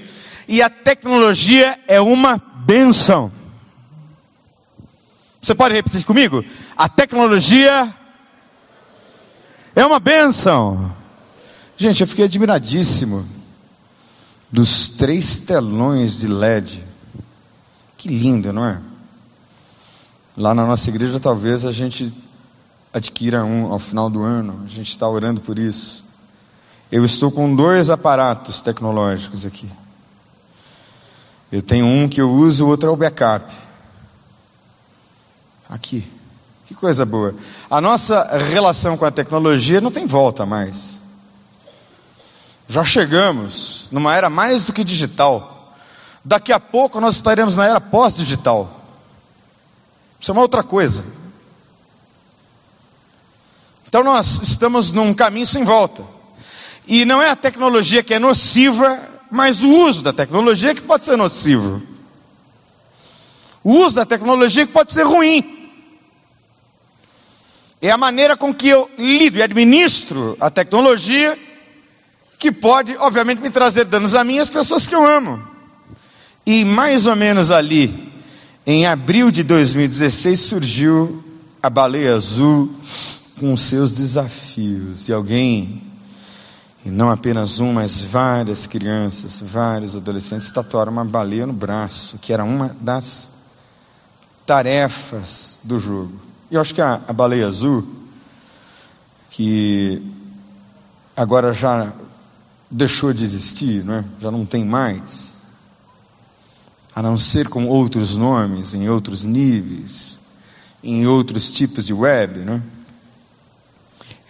E 0.51 0.61
a 0.61 0.69
tecnologia 0.69 1.79
é 1.87 2.01
uma 2.01 2.37
benção. 2.67 3.31
Você 5.41 5.55
pode 5.55 5.77
repetir 5.77 6.05
comigo? 6.05 6.45
A 6.77 6.89
tecnologia 6.89 7.95
é 9.77 9.87
uma 9.87 10.01
benção. 10.01 10.93
Gente, 11.77 12.01
eu 12.01 12.07
fiquei 12.09 12.25
admiradíssimo 12.25 13.25
dos 14.51 14.89
três 14.89 15.39
telões 15.39 16.19
de 16.19 16.27
LED. 16.27 16.83
Que 17.97 18.09
lindo, 18.09 18.53
não 18.53 18.67
é? 18.67 18.81
Lá 20.37 20.53
na 20.53 20.67
nossa 20.67 20.91
igreja, 20.91 21.21
talvez 21.21 21.65
a 21.65 21.71
gente 21.71 22.13
adquira 22.93 23.45
um 23.45 23.73
ao 23.73 23.79
final 23.79 24.11
do 24.11 24.25
ano. 24.25 24.63
A 24.65 24.69
gente 24.69 24.89
está 24.89 25.09
orando 25.09 25.41
por 25.41 25.61
isso. 25.61 26.05
Eu 26.91 27.05
estou 27.05 27.31
com 27.31 27.55
dois 27.55 27.89
aparatos 27.89 28.61
tecnológicos 28.61 29.47
aqui. 29.47 29.71
Eu 31.51 31.63
tenho 31.63 31.85
um 31.87 32.09
que 32.09 32.21
eu 32.21 32.31
uso, 32.31 32.65
o 32.65 32.69
outro 32.69 32.89
é 32.89 32.93
o 32.93 32.97
backup. 32.97 33.53
Aqui. 35.69 36.09
Que 36.67 36.75
coisa 36.75 37.05
boa. 37.05 37.35
A 37.69 37.81
nossa 37.81 38.39
relação 38.39 38.97
com 38.97 39.05
a 39.05 39.11
tecnologia 39.11 39.81
não 39.81 39.91
tem 39.91 40.07
volta 40.07 40.47
mais. 40.47 41.01
Já 42.69 42.85
chegamos 42.85 43.89
numa 43.91 44.15
era 44.15 44.31
mais 44.31 44.65
do 44.65 44.73
que 44.73 44.85
digital. 44.85 45.75
Daqui 46.25 46.53
a 46.53 46.61
pouco 46.61 47.01
nós 47.01 47.17
estaremos 47.17 47.57
na 47.57 47.67
era 47.67 47.81
pós-digital. 47.81 48.81
Isso 50.21 50.31
é 50.31 50.33
uma 50.33 50.43
outra 50.43 50.63
coisa. 50.63 51.05
Então 53.89 54.05
nós 54.05 54.41
estamos 54.41 54.93
num 54.93 55.13
caminho 55.13 55.49
sem 55.49 55.65
volta. 55.65 56.05
E 56.87 57.05
não 57.05 57.21
é 57.21 57.31
a 57.31 57.37
tecnologia 57.37 58.05
que 58.05 58.15
é 58.15 58.21
nociva, 58.21 59.10
mas 59.31 59.62
o 59.62 59.70
uso 59.70 60.03
da 60.03 60.12
tecnologia 60.12 60.74
que 60.74 60.83
pode 60.83 61.05
ser 61.05 61.16
nocivo. 61.16 61.81
O 63.62 63.72
uso 63.72 63.95
da 63.95 64.07
tecnologia 64.07 64.66
que 64.66 64.72
pode 64.72 64.93
ser 64.93 65.05
ruim. 65.05 65.59
É 67.81 67.91
a 67.91 67.97
maneira 67.97 68.37
com 68.37 68.53
que 68.53 68.68
eu 68.68 68.91
lido 68.99 69.39
e 69.39 69.43
administro 69.43 70.37
a 70.41 70.51
tecnologia 70.51 71.39
que 72.39 72.51
pode, 72.51 72.97
obviamente, 72.97 73.41
me 73.41 73.51
trazer 73.51 73.85
danos 73.85 74.14
a 74.14 74.24
mim 74.24 74.37
e 74.37 74.41
as 74.41 74.51
pessoas 74.51 74.87
que 74.87 74.95
eu 74.95 75.07
amo. 75.07 75.43
E 76.47 76.64
mais 76.64 77.07
ou 77.07 77.14
menos 77.14 77.51
ali, 77.51 78.12
em 78.66 78.87
abril 78.87 79.31
de 79.31 79.43
2016, 79.43 80.41
surgiu 80.41 81.22
a 81.62 81.68
baleia 81.68 82.16
azul 82.16 82.74
com 83.39 83.57
seus 83.57 83.93
desafios. 83.93 85.09
E 85.09 85.12
alguém, 85.12 85.83
e 86.85 86.91
não 86.91 87.11
apenas 87.11 87.61
um, 87.61 87.74
mas 87.74 88.01
várias 88.01 88.66
crianças, 88.66 89.41
vários 89.41 89.95
adolescentes, 89.95 90.51
tatuaram 90.51 90.91
uma 90.91 91.05
baleia 91.05 91.47
no 91.47 91.53
braço, 91.53 92.18
que 92.18 92.33
era 92.33 92.43
uma 92.43 92.74
das 92.81 93.41
tarefas 94.47 95.61
do 95.62 95.78
jogo. 95.78 96.12
E 96.51 96.55
eu 96.55 96.61
acho 96.61 96.74
que 96.74 96.81
a, 96.81 97.01
a 97.07 97.12
baleia 97.12 97.47
azul, 97.47 97.87
que 99.31 100.03
agora 101.14 101.53
já 101.53 101.93
deixou 102.70 103.12
de 103.12 103.24
existir, 103.24 103.85
não 103.85 103.95
é? 103.95 104.05
já 104.18 104.31
não 104.31 104.47
tem 104.47 104.64
mais, 104.64 105.35
a 106.95 107.03
não 107.03 107.18
ser 107.18 107.49
com 107.49 107.66
outros 107.68 108.16
nomes, 108.16 108.74
em 108.74 108.89
outros 108.89 109.24
níveis, 109.24 110.18
em 110.83 111.07
outros 111.07 111.53
tipos 111.53 111.85
de 111.85 111.93
web, 111.93 112.41
não 112.41 112.55
é? 112.55 112.62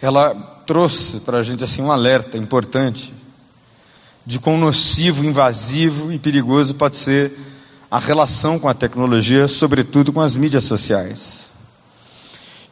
ela 0.01 0.60
trouxe 0.71 1.19
para 1.19 1.39
a 1.39 1.43
gente 1.43 1.65
assim 1.65 1.81
um 1.81 1.91
alerta 1.91 2.37
importante 2.37 3.13
de 4.25 4.39
quão 4.39 4.57
nocivo, 4.57 5.25
invasivo 5.25 6.13
e 6.13 6.17
perigoso 6.17 6.75
pode 6.75 6.95
ser 6.95 7.29
a 7.91 7.99
relação 7.99 8.57
com 8.57 8.69
a 8.69 8.73
tecnologia, 8.73 9.49
sobretudo 9.49 10.13
com 10.13 10.21
as 10.21 10.33
mídias 10.33 10.63
sociais. 10.63 11.49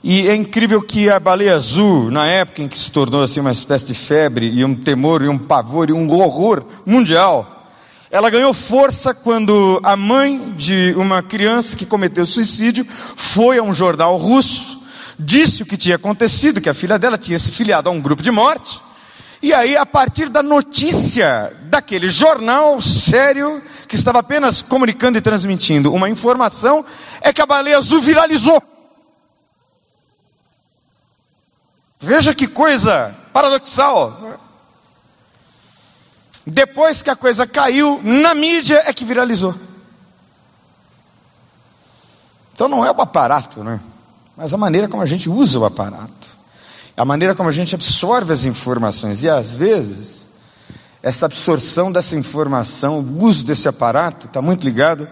E 0.01 0.29
é 0.29 0.33
incrível 0.33 0.81
que 0.81 1.09
a 1.09 1.19
baleia 1.19 1.57
azul, 1.57 2.09
na 2.09 2.25
época 2.25 2.63
em 2.63 2.69
que 2.69 2.79
se 2.79 2.89
tornou 2.89 3.21
assim 3.21 3.41
uma 3.41 3.51
espécie 3.51 3.87
de 3.87 3.93
febre 3.93 4.49
e 4.49 4.63
um 4.63 4.73
temor 4.73 5.21
e 5.21 5.27
um 5.27 5.37
pavor 5.37 5.89
e 5.89 5.91
um 5.91 6.09
horror 6.09 6.63
mundial, 6.85 7.67
ela 8.09 8.29
ganhou 8.29 8.53
força 8.53 9.13
quando 9.13 9.77
a 9.83 9.97
mãe 9.97 10.53
de 10.55 10.93
uma 10.95 11.21
criança 11.21 11.75
que 11.75 11.85
cometeu 11.85 12.25
suicídio 12.25 12.85
foi 13.17 13.57
a 13.57 13.61
um 13.61 13.73
jornal 13.73 14.15
russo, 14.15 14.78
disse 15.19 15.61
o 15.61 15.65
que 15.65 15.77
tinha 15.77 15.97
acontecido, 15.97 16.61
que 16.61 16.69
a 16.69 16.73
filha 16.73 16.97
dela 16.97 17.17
tinha 17.17 17.37
se 17.37 17.51
filiado 17.51 17.89
a 17.89 17.91
um 17.91 17.99
grupo 17.99 18.23
de 18.23 18.31
morte, 18.31 18.81
e 19.41 19.53
aí, 19.53 19.77
a 19.77 19.85
partir 19.85 20.27
da 20.27 20.43
notícia 20.43 21.55
daquele 21.63 22.09
jornal 22.09 22.81
sério, 22.81 23.63
que 23.87 23.95
estava 23.95 24.19
apenas 24.19 24.61
comunicando 24.61 25.17
e 25.17 25.21
transmitindo 25.21 25.93
uma 25.93 26.09
informação, 26.09 26.85
é 27.21 27.31
que 27.31 27.41
a 27.41 27.45
baleia 27.45 27.77
azul 27.77 28.01
viralizou. 28.01 28.61
Veja 32.01 32.35
que 32.35 32.47
coisa 32.47 33.15
paradoxal. 33.31 34.39
Depois 36.45 37.01
que 37.01 37.09
a 37.09 37.15
coisa 37.15 37.47
caiu 37.47 38.01
na 38.03 38.33
mídia, 38.33 38.83
é 38.85 38.93
que 38.93 39.05
viralizou. 39.05 39.55
Então 42.53 42.67
não 42.67 42.85
é 42.85 42.91
o 42.91 43.01
aparato, 43.01 43.63
né? 43.63 43.79
Mas 44.39 44.53
a 44.55 44.57
maneira 44.57 44.87
como 44.87 45.03
a 45.03 45.05
gente 45.05 45.29
usa 45.29 45.59
o 45.59 45.65
aparato 45.65 46.39
a 46.99 47.05
maneira 47.05 47.33
como 47.33 47.47
a 47.47 47.53
gente 47.53 47.73
absorve 47.73 48.33
as 48.33 48.43
informações. 48.43 49.23
E 49.23 49.29
às 49.29 49.55
vezes, 49.55 50.27
essa 51.01 51.27
absorção 51.27 51.93
dessa 51.93 52.17
informação, 52.17 52.99
o 52.99 53.23
uso 53.23 53.45
desse 53.45 53.69
aparato, 53.69 54.27
está 54.27 54.41
muito 54.41 54.65
ligado 54.65 55.07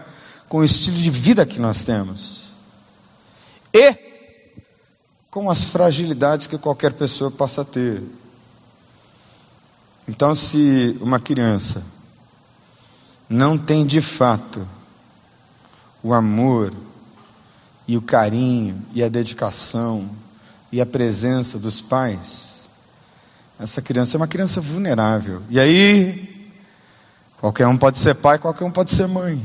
com 0.49 0.57
o 0.57 0.63
estilo 0.65 0.97
de 0.97 1.09
vida 1.09 1.45
que 1.45 1.61
nós 1.61 1.85
temos. 1.85 2.51
E 3.73 3.95
com 5.31 5.49
as 5.49 5.63
fragilidades 5.63 6.45
que 6.45 6.57
qualquer 6.57 6.91
pessoa 6.91 7.31
possa 7.31 7.63
ter. 7.63 8.03
Então, 10.09 10.35
se 10.35 10.97
uma 10.99 11.21
criança 11.21 11.81
não 13.29 13.57
tem 13.57 13.85
de 13.85 14.01
fato 14.01 14.67
o 16.03 16.13
amor 16.13 16.73
e 17.87 17.95
o 17.95 18.01
carinho 18.01 18.83
e 18.93 19.01
a 19.01 19.07
dedicação 19.07 20.09
e 20.71 20.81
a 20.81 20.85
presença 20.85 21.57
dos 21.57 21.79
pais, 21.79 22.67
essa 23.59 23.81
criança 23.81 24.17
é 24.17 24.19
uma 24.19 24.27
criança 24.27 24.61
vulnerável. 24.61 25.41
E 25.49 25.59
aí, 25.59 26.51
qualquer 27.39 27.65
um 27.67 27.77
pode 27.77 27.97
ser 27.97 28.15
pai, 28.15 28.37
qualquer 28.37 28.65
um 28.65 28.71
pode 28.71 28.91
ser 28.91 29.07
mãe. 29.07 29.43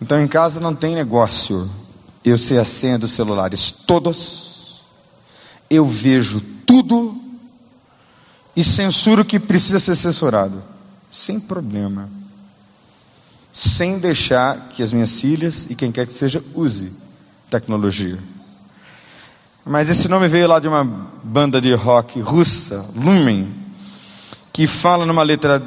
Então 0.00 0.20
em 0.20 0.28
casa 0.28 0.60
não 0.60 0.74
tem 0.74 0.94
negócio. 0.94 1.68
Eu 2.24 2.38
sei 2.38 2.58
a 2.58 2.64
senha 2.64 2.98
dos 2.98 3.12
celulares 3.12 3.70
todos, 3.70 4.82
eu 5.70 5.86
vejo 5.86 6.40
tudo 6.66 7.18
e 8.54 8.62
censuro 8.62 9.22
o 9.22 9.24
que 9.24 9.38
precisa 9.38 9.80
ser 9.80 9.96
censurado, 9.96 10.62
sem 11.10 11.40
problema, 11.40 12.08
sem 13.58 13.98
deixar 13.98 14.68
que 14.68 14.84
as 14.84 14.92
minhas 14.92 15.20
filhas 15.20 15.66
e 15.68 15.74
quem 15.74 15.90
quer 15.90 16.06
que 16.06 16.12
seja 16.12 16.40
use 16.54 16.92
tecnologia. 17.50 18.16
Mas 19.66 19.90
esse 19.90 20.06
nome 20.06 20.28
veio 20.28 20.46
lá 20.46 20.60
de 20.60 20.68
uma 20.68 20.84
banda 20.84 21.60
de 21.60 21.74
rock 21.74 22.20
russa, 22.20 22.88
Lumen, 22.94 23.52
que 24.52 24.68
fala 24.68 25.04
numa 25.04 25.24
letra 25.24 25.60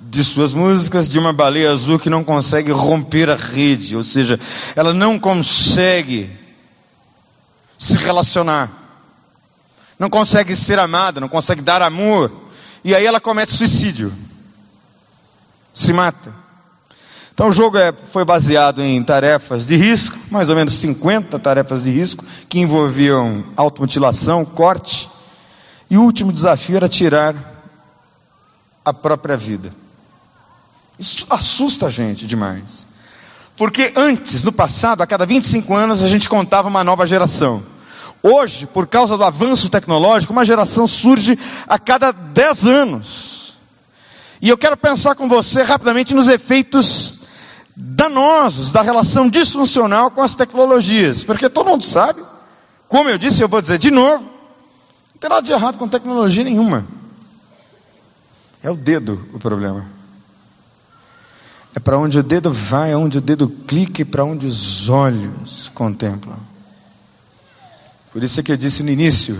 de 0.00 0.22
suas 0.22 0.54
músicas 0.54 1.08
de 1.08 1.18
uma 1.18 1.32
baleia 1.32 1.72
azul 1.72 1.98
que 1.98 2.08
não 2.08 2.22
consegue 2.22 2.70
romper 2.70 3.28
a 3.28 3.34
rede, 3.34 3.96
ou 3.96 4.04
seja, 4.04 4.38
ela 4.76 4.94
não 4.94 5.18
consegue 5.18 6.30
se 7.76 7.96
relacionar, 7.96 8.70
não 9.98 10.08
consegue 10.08 10.54
ser 10.54 10.78
amada, 10.78 11.18
não 11.18 11.28
consegue 11.28 11.62
dar 11.62 11.82
amor, 11.82 12.30
e 12.84 12.94
aí 12.94 13.04
ela 13.04 13.18
comete 13.18 13.50
suicídio, 13.50 14.14
se 15.74 15.92
mata. 15.92 16.43
Então 17.34 17.48
o 17.48 17.52
jogo 17.52 17.76
é, 17.76 17.92
foi 17.92 18.24
baseado 18.24 18.80
em 18.80 19.02
tarefas 19.02 19.66
de 19.66 19.74
risco, 19.74 20.16
mais 20.30 20.48
ou 20.48 20.54
menos 20.54 20.72
50 20.74 21.36
tarefas 21.40 21.82
de 21.82 21.90
risco, 21.90 22.24
que 22.48 22.60
envolviam 22.60 23.44
automutilação, 23.56 24.44
corte, 24.44 25.10
e 25.90 25.98
o 25.98 26.02
último 26.02 26.32
desafio 26.32 26.76
era 26.76 26.88
tirar 26.88 27.34
a 28.84 28.94
própria 28.94 29.36
vida. 29.36 29.74
Isso 30.96 31.26
assusta 31.28 31.86
a 31.86 31.90
gente 31.90 32.24
demais. 32.24 32.86
Porque 33.56 33.92
antes, 33.96 34.44
no 34.44 34.52
passado, 34.52 35.02
a 35.02 35.06
cada 35.06 35.26
25 35.26 35.74
anos, 35.74 36.02
a 36.02 36.08
gente 36.08 36.28
contava 36.28 36.68
uma 36.68 36.84
nova 36.84 37.04
geração. 37.04 37.62
Hoje, 38.22 38.66
por 38.66 38.86
causa 38.86 39.16
do 39.16 39.24
avanço 39.24 39.68
tecnológico, 39.68 40.32
uma 40.32 40.44
geração 40.44 40.86
surge 40.86 41.36
a 41.66 41.78
cada 41.80 42.12
10 42.12 42.66
anos. 42.66 43.54
E 44.40 44.48
eu 44.48 44.58
quero 44.58 44.76
pensar 44.76 45.14
com 45.14 45.28
você 45.28 45.62
rapidamente 45.62 46.14
nos 46.14 46.28
efeitos 46.28 47.13
danosos 47.76 48.72
da 48.72 48.82
relação 48.82 49.28
disfuncional 49.28 50.10
com 50.10 50.22
as 50.22 50.34
tecnologias, 50.34 51.24
porque 51.24 51.48
todo 51.48 51.68
mundo 51.68 51.84
sabe, 51.84 52.22
como 52.88 53.08
eu 53.08 53.18
disse, 53.18 53.42
eu 53.42 53.48
vou 53.48 53.60
dizer 53.60 53.78
de 53.78 53.90
novo, 53.90 54.22
não 54.22 55.18
tem 55.20 55.28
nada 55.28 55.42
de 55.42 55.52
errado 55.52 55.78
com 55.78 55.88
tecnologia 55.88 56.44
nenhuma. 56.44 56.86
É 58.62 58.70
o 58.70 58.76
dedo 58.76 59.28
o 59.32 59.38
problema. 59.38 59.86
É 61.74 61.80
para 61.80 61.98
onde 61.98 62.18
o 62.18 62.22
dedo 62.22 62.52
vai, 62.52 62.92
é 62.92 62.96
onde 62.96 63.18
o 63.18 63.20
dedo 63.20 63.48
clica 63.48 64.02
e 64.02 64.04
para 64.04 64.24
onde 64.24 64.46
os 64.46 64.88
olhos 64.88 65.70
contemplam. 65.74 66.38
Por 68.12 68.22
isso 68.22 68.38
é 68.38 68.42
que 68.44 68.52
eu 68.52 68.56
disse 68.56 68.82
no 68.84 68.90
início 68.90 69.36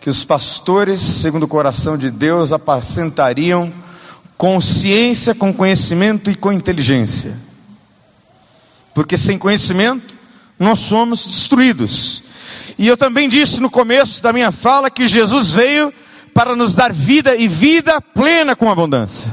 que 0.00 0.08
os 0.08 0.24
pastores, 0.24 1.00
segundo 1.00 1.42
o 1.42 1.48
coração 1.48 1.98
de 1.98 2.08
Deus, 2.12 2.52
apacentariam 2.52 3.72
Consciência 4.36 5.34
com 5.34 5.52
conhecimento 5.52 6.30
e 6.30 6.34
com 6.34 6.52
inteligência. 6.52 7.36
Porque 8.94 9.16
sem 9.16 9.38
conhecimento 9.38 10.14
nós 10.58 10.78
somos 10.78 11.26
destruídos. 11.26 12.22
E 12.78 12.86
eu 12.86 12.96
também 12.96 13.28
disse 13.28 13.60
no 13.60 13.70
começo 13.70 14.22
da 14.22 14.32
minha 14.32 14.52
fala 14.52 14.90
que 14.90 15.06
Jesus 15.06 15.52
veio 15.52 15.92
para 16.34 16.54
nos 16.54 16.74
dar 16.74 16.92
vida 16.92 17.34
e 17.34 17.48
vida 17.48 18.00
plena 18.00 18.54
com 18.54 18.70
abundância. 18.70 19.32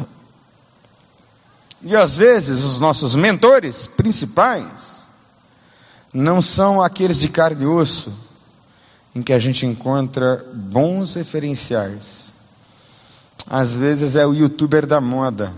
E 1.81 1.95
às 1.95 2.15
vezes 2.15 2.63
os 2.63 2.79
nossos 2.79 3.13
mentores 3.13 3.87
principais 3.87 5.03
não 6.13 6.41
são 6.41 6.81
aqueles 6.81 7.19
de 7.19 7.27
carne 7.27 7.63
e 7.63 7.67
osso, 7.67 8.13
em 9.13 9.21
que 9.21 9.33
a 9.33 9.39
gente 9.39 9.65
encontra 9.65 10.45
bons 10.53 11.15
referenciais 11.15 12.32
às 13.47 13.75
vezes 13.75 14.15
é 14.15 14.25
o 14.25 14.33
youtuber 14.33 14.85
da 14.85 15.01
moda. 15.01 15.53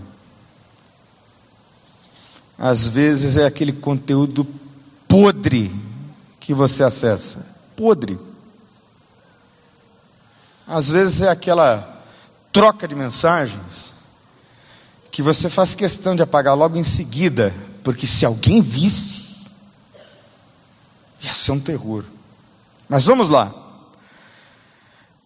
Às 2.58 2.86
vezes 2.86 3.36
é 3.36 3.46
aquele 3.46 3.72
conteúdo 3.72 4.46
podre 5.06 5.74
que 6.40 6.54
você 6.54 6.82
acessa. 6.82 7.54
podre. 7.76 8.18
Às 10.66 10.90
vezes 10.90 11.20
é 11.20 11.28
aquela 11.28 12.02
troca 12.50 12.88
de 12.88 12.94
mensagens 12.94 13.94
que 15.10 15.22
você 15.22 15.48
faz 15.48 15.74
questão 15.74 16.16
de 16.16 16.22
apagar 16.22 16.56
logo 16.56 16.76
em 16.76 16.84
seguida, 16.84 17.54
porque 17.84 18.06
se 18.06 18.24
alguém 18.26 18.60
visse, 18.60 19.26
ia 21.22 21.32
ser 21.32 21.52
um 21.52 21.60
terror. 21.60 22.04
Mas 22.88 23.04
vamos 23.04 23.28
lá. 23.28 23.54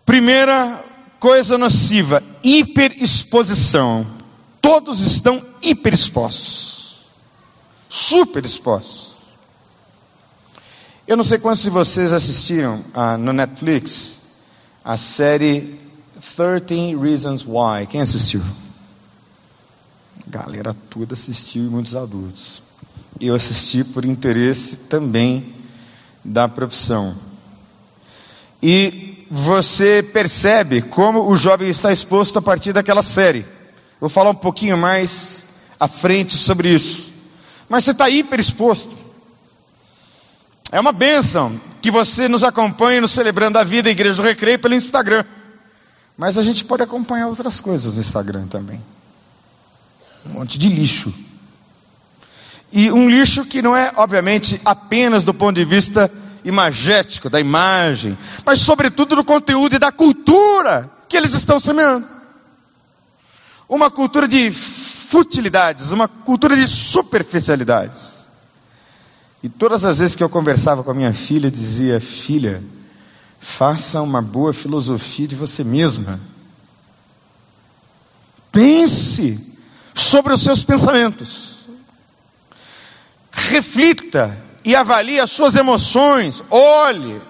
Primeira 0.05 0.85
coisa 1.21 1.57
nociva: 1.57 2.23
hiperexposição. 2.43 4.19
Todos 4.61 5.01
estão 5.01 5.43
hiperexpostos, 5.63 7.07
super 7.89 8.45
expostos. 8.45 9.21
Eu 11.07 11.17
não 11.17 11.25
sei 11.25 11.39
quantos 11.39 11.63
de 11.63 11.71
vocês 11.71 12.13
assistiram 12.13 12.85
ah, 12.93 13.17
no 13.17 13.33
Netflix 13.33 14.21
a 14.85 14.97
série 14.97 15.79
13 16.37 16.97
Reasons 16.97 17.45
Why. 17.47 17.87
Quem 17.89 18.01
assistiu? 18.01 18.43
galera 20.31 20.73
toda 20.89 21.15
assistiu 21.15 21.65
e 21.65 21.69
muitos 21.69 21.97
adultos. 21.97 22.63
Eu 23.21 23.35
assisti 23.35 23.83
por 23.83 24.05
interesse 24.05 24.77
também 24.89 25.53
da 26.25 26.49
profissão. 26.49 27.15
E 28.63 29.10
você 29.31 30.03
percebe 30.03 30.83
como 30.83 31.29
o 31.29 31.37
jovem 31.37 31.69
está 31.69 31.93
exposto 31.93 32.41
a 32.41 32.43
partir 32.43 32.73
daquela 32.73 33.03
série. 33.03 33.47
Vou 34.01 34.11
falar 34.11 34.31
um 34.31 34.35
pouquinho 34.35 34.77
mais 34.77 35.51
à 35.79 35.87
frente 35.87 36.37
sobre 36.37 36.75
isso. 36.75 37.13
Mas 37.69 37.85
você 37.85 37.93
está 37.93 38.11
hiper 38.11 38.41
exposto. 38.41 38.91
É 40.73 40.81
uma 40.81 40.91
bênção 40.91 41.61
que 41.81 41.93
você 41.93 42.29
nos 42.29 42.43
acompanhe 42.43 43.01
no 43.01 43.07
Celebrando 43.07 43.59
a 43.59 43.63
Vida, 43.63 43.89
Igreja 43.89 44.17
do 44.17 44.27
Recreio, 44.27 44.59
pelo 44.59 44.75
Instagram. 44.75 45.25
Mas 46.17 46.37
a 46.37 46.43
gente 46.43 46.65
pode 46.65 46.83
acompanhar 46.83 47.29
outras 47.29 47.61
coisas 47.61 47.95
no 47.95 48.01
Instagram 48.01 48.47
também. 48.49 48.83
Um 50.27 50.41
monte 50.41 50.59
de 50.59 50.69
lixo. 50.69 51.15
E 52.73 52.91
um 52.91 53.09
lixo 53.09 53.45
que 53.45 53.63
não 53.63 53.77
é, 53.77 53.93
obviamente, 53.97 54.61
apenas 54.65 55.23
do 55.23 55.33
ponto 55.33 55.55
de 55.55 55.65
vista 55.65 56.11
imagético, 56.45 57.29
da 57.29 57.41
imagem, 57.41 58.17
mas 58.45 58.61
sobretudo 58.61 59.17
do 59.17 59.25
conteúdo 59.25 59.75
e 59.75 59.79
da 59.79 59.93
cultura 59.93 60.91
que 61.09 61.17
eles 61.17 61.35
estão 61.35 61.59
semeando. 61.59 62.07
Uma 63.69 63.91
cultura 63.91 64.27
de 64.27 64.51
futilidades, 64.51 65.93
uma 65.93 66.09
cultura 66.09 66.57
de 66.57 66.67
superficialidades. 66.67 68.27
E 69.43 69.49
todas 69.49 69.85
as 69.85 69.99
vezes 69.99 70.15
que 70.15 70.23
eu 70.23 70.29
conversava 70.29 70.83
com 70.83 70.91
a 70.91 70.95
minha 70.95 71.13
filha, 71.13 71.47
eu 71.47 71.51
dizia: 71.51 72.01
Filha, 72.01 72.63
faça 73.41 74.03
uma 74.03 74.21
boa 74.21 74.53
filosofia 74.53 75.27
de 75.27 75.35
você 75.35 75.65
mesma. 75.65 76.21
Pense 78.53 79.59
sobre 79.95 80.33
os 80.33 80.43
seus 80.43 80.63
pensamentos. 80.63 81.61
Reflita 83.31 84.37
e 84.65 84.77
avalie 84.77 85.21
as 85.21 85.31
suas 85.31 85.55
emoções. 85.57 86.43
Olhe 86.51 87.21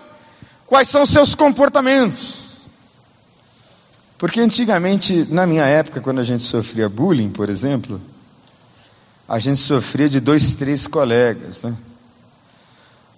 quais 0.66 0.88
são 0.88 1.04
seus 1.04 1.34
comportamentos. 1.34 2.68
Porque 4.18 4.40
antigamente, 4.40 5.26
na 5.30 5.46
minha 5.46 5.64
época, 5.64 6.00
quando 6.00 6.20
a 6.20 6.24
gente 6.24 6.42
sofria 6.42 6.88
bullying, 6.88 7.30
por 7.30 7.48
exemplo, 7.48 8.00
a 9.26 9.38
gente 9.38 9.60
sofria 9.60 10.08
de 10.08 10.20
dois, 10.20 10.54
três 10.54 10.86
colegas. 10.86 11.62
Né? 11.62 11.74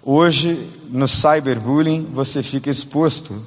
Hoje, 0.02 0.70
no 0.88 1.08
cyberbullying, 1.08 2.08
você 2.12 2.42
fica 2.42 2.70
exposto 2.70 3.44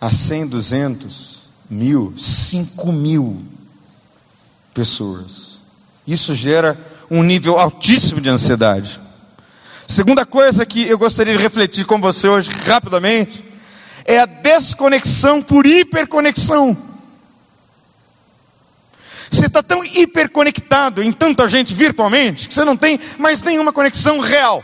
a 0.00 0.10
100, 0.10 0.48
200, 0.48 1.42
mil, 1.70 2.14
5 2.16 2.92
mil 2.92 3.42
pessoas. 4.72 5.58
Isso 6.06 6.34
gera 6.34 6.78
um 7.10 7.22
nível 7.22 7.58
altíssimo 7.58 8.20
de 8.20 8.28
ansiedade. 8.28 9.00
Segunda 9.88 10.26
coisa 10.26 10.66
que 10.66 10.86
eu 10.86 10.98
gostaria 10.98 11.34
de 11.34 11.42
refletir 11.42 11.86
com 11.86 11.98
você 11.98 12.28
hoje, 12.28 12.50
rapidamente, 12.50 13.42
é 14.04 14.20
a 14.20 14.26
desconexão 14.26 15.42
por 15.42 15.64
hiperconexão. 15.64 16.76
Você 19.30 19.46
está 19.46 19.62
tão 19.62 19.82
hiperconectado 19.82 21.02
em 21.02 21.10
tanta 21.10 21.48
gente 21.48 21.74
virtualmente 21.74 22.46
que 22.46 22.54
você 22.54 22.64
não 22.64 22.76
tem 22.76 23.00
mais 23.18 23.40
nenhuma 23.40 23.72
conexão 23.72 24.20
real. 24.20 24.62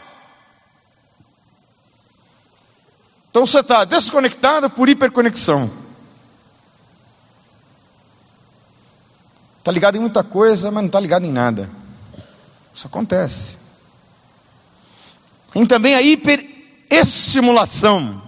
Então 3.31 3.47
você 3.47 3.61
está 3.61 3.85
desconectado 3.85 4.69
por 4.69 4.91
hiperconexão. 4.91 5.71
Está 9.59 9.73
ligado 9.73 9.97
em 9.97 10.01
muita 10.01 10.23
coisa, 10.23 10.71
mas 10.71 10.83
não 10.83 10.89
está 10.89 11.01
ligado 11.01 11.25
em 11.25 11.33
nada. 11.33 11.69
Isso 12.75 12.87
acontece. 12.87 13.64
Tem 15.55 15.65
também 15.65 15.95
a 15.95 16.03
hiperestimulação. 16.03 18.21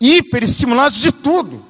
Hiperestimulados 0.00 0.98
de 0.98 1.12
tudo. 1.12 1.62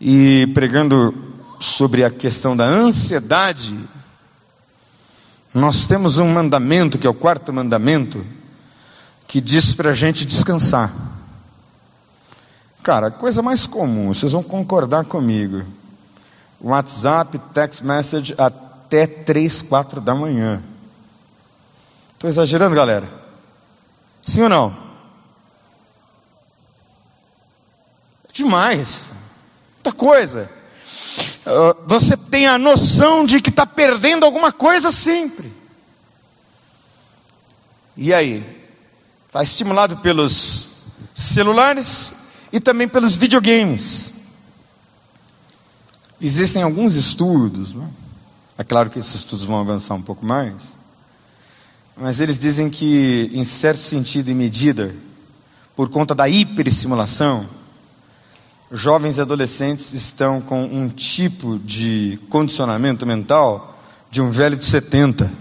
E 0.00 0.48
pregando 0.52 1.14
sobre 1.60 2.02
a 2.04 2.10
questão 2.10 2.56
da 2.56 2.64
ansiedade, 2.64 3.78
nós 5.54 5.86
temos 5.86 6.18
um 6.18 6.26
mandamento, 6.26 6.98
que 6.98 7.06
é 7.06 7.10
o 7.10 7.14
quarto 7.14 7.52
mandamento, 7.52 8.26
que 9.28 9.40
diz 9.40 9.72
para 9.72 9.92
a 9.92 9.94
gente 9.94 10.26
descansar. 10.26 10.92
Cara, 12.82 13.12
coisa 13.12 13.42
mais 13.42 13.64
comum, 13.64 14.12
vocês 14.12 14.32
vão 14.32 14.42
concordar 14.42 15.04
comigo. 15.04 15.64
WhatsApp, 16.60 17.38
text 17.54 17.82
message 17.82 18.34
até 18.36 19.06
3, 19.06 19.62
4 19.62 20.00
da 20.00 20.16
manhã. 20.16 20.60
Estou 22.16 22.28
exagerando, 22.30 22.74
galera? 22.74 23.06
Sim 24.22 24.42
ou 24.42 24.48
não? 24.48 24.76
Demais. 28.32 29.10
Muita 29.74 29.92
coisa. 29.92 30.50
Ah, 31.46 31.76
você 31.86 32.16
tem 32.16 32.46
a 32.46 32.58
noção 32.58 33.24
de 33.24 33.40
que 33.40 33.50
está 33.50 33.64
perdendo 33.64 34.24
alguma 34.24 34.50
coisa 34.50 34.90
sempre. 34.90 35.52
E 37.96 38.12
aí? 38.12 38.44
Está 39.26 39.42
estimulado 39.42 39.98
pelos 39.98 40.86
celulares 41.14 42.14
e 42.50 42.58
também 42.58 42.88
pelos 42.88 43.14
videogames. 43.14 44.12
Existem 46.18 46.62
alguns 46.62 46.94
estudos, 46.94 47.74
né? 47.74 47.90
é 48.56 48.64
claro 48.64 48.88
que 48.88 48.98
esses 48.98 49.16
estudos 49.16 49.44
vão 49.44 49.60
avançar 49.60 49.94
um 49.94 50.02
pouco 50.02 50.24
mais, 50.24 50.76
mas 51.96 52.20
eles 52.20 52.38
dizem 52.38 52.68
que, 52.68 53.30
em 53.32 53.44
certo 53.44 53.80
sentido 53.80 54.30
e 54.30 54.34
medida, 54.34 54.94
por 55.74 55.88
conta 55.88 56.14
da 56.14 56.28
hiperestimulação, 56.28 57.48
jovens 58.70 59.16
e 59.16 59.20
adolescentes 59.20 59.92
estão 59.94 60.40
com 60.40 60.64
um 60.64 60.88
tipo 60.88 61.58
de 61.58 62.18
condicionamento 62.28 63.06
mental 63.06 63.78
de 64.10 64.20
um 64.20 64.30
velho 64.30 64.56
de 64.56 64.64
70. 64.64 65.32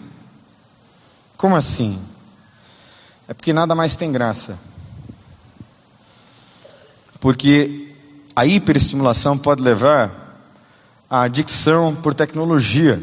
Como 1.36 1.56
assim? 1.56 2.00
É 3.28 3.34
porque 3.34 3.52
nada 3.52 3.76
mais 3.76 3.96
tem 3.96 4.12
graça. 4.12 4.58
Porque 7.20 7.94
a 8.36 8.46
hiperestimulação 8.46 9.38
pode 9.38 9.62
levar 9.62 10.40
a 11.10 11.22
adicção 11.22 11.96
por 11.96 12.14
tecnologia. 12.14 13.02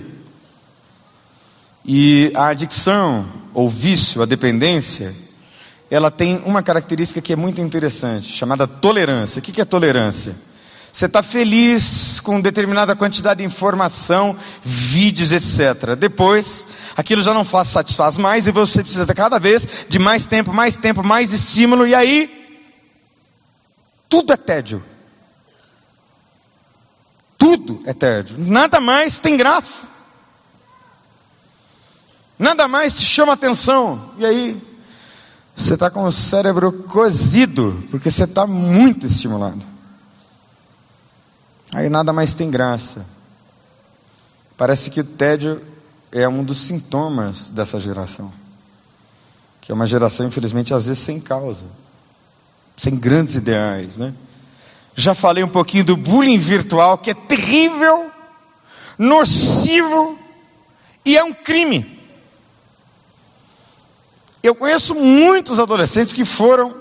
E 1.85 2.33
a 2.35 2.47
adicção, 2.47 3.26
ou 3.53 3.68
vício, 3.68 4.22
a 4.22 4.26
dependência, 4.26 5.14
ela 5.91 6.11
tem 6.11 6.41
uma 6.45 6.62
característica 6.62 7.20
que 7.20 7.33
é 7.33 7.37
muito 7.37 7.61
interessante, 7.61 8.28
chamada 8.28 8.66
tolerância. 8.66 9.41
O 9.41 9.43
que 9.43 9.61
é 9.61 9.64
tolerância? 9.64 10.35
Você 10.93 11.07
está 11.07 11.22
feliz 11.22 12.20
com 12.20 12.41
determinada 12.41 12.95
quantidade 12.95 13.39
de 13.39 13.47
informação, 13.47 14.37
vídeos, 14.62 15.33
etc. 15.33 15.97
Depois, 15.99 16.66
aquilo 16.97 17.22
já 17.22 17.33
não 17.33 17.45
faz, 17.45 17.68
satisfaz 17.68 18.16
mais 18.16 18.47
e 18.47 18.53
você 18.53 18.83
precisa 18.83 19.07
cada 19.14 19.39
vez 19.39 19.66
de 19.89 19.99
mais 19.99 20.26
tempo, 20.26 20.53
mais 20.53 20.76
tempo, 20.76 21.03
mais 21.03 21.33
estímulo, 21.33 21.87
e 21.87 21.95
aí, 21.95 22.30
tudo 24.09 24.33
é 24.33 24.37
tédio 24.37 24.83
tudo 27.43 27.83
é 27.87 27.93
tédio, 27.93 28.37
nada 28.39 28.78
mais 28.78 29.18
tem 29.18 29.37
graça, 29.37 29.85
nada 32.43 32.66
mais 32.66 32.99
te 32.99 33.05
chama 33.05 33.32
atenção, 33.32 34.12
e 34.18 34.26
aí 34.26 34.62
você 35.55 35.74
está 35.74 35.90
com 35.90 36.03
o 36.05 36.12
cérebro 36.12 36.72
cozido, 36.72 37.82
porque 37.90 38.11
você 38.11 38.24
está 38.24 38.47
muito 38.47 39.07
estimulado, 39.07 39.62
aí 41.72 41.88
nada 41.88 42.12
mais 42.12 42.34
tem 42.34 42.51
graça, 42.51 43.07
parece 44.57 44.90
que 44.90 45.01
o 45.01 45.05
tédio 45.05 45.62
é 46.11 46.28
um 46.28 46.43
dos 46.45 46.59
sintomas 46.59 47.49
dessa 47.49 47.80
geração. 47.80 48.30
que 49.61 49.70
é 49.70 49.74
uma 49.74 49.86
geração, 49.86 50.26
infelizmente, 50.26 50.74
às 50.74 50.86
vezes 50.86 51.03
sem 51.05 51.20
causa, 51.20 51.64
sem 52.76 52.97
grandes 52.97 53.36
ideais, 53.36 53.97
né? 53.97 54.12
Já 54.97 55.14
falei 55.14 55.45
um 55.45 55.49
pouquinho 55.49 55.84
do 55.84 55.97
bullying 55.97 56.38
virtual, 56.38 56.99
que 56.99 57.11
é 57.12 57.14
terrível, 57.14 58.11
nocivo 58.99 60.18
e 61.05 61.16
é 61.16 61.22
um 61.22 61.32
crime. 61.32 62.02
Eu 64.43 64.57
conheço 64.57 64.95
muitos 64.95 65.61
adolescentes 65.61 66.12
que 66.12 66.24
foram 66.24 66.74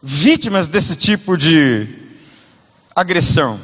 vítimas 0.00 0.68
desse 0.68 0.94
tipo 0.94 1.36
de 1.36 1.88
agressão. 2.94 3.60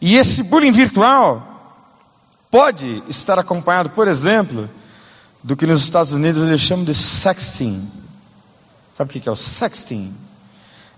E 0.00 0.16
esse 0.16 0.42
bullying 0.42 0.72
virtual 0.72 1.50
pode 2.50 3.02
estar 3.08 3.38
acompanhado, 3.38 3.88
por 3.90 4.06
exemplo, 4.06 4.68
do 5.42 5.56
que 5.56 5.66
nos 5.66 5.82
Estados 5.82 6.12
Unidos 6.12 6.42
eles 6.42 6.60
chamam 6.60 6.84
de 6.84 6.94
sexting. 6.94 7.90
Sabe 8.92 9.10
o 9.10 9.20
que 9.20 9.28
é 9.28 9.32
o 9.32 9.36
sexting? 9.36 10.14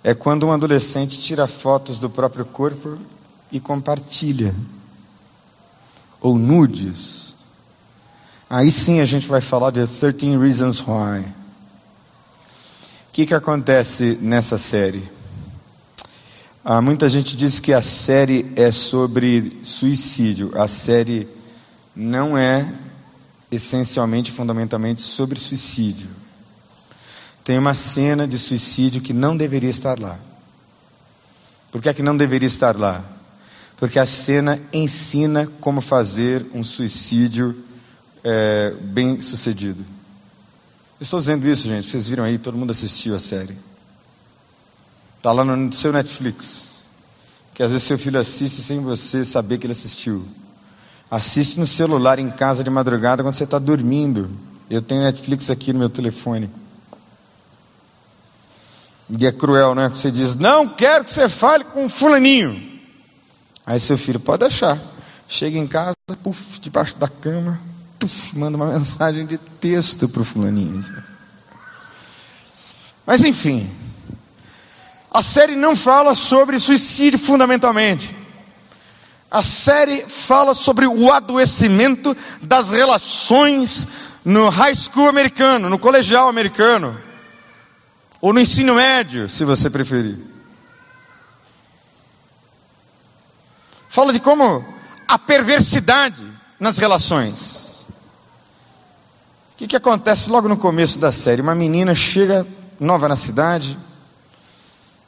É 0.02 0.14
quando 0.14 0.46
um 0.46 0.52
adolescente 0.52 1.20
tira 1.20 1.46
fotos 1.46 1.98
do 2.00 2.10
próprio 2.10 2.44
corpo 2.44 2.98
e 3.52 3.60
compartilha. 3.60 4.52
Ou 6.20 6.36
nudes. 6.36 7.35
Aí 8.48 8.70
sim 8.70 9.00
a 9.00 9.04
gente 9.04 9.26
vai 9.26 9.40
falar 9.40 9.72
de 9.72 9.84
13 9.88 10.36
Reasons 10.38 10.80
Why. 10.80 11.20
O 11.20 13.12
que, 13.12 13.26
que 13.26 13.34
acontece 13.34 14.18
nessa 14.22 14.56
série? 14.56 15.02
Ah, 16.64 16.80
muita 16.80 17.08
gente 17.08 17.36
diz 17.36 17.58
que 17.58 17.72
a 17.72 17.82
série 17.82 18.52
é 18.54 18.70
sobre 18.70 19.58
suicídio. 19.64 20.52
A 20.54 20.68
série 20.68 21.28
não 21.94 22.38
é 22.38 22.72
essencialmente, 23.50 24.30
fundamentalmente 24.30 25.00
sobre 25.00 25.40
suicídio. 25.40 26.08
Tem 27.42 27.58
uma 27.58 27.74
cena 27.74 28.28
de 28.28 28.38
suicídio 28.38 29.02
que 29.02 29.12
não 29.12 29.36
deveria 29.36 29.70
estar 29.70 29.98
lá. 29.98 30.18
Por 31.72 31.80
que 31.80 31.88
é 31.88 31.94
que 31.94 32.02
não 32.02 32.16
deveria 32.16 32.46
estar 32.46 32.76
lá? 32.76 33.04
Porque 33.76 33.98
a 33.98 34.06
cena 34.06 34.60
ensina 34.72 35.48
como 35.60 35.80
fazer 35.80 36.46
um 36.54 36.62
suicídio 36.62 37.65
é, 38.28 38.72
bem 38.80 39.20
sucedido. 39.20 39.84
estou 41.00 41.20
dizendo 41.20 41.46
isso, 41.46 41.68
gente, 41.68 41.88
vocês 41.88 42.08
viram 42.08 42.24
aí, 42.24 42.38
todo 42.38 42.58
mundo 42.58 42.72
assistiu 42.72 43.14
a 43.14 43.20
série. 43.20 43.56
Está 45.16 45.30
lá 45.30 45.44
no 45.44 45.72
seu 45.72 45.92
Netflix. 45.92 46.80
Que 47.54 47.62
às 47.62 47.70
vezes 47.70 47.86
seu 47.86 47.96
filho 47.96 48.18
assiste 48.18 48.62
sem 48.62 48.80
você 48.80 49.24
saber 49.24 49.58
que 49.58 49.66
ele 49.66 49.72
assistiu. 49.72 50.26
Assiste 51.08 51.60
no 51.60 51.66
celular 51.68 52.18
em 52.18 52.28
casa 52.28 52.64
de 52.64 52.68
madrugada 52.68 53.22
quando 53.22 53.34
você 53.34 53.44
está 53.44 53.60
dormindo. 53.60 54.28
Eu 54.68 54.82
tenho 54.82 55.02
Netflix 55.02 55.48
aqui 55.48 55.72
no 55.72 55.78
meu 55.78 55.88
telefone. 55.88 56.50
E 59.08 59.24
é 59.24 59.30
cruel, 59.30 59.72
né? 59.72 59.88
Você 59.88 60.10
diz, 60.10 60.34
não 60.34 60.68
quero 60.68 61.04
que 61.04 61.12
você 61.12 61.28
fale 61.28 61.62
com 61.62 61.88
fulaninho. 61.88 62.60
Aí 63.64 63.78
seu 63.78 63.96
filho, 63.96 64.18
pode 64.18 64.40
deixar. 64.40 64.80
Chega 65.28 65.56
em 65.56 65.66
casa, 65.66 65.96
puf, 66.24 66.60
debaixo 66.60 66.96
da 66.96 67.08
cama, 67.08 67.60
manda 68.34 68.56
uma 68.56 68.66
mensagem 68.66 69.26
de 69.26 69.38
texto 69.38 70.08
para 70.08 70.22
o 70.22 70.24
fulaninho. 70.24 70.80
Mas 73.06 73.24
enfim, 73.24 73.70
a 75.10 75.22
série 75.22 75.56
não 75.56 75.74
fala 75.74 76.14
sobre 76.14 76.58
suicídio 76.58 77.18
fundamentalmente. 77.18 78.14
A 79.30 79.42
série 79.42 80.02
fala 80.06 80.54
sobre 80.54 80.86
o 80.86 81.12
adoecimento 81.12 82.16
das 82.42 82.70
relações 82.70 83.86
no 84.24 84.48
high 84.48 84.74
school 84.74 85.08
americano, 85.08 85.70
no 85.70 85.78
colegial 85.78 86.28
americano, 86.28 87.00
ou 88.20 88.32
no 88.32 88.40
ensino 88.40 88.74
médio, 88.74 89.28
se 89.28 89.44
você 89.44 89.70
preferir. 89.70 90.18
Fala 93.88 94.12
de 94.12 94.20
como 94.20 94.64
a 95.08 95.18
perversidade 95.18 96.22
nas 96.60 96.76
relações. 96.76 97.55
O 99.56 99.58
que, 99.58 99.68
que 99.68 99.76
acontece 99.76 100.28
logo 100.28 100.48
no 100.48 100.58
começo 100.58 100.98
da 100.98 101.10
série? 101.10 101.40
Uma 101.40 101.54
menina 101.54 101.94
chega 101.94 102.46
nova 102.78 103.08
na 103.08 103.16
cidade, 103.16 103.74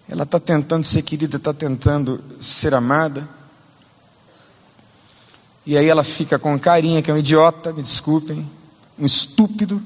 ela 0.08 0.22
está 0.22 0.40
tentando 0.40 0.84
ser 0.84 1.02
querida, 1.02 1.36
está 1.36 1.52
tentando 1.52 2.18
ser 2.40 2.72
amada. 2.72 3.28
E 5.66 5.76
aí 5.76 5.86
ela 5.86 6.02
fica 6.02 6.38
com 6.38 6.58
carinha, 6.58 7.02
que 7.02 7.10
é 7.10 7.14
um 7.14 7.18
idiota, 7.18 7.74
me 7.74 7.82
desculpem, 7.82 8.50
um 8.98 9.04
estúpido. 9.04 9.82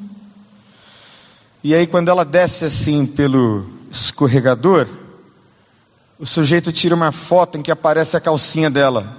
E 1.64 1.74
aí 1.74 1.84
quando 1.84 2.08
ela 2.08 2.24
desce 2.24 2.64
assim 2.64 3.04
pelo 3.04 3.68
escorregador, 3.90 4.86
o 6.20 6.24
sujeito 6.24 6.70
tira 6.70 6.94
uma 6.94 7.10
foto 7.10 7.58
em 7.58 7.62
que 7.62 7.72
aparece 7.72 8.16
a 8.16 8.20
calcinha 8.20 8.70
dela. 8.70 9.12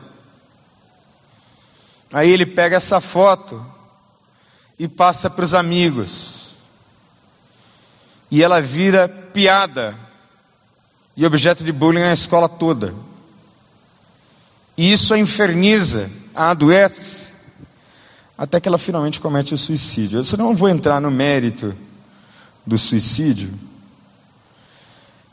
Aí 2.14 2.32
ele 2.32 2.46
pega 2.46 2.78
essa 2.78 3.02
foto 3.02 3.73
e 4.78 4.88
passa 4.88 5.30
para 5.30 5.46
os 5.46 5.54
amigos. 5.54 6.54
E 8.30 8.44
ela 8.44 8.62
vira 8.62 9.08
piada 9.08 9.96
e 11.16 11.26
objeto 11.26 11.64
de 11.64 11.72
bullying 11.72 12.02
na 12.02 12.14
escola 12.14 12.50
toda. 12.50 12.94
E 14.76 14.92
isso 14.92 15.14
a 15.14 15.20
inferniza 15.20 16.10
a 16.34 16.50
adoece, 16.50 17.34
até 18.36 18.60
que 18.60 18.68
ela 18.68 18.78
finalmente 18.78 19.20
comete 19.20 19.54
o 19.54 19.58
suicídio. 19.58 20.20
Eu 20.20 20.38
não 20.38 20.56
vou 20.56 20.68
entrar 20.68 21.00
no 21.00 21.12
mérito 21.12 21.76
do 22.66 22.78
suicídio, 22.78 23.54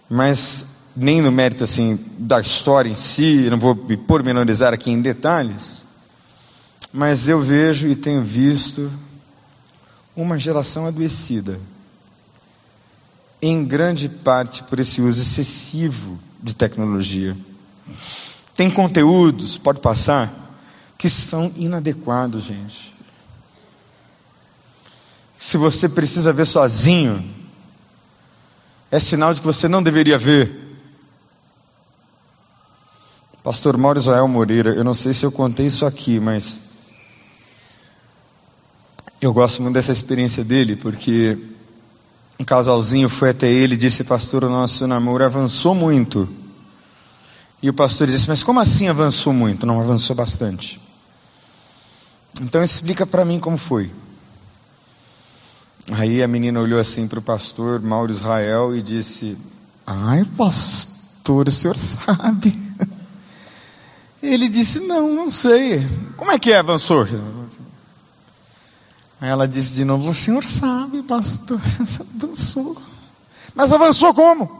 mas 0.08 0.66
nem 0.94 1.22
no 1.22 1.32
mérito 1.32 1.64
assim 1.64 1.98
da 2.18 2.40
história 2.40 2.90
em 2.90 2.94
si, 2.94 3.48
não 3.48 3.58
vou 3.58 3.74
me 3.74 3.96
pormenorizar 3.96 4.74
aqui 4.74 4.90
em 4.90 5.00
detalhes, 5.00 5.86
mas 6.92 7.28
eu 7.28 7.40
vejo 7.40 7.88
e 7.88 7.96
tenho 7.96 8.22
visto 8.22 8.90
uma 10.20 10.38
geração 10.38 10.86
adoecida, 10.86 11.58
em 13.40 13.64
grande 13.64 14.08
parte 14.08 14.62
por 14.64 14.78
esse 14.78 15.00
uso 15.00 15.20
excessivo 15.20 16.18
de 16.42 16.54
tecnologia. 16.54 17.36
Tem 18.54 18.70
conteúdos, 18.70 19.56
pode 19.56 19.80
passar, 19.80 20.30
que 20.98 21.08
são 21.08 21.50
inadequados, 21.56 22.44
gente. 22.44 22.94
Se 25.38 25.56
você 25.56 25.88
precisa 25.88 26.32
ver 26.32 26.44
sozinho, 26.44 27.24
é 28.90 29.00
sinal 29.00 29.32
de 29.32 29.40
que 29.40 29.46
você 29.46 29.66
não 29.68 29.82
deveria 29.82 30.18
ver. 30.18 30.68
Pastor 33.42 33.78
Mauro 33.78 33.98
Israel 33.98 34.28
Moreira, 34.28 34.74
eu 34.74 34.84
não 34.84 34.92
sei 34.92 35.14
se 35.14 35.24
eu 35.24 35.32
contei 35.32 35.66
isso 35.66 35.86
aqui, 35.86 36.20
mas 36.20 36.69
eu 39.20 39.34
gosto 39.34 39.60
muito 39.60 39.74
dessa 39.74 39.92
experiência 39.92 40.42
dele, 40.42 40.76
porque 40.76 41.36
um 42.38 42.44
casalzinho 42.44 43.08
foi 43.08 43.30
até 43.30 43.52
ele 43.52 43.74
e 43.74 43.76
disse: 43.76 44.02
Pastor, 44.02 44.44
o 44.44 44.48
nosso 44.48 44.86
namoro 44.86 45.22
avançou 45.22 45.74
muito. 45.74 46.26
E 47.62 47.68
o 47.68 47.74
pastor 47.74 48.06
disse: 48.06 48.26
Mas 48.28 48.42
como 48.42 48.60
assim 48.60 48.88
avançou 48.88 49.32
muito? 49.32 49.66
Não, 49.66 49.78
avançou 49.78 50.16
bastante. 50.16 50.80
Então 52.40 52.64
explica 52.64 53.06
para 53.06 53.24
mim 53.24 53.38
como 53.38 53.58
foi. 53.58 53.90
Aí 55.92 56.22
a 56.22 56.28
menina 56.28 56.60
olhou 56.60 56.78
assim 56.80 57.06
para 57.06 57.18
o 57.18 57.22
pastor 57.22 57.80
Mauro 57.82 58.10
Israel 58.10 58.74
e 58.74 58.80
disse: 58.80 59.36
Ai, 59.86 60.24
pastor, 60.34 61.48
o 61.48 61.52
senhor 61.52 61.76
sabe. 61.78 62.58
Ele 64.22 64.48
disse: 64.48 64.80
Não, 64.80 65.14
não 65.14 65.30
sei. 65.30 65.86
Como 66.16 66.32
é 66.32 66.38
que 66.38 66.52
é, 66.52 66.58
avançou? 66.58 67.06
Aí 69.20 69.28
ela 69.28 69.46
disse 69.46 69.74
de 69.74 69.84
novo: 69.84 70.08
O 70.08 70.14
senhor 70.14 70.42
sabe, 70.44 71.02
pastor, 71.02 71.60
avançou. 72.16 72.76
Mas 73.54 73.72
avançou 73.72 74.14
como? 74.14 74.58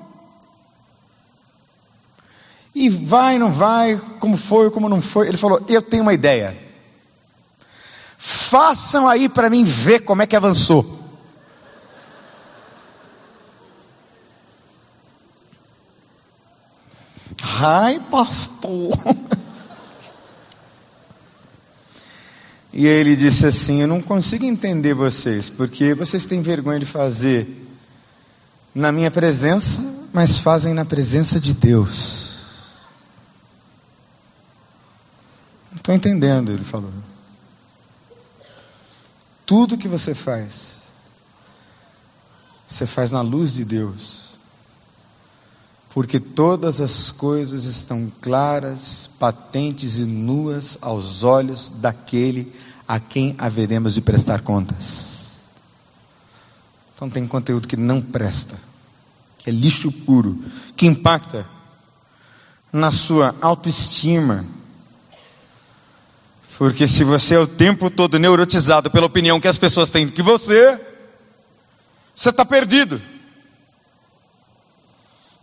E 2.75 2.89
vai, 2.89 3.39
não 3.39 3.53
vai, 3.53 3.97
como 4.19 4.37
foi, 4.37 4.71
como 4.71 4.89
não 4.89 5.01
foi. 5.01 5.29
Ele 5.29 5.39
falou: 5.39 5.65
Eu 5.69 5.81
tenho 5.81 6.03
uma 6.03 6.13
ideia. 6.13 6.57
Façam 8.19 9.09
aí 9.09 9.29
para 9.29 9.49
mim 9.49 9.65
ver 9.65 10.01
como 10.01 10.21
é 10.23 10.27
que 10.27 10.37
avançou. 10.37 10.99
Ai, 17.43 17.99
pastor. 18.11 18.91
E 22.73 22.87
ele 22.87 23.17
disse 23.17 23.47
assim: 23.47 23.81
Eu 23.83 23.89
não 23.89 24.01
consigo 24.01 24.45
entender 24.45 24.95
vocês, 24.95 25.51
porque 25.51 25.95
vocês 25.95 26.25
têm 26.25 26.41
vergonha 26.41 26.79
de 26.79 26.87
fazer 26.87 27.67
na 28.75 28.93
minha 28.93 29.11
presença, 29.11 30.09
mas 30.13 30.39
fazem 30.39 30.73
na 30.73 30.85
presença 30.85 31.41
de 31.41 31.53
Deus. 31.53 32.31
Não 35.73 35.79
estou 35.79 35.95
entendendo, 35.95 36.53
ele 36.53 36.65
falou. 36.65 36.93
Tudo 39.45 39.77
que 39.77 39.89
você 39.89 40.15
faz, 40.15 40.77
você 42.67 42.87
faz 42.87 43.11
na 43.11 43.21
luz 43.21 43.53
de 43.53 43.65
Deus. 43.65 44.30
Porque 45.93 46.21
todas 46.21 46.81
as 46.81 47.11
coisas 47.11 47.65
estão 47.65 48.11
claras, 48.21 49.11
patentes 49.19 49.99
e 49.99 50.05
nuas 50.05 50.79
aos 50.81 51.25
olhos 51.25 51.69
daquele 51.69 52.53
a 52.87 52.99
quem 53.01 53.35
haveremos 53.39 53.95
de 53.95 54.01
prestar 54.01 54.41
contas. 54.43 55.31
Então 56.95 57.11
tem 57.11 57.27
conteúdo 57.27 57.67
que 57.67 57.77
não 57.77 58.01
presta, 58.01 58.57
que 59.39 59.51
é 59.51 59.53
lixo 59.53 59.91
puro, 59.91 60.39
que 60.77 60.87
impacta 60.87 61.47
na 62.73 62.93
sua 62.93 63.35
autoestima. 63.41 64.45
Porque 66.57 66.87
se 66.87 67.05
você 67.05 67.37
é 67.37 67.39
o 67.39 67.47
tempo 67.47 67.91
todo 67.91 68.19
neurotizado 68.19 68.91
pela 68.91 69.07
opinião 69.07 69.41
que 69.41 69.49
as 69.49 69.57
pessoas 69.57 69.89
têm 69.89 70.07
de 70.07 70.23
você, 70.23 70.79
você 72.15 72.29
está 72.29 72.45
perdido. 72.45 73.01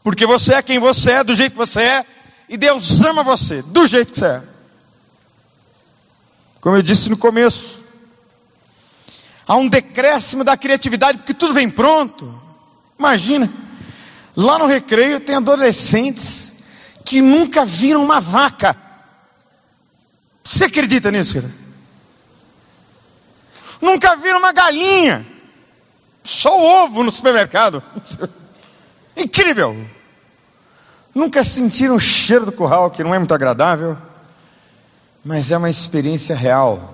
Porque 0.08 0.26
você 0.26 0.53
é 0.53 0.62
quem 0.62 0.80
você 0.80 1.12
é, 1.12 1.24
do 1.26 1.36
jeito 1.36 1.51
que 1.51 1.58
você 1.58 1.82
é, 1.82 2.05
e 2.47 2.55
Deus 2.55 3.01
ama 3.01 3.24
você, 3.24 3.62
do 3.62 3.86
jeito 3.86 4.14
que 4.14 4.20
você 4.20 4.26
é. 4.26 4.43
Como 6.62 6.78
eu 6.78 6.82
disse 6.82 7.10
no 7.10 7.18
começo, 7.18 7.84
há 9.45 9.58
um 9.58 9.68
decréscimo 9.68 10.45
da 10.45 10.55
criatividade, 10.55 11.18
porque 11.18 11.34
tudo 11.34 11.53
vem 11.53 11.70
pronto. 11.70 12.41
Imagina, 12.97 13.51
lá 14.34 14.58
no 14.58 14.66
recreio 14.66 15.20
tem 15.20 15.36
adolescentes 15.36 16.64
que 17.03 17.20
nunca 17.20 17.66
viram 17.66 18.01
uma 18.01 18.22
vaca. 18.22 18.78
Você 20.41 20.64
acredita 20.64 21.12
nisso, 21.12 21.34
cara? 21.34 21.53
Nunca 23.82 24.16
viram 24.16 24.39
uma 24.39 24.53
galinha. 24.53 25.28
Só 26.24 26.58
o 26.58 26.86
ovo 26.86 27.03
no 27.03 27.12
supermercado. 27.12 27.84
Incrível. 29.18 29.97
Nunca 31.18 31.43
sentiram 31.43 31.95
o 31.95 31.99
cheiro 31.99 32.45
do 32.45 32.51
curral, 32.51 32.91
que 32.91 33.03
não 33.03 33.11
é 33.11 33.18
muito 33.18 33.34
agradável, 33.34 33.97
mas 35.26 35.51
é 35.51 35.57
uma 35.57 35.68
experiência 35.68 36.36
real. 36.36 36.93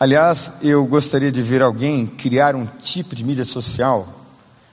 Aliás, 0.00 0.52
eu 0.62 0.86
gostaria 0.86 1.30
de 1.30 1.42
ver 1.42 1.60
alguém 1.60 2.06
criar 2.06 2.56
um 2.56 2.64
tipo 2.64 3.14
de 3.14 3.22
mídia 3.22 3.44
social 3.44 4.08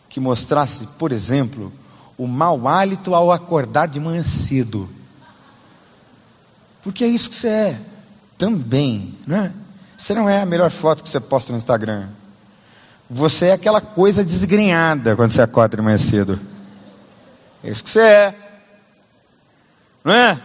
que 0.07 0.17
mostrasse, 0.17 0.87
por 0.97 1.11
exemplo, 1.11 1.73
o 2.17 2.25
mau 2.25 2.69
hálito 2.69 3.13
ao 3.13 3.33
acordar 3.33 3.89
de 3.89 3.99
manhã 3.99 4.23
cedo. 4.23 4.89
Porque 6.81 7.03
é 7.03 7.07
isso 7.07 7.29
que 7.29 7.35
você 7.35 7.49
é 7.49 7.79
também, 8.37 9.13
né? 9.27 9.51
Você 9.97 10.13
não 10.13 10.29
é 10.29 10.39
a 10.41 10.45
melhor 10.45 10.71
foto 10.71 11.03
que 11.03 11.09
você 11.09 11.19
posta 11.19 11.51
no 11.51 11.57
Instagram. 11.57 12.07
Você 13.09 13.47
é 13.47 13.51
aquela 13.51 13.81
coisa 13.81 14.23
desgrenhada 14.23 15.17
quando 15.17 15.31
você 15.31 15.41
acorda 15.41 15.75
de 15.75 15.83
manhã 15.83 15.97
cedo. 15.97 16.54
É 17.65 17.71
isso 17.71 17.83
que 17.83 17.89
você 17.89 17.99
é. 17.99 18.35
Não 20.03 20.13
é? 20.13 20.39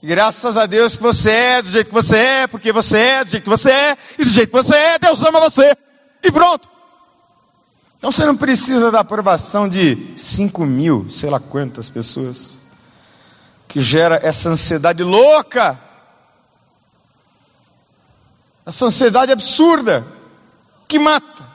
E 0.00 0.06
graças 0.06 0.56
a 0.56 0.64
Deus 0.64 0.96
que 0.96 1.02
você 1.02 1.30
é 1.30 1.62
do 1.62 1.70
jeito 1.70 1.88
que 1.88 1.94
você 1.94 2.16
é, 2.16 2.46
porque 2.46 2.72
você 2.72 2.98
é 2.98 3.24
do 3.24 3.30
jeito 3.32 3.42
que 3.42 3.48
você 3.48 3.70
é, 3.70 3.98
e 4.16 4.24
do 4.24 4.30
jeito 4.30 4.50
que 4.50 4.62
você 4.62 4.76
é, 4.76 4.98
Deus 4.98 5.24
ama 5.24 5.40
você. 5.40 5.76
E 6.22 6.30
pronto. 6.30 6.70
Então 7.98 8.12
você 8.12 8.24
não 8.24 8.36
precisa 8.36 8.92
da 8.92 9.00
aprovação 9.00 9.68
de 9.68 10.12
5 10.16 10.64
mil, 10.64 11.10
sei 11.10 11.30
lá 11.30 11.40
quantas 11.40 11.90
pessoas, 11.90 12.58
que 13.66 13.80
gera 13.80 14.20
essa 14.22 14.50
ansiedade 14.50 15.02
louca, 15.02 15.76
essa 18.64 18.86
ansiedade 18.86 19.32
absurda, 19.32 20.06
que 20.86 20.98
mata. 20.98 21.53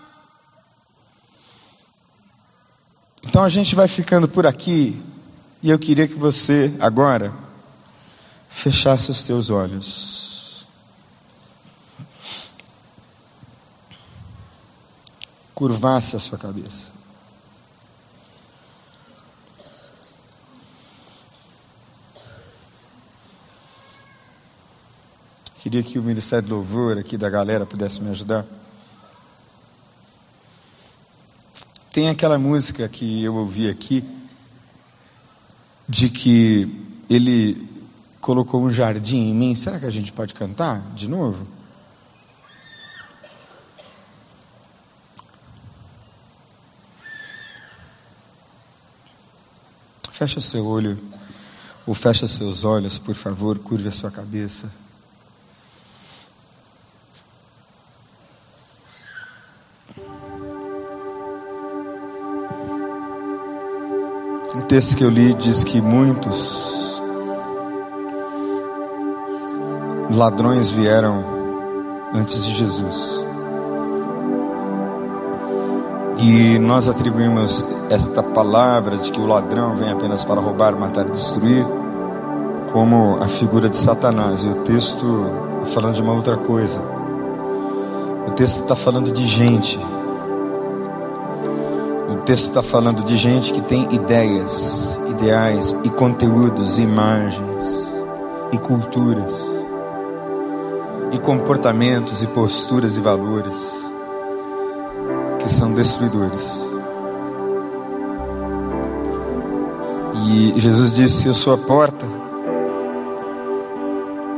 Então 3.24 3.44
a 3.44 3.50
gente 3.50 3.76
vai 3.76 3.88
ficando 3.88 4.28
por 4.28 4.46
aqui, 4.46 5.02
e 5.62 5.70
eu 5.70 5.78
queria 5.78 6.08
que 6.08 6.16
você 6.16 6.76
agora 6.80 7.34
fechasse 8.50 9.12
os 9.12 9.24
teus 9.24 9.50
olhos. 9.50 10.20
curvasse 15.60 16.16
a 16.16 16.20
sua 16.20 16.38
cabeça. 16.38 16.88
Queria 25.60 25.84
que 25.84 26.00
o 26.00 26.02
Ministério 26.02 26.46
de 26.46 26.54
Louvor 26.54 26.98
aqui 26.98 27.18
da 27.18 27.30
galera 27.30 27.66
pudesse 27.66 28.02
me 28.02 28.10
ajudar. 28.10 28.46
Tem 31.92 32.08
aquela 32.08 32.38
música 32.38 32.88
que 32.88 33.24
eu 33.24 33.34
ouvi 33.36 33.68
aqui, 33.68 34.04
de 35.88 36.08
que 36.08 36.86
ele 37.10 37.68
colocou 38.22 38.62
um 38.62 38.72
jardim 38.72 39.30
em 39.30 39.34
mim. 39.34 39.56
Será 39.56 39.80
que 39.80 39.88
a 39.88 39.90
gente 39.90 40.12
pode 40.12 40.36
cantar 40.36 40.80
de 40.94 41.08
novo? 41.08 41.48
Fecha 50.12 50.40
seu 50.40 50.68
olho, 50.68 51.00
ou 51.88 51.96
fecha 51.96 52.28
seus 52.28 52.64
olhos, 52.64 53.00
por 53.00 53.16
favor, 53.16 53.58
curve 53.58 53.88
a 53.88 53.92
sua 53.92 54.12
cabeça. 54.12 54.72
Texto 64.70 64.96
que 64.96 65.04
eu 65.04 65.10
li 65.10 65.34
diz 65.34 65.64
que 65.64 65.82
muitos 65.82 67.02
ladrões 70.14 70.70
vieram 70.70 71.24
antes 72.14 72.46
de 72.46 72.54
Jesus. 72.54 73.20
E 76.20 76.60
nós 76.60 76.88
atribuímos 76.88 77.66
esta 77.90 78.22
palavra 78.22 78.98
de 78.98 79.12
que 79.12 79.20
o 79.20 79.26
ladrão 79.26 79.76
vem 79.76 79.90
apenas 79.90 80.24
para 80.24 80.40
roubar, 80.40 80.76
matar 80.78 81.08
e 81.08 81.12
destruir, 81.12 81.66
como 82.72 83.18
a 83.24 83.28
figura 83.28 83.70
de 83.70 83.78
Satanás. 83.78 84.44
E 84.44 84.50
o 84.50 84.56
texto 84.66 85.26
está 85.58 85.74
falando 85.74 85.96
de 85.96 86.02
uma 86.04 86.14
outra 86.14 86.38
coisa. 86.38 86.80
O 88.28 88.32
texto 88.36 88.62
está 88.62 88.76
falando 88.76 89.12
de 89.12 89.26
gente. 89.26 89.80
Texto 92.30 92.50
está 92.50 92.62
falando 92.62 93.02
de 93.02 93.18
gente 93.18 93.52
que 93.52 93.60
tem 93.60 93.92
ideias, 93.92 94.96
ideais 95.10 95.76
e 95.84 95.90
conteúdos, 95.90 96.78
imagens 96.78 97.92
e 98.52 98.58
culturas, 98.60 99.48
e 101.12 101.18
comportamentos 101.18 102.22
e 102.22 102.28
posturas 102.28 102.98
e 102.98 103.00
valores 103.00 103.74
que 105.40 105.52
são 105.52 105.74
destruidores. 105.74 106.64
E 110.28 110.54
Jesus 110.56 110.94
disse: 110.94 111.26
Eu 111.26 111.34
sou 111.34 111.56
a 111.56 111.58
porta. 111.58 112.06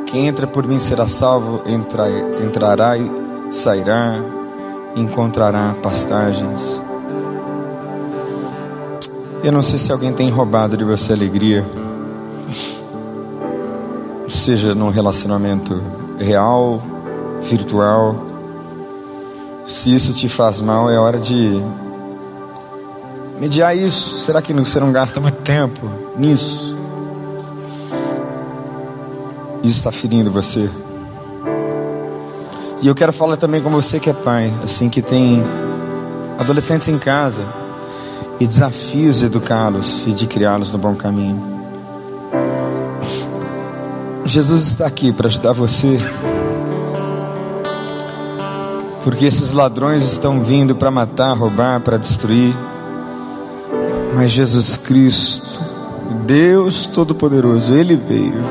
Quem 0.06 0.28
entra 0.28 0.48
por 0.48 0.66
mim 0.66 0.80
será 0.80 1.10
salvo, 1.10 1.62
entra, 1.66 2.06
entrará 2.42 2.98
e 2.98 3.12
sairá, 3.52 4.16
encontrará 4.96 5.76
pastagens. 5.84 6.90
Eu 9.44 9.52
não 9.52 9.64
sei 9.64 9.80
se 9.80 9.92
alguém 9.92 10.14
tem 10.14 10.30
roubado 10.30 10.78
de 10.78 10.84
você 10.84 11.14
alegria, 11.14 11.66
seja 14.30 14.76
num 14.76 14.90
relacionamento 14.90 15.82
real, 16.20 16.82
virtual 17.42 18.32
se 19.66 19.94
isso 19.94 20.14
te 20.14 20.28
faz 20.28 20.60
mal, 20.60 20.90
é 20.90 20.98
hora 20.98 21.20
de 21.20 21.62
mediar 23.40 23.76
isso. 23.76 24.18
Será 24.18 24.42
que 24.42 24.54
você 24.54 24.80
não 24.80 24.92
gasta 24.92 25.20
muito 25.20 25.42
tempo 25.42 25.90
nisso? 26.18 26.76
Isso 29.64 29.78
está 29.78 29.92
ferindo 29.92 30.32
você. 30.32 30.70
E 32.82 32.88
eu 32.88 32.96
quero 32.96 33.14
falar 33.14 33.38
também 33.38 33.62
com 33.62 33.70
você 33.70 34.00
que 34.00 34.10
é 34.10 34.14
pai, 34.14 34.52
assim 34.64 34.90
que 34.90 35.02
tem 35.02 35.44
adolescentes 36.40 36.88
em 36.88 36.98
casa 36.98 37.46
e 38.42 38.48
desafios 38.48 39.20
de 39.20 39.28
educá-los 39.28 40.08
e 40.08 40.14
de 40.14 40.26
criá-los 40.26 40.74
no 40.74 40.80
bom 40.80 40.96
caminho. 40.96 41.40
Jesus 44.26 44.64
está 44.64 44.88
aqui 44.88 45.12
para 45.12 45.28
ajudar 45.28 45.54
você 45.54 46.00
porque 49.04 49.26
esses 49.26 49.54
ladrões 49.54 50.04
estão 50.04 50.42
vindo 50.42 50.76
para 50.76 50.90
matar, 50.90 51.34
roubar, 51.38 51.82
para 51.82 51.98
destruir. 51.98 52.56
Mas 54.16 54.32
Jesus 54.32 54.76
Cristo, 54.76 55.60
Deus 56.26 56.88
Todo-Poderoso, 56.88 57.74
Ele 57.74 57.96
veio 57.96 58.44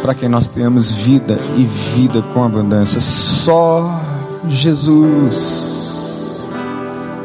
para 0.00 0.14
que 0.14 0.26
nós 0.26 0.46
tenhamos 0.46 0.90
vida 0.90 1.38
e 1.56 1.64
vida 1.64 2.22
com 2.32 2.44
abundância. 2.44 3.00
Só 3.00 4.00
Jesus. 4.48 5.57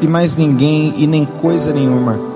E 0.00 0.06
mais 0.06 0.36
ninguém 0.36 0.94
e 0.96 1.06
nem 1.06 1.24
coisa 1.24 1.72
nenhuma 1.72 2.34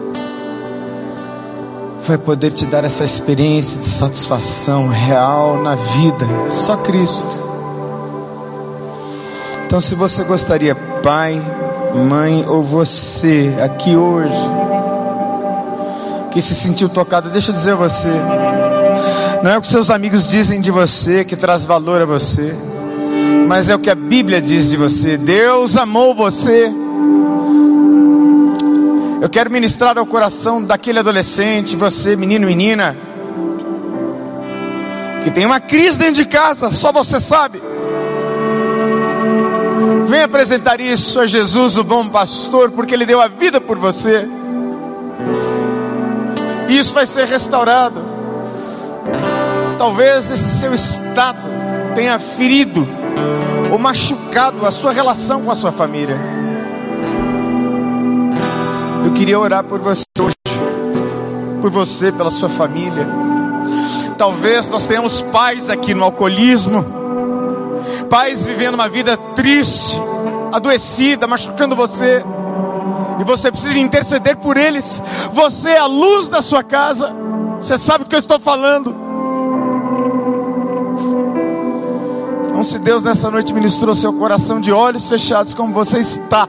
vai 2.09 2.16
poder 2.16 2.52
te 2.52 2.64
dar 2.64 2.85
essa 2.85 3.05
experiência 3.05 3.78
de 3.78 3.85
satisfação 3.85 4.89
real 4.89 5.62
na 5.62 5.74
vida, 5.74 6.26
só 6.48 6.74
Cristo. 6.78 7.28
Então, 9.66 9.78
se 9.78 9.94
você 9.94 10.24
gostaria, 10.24 10.74
pai, 10.74 11.39
mãe 12.09 12.47
ou 12.48 12.62
você 12.62 13.55
aqui 13.62 13.94
hoje, 13.94 14.32
que 16.30 16.40
se 16.40 16.55
sentiu 16.55 16.89
tocado, 16.89 17.28
deixa 17.28 17.51
eu 17.51 17.55
dizer 17.55 17.72
a 17.72 17.76
você, 17.76 18.09
não 19.43 19.51
é 19.51 19.59
o 19.59 19.60
que 19.60 19.68
seus 19.68 19.90
amigos 19.90 20.26
dizem 20.26 20.62
de 20.62 20.70
você 20.70 21.26
que 21.26 21.36
traz 21.36 21.66
valor 21.66 22.01
a 22.01 22.06
você, 22.06 22.56
mas 23.47 23.68
é 23.68 23.74
o 23.74 23.78
que 23.78 23.90
a 23.90 23.94
Bíblia 23.94 24.40
diz 24.40 24.70
de 24.70 24.78
você. 24.78 25.18
Deus 25.18 25.76
amou 25.76 26.14
você. 26.14 26.72
Eu 29.20 29.28
quero 29.28 29.51
ministrar 29.51 29.99
ao 29.99 30.07
coração 30.07 30.62
daquele 30.62 31.01
adolescente, 31.01 31.74
você, 31.74 32.15
menino, 32.15 32.47
menina, 32.47 32.97
que 35.24 35.31
tem 35.31 35.45
uma 35.45 35.59
crise 35.59 35.99
dentro 35.99 36.15
de 36.15 36.24
casa, 36.24 36.70
só 36.70 36.93
você 36.93 37.19
sabe. 37.19 37.61
Vem 40.07 40.23
apresentar 40.23 40.81
isso 40.81 41.19
a 41.19 41.27
Jesus, 41.27 41.77
o 41.77 41.85
bom 41.85 42.09
pastor, 42.09 42.70
porque 42.70 42.95
ele 42.95 43.05
deu 43.05 43.20
a 43.20 43.27
vida 43.27 43.61
por 43.61 43.77
você. 43.77 44.27
E 46.69 46.78
isso 46.78 46.95
vai 46.95 47.05
ser 47.05 47.27
restaurado. 47.27 48.01
Talvez 49.77 50.31
esse 50.31 50.61
seu 50.61 50.73
estado 50.73 51.40
tenha 51.95 52.19
ferido 52.20 52.86
ou 53.73 53.78
machucado 53.78 54.65
a 54.65 54.70
sua 54.70 54.93
relação 54.93 55.43
com 55.43 55.51
a 55.51 55.57
sua 55.57 55.73
família. 55.73 56.38
Queria 59.19 59.36
orar 59.36 59.65
por 59.65 59.81
você 59.81 60.05
hoje, 60.20 60.36
por 61.61 61.73
você, 61.73 62.12
pela 62.12 62.31
sua 62.31 62.49
família. 62.49 63.05
Talvez 64.16 64.69
nós 64.70 64.86
tenhamos 64.86 65.23
pais 65.23 65.69
aqui 65.69 65.93
no 65.93 66.05
alcoolismo 66.05 66.99
pais 68.09 68.47
vivendo 68.47 68.74
uma 68.74 68.89
vida 68.89 69.16
triste, 69.35 70.01
adoecida, 70.53 71.27
machucando 71.27 71.74
você, 71.74 72.24
e 73.20 73.24
você 73.24 73.51
precisa 73.51 73.78
interceder 73.78 74.36
por 74.36 74.57
eles. 74.57 75.03
Você 75.32 75.70
é 75.70 75.78
a 75.78 75.86
luz 75.86 76.28
da 76.28 76.40
sua 76.40 76.62
casa, 76.62 77.12
você 77.61 77.77
sabe 77.77 78.05
do 78.05 78.11
que 78.11 78.15
eu 78.15 78.20
estou 78.20 78.39
falando. 78.39 78.95
Então, 82.47 82.62
se 82.62 82.78
Deus 82.78 83.03
nessa 83.03 83.31
noite 83.32 83.53
ministrou 83.53 83.97
seu 83.97 84.12
coração 84.12 84.61
de 84.61 84.73
olhos 84.73 85.09
fechados, 85.09 85.55
como 85.55 85.74
você 85.74 85.99
está, 85.99 86.49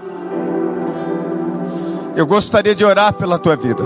eu 2.20 2.28
gostaria 2.28 2.76
de 2.76 2.84
orar 2.84 3.14
pela 3.14 3.40
tua 3.40 3.56
vida. 3.56 3.82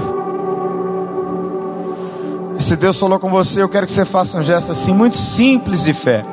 E 2.58 2.64
se 2.64 2.76
Deus 2.76 3.00
falou 3.00 3.20
com 3.20 3.30
você, 3.30 3.62
eu 3.62 3.70
quero 3.70 3.86
que 3.86 3.92
você 3.92 4.06
faça 4.06 4.40
um 4.40 4.44
gesto 4.44 4.72
assim, 4.72 4.92
muito 4.92 5.16
simples 5.16 5.84
de 5.84 5.94
fé. 5.94 6.26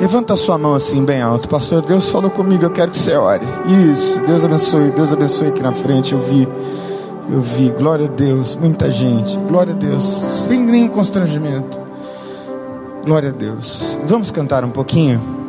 Levanta 0.00 0.34
a 0.34 0.36
sua 0.36 0.56
mão 0.56 0.72
assim, 0.72 1.04
bem 1.04 1.20
alto. 1.20 1.48
Pastor, 1.48 1.82
Deus 1.82 2.08
falou 2.10 2.30
comigo, 2.30 2.62
eu 2.62 2.70
quero 2.70 2.92
que 2.92 2.96
você 2.96 3.16
ore. 3.16 3.44
Isso, 3.92 4.20
Deus 4.20 4.44
abençoe, 4.44 4.92
Deus 4.92 5.12
abençoe 5.12 5.48
aqui 5.48 5.62
na 5.64 5.72
frente. 5.72 6.12
Eu 6.12 6.20
vi, 6.20 6.48
eu 7.28 7.40
vi. 7.40 7.70
Glória 7.70 8.06
a 8.06 8.08
Deus, 8.08 8.54
muita 8.54 8.88
gente. 8.88 9.36
Glória 9.36 9.74
a 9.74 9.76
Deus, 9.76 10.04
sem 10.48 10.60
nenhum 10.60 10.88
constrangimento. 10.88 11.76
Glória 13.04 13.30
a 13.30 13.32
Deus. 13.32 13.98
Vamos 14.06 14.30
cantar 14.30 14.64
um 14.64 14.70
pouquinho? 14.70 15.39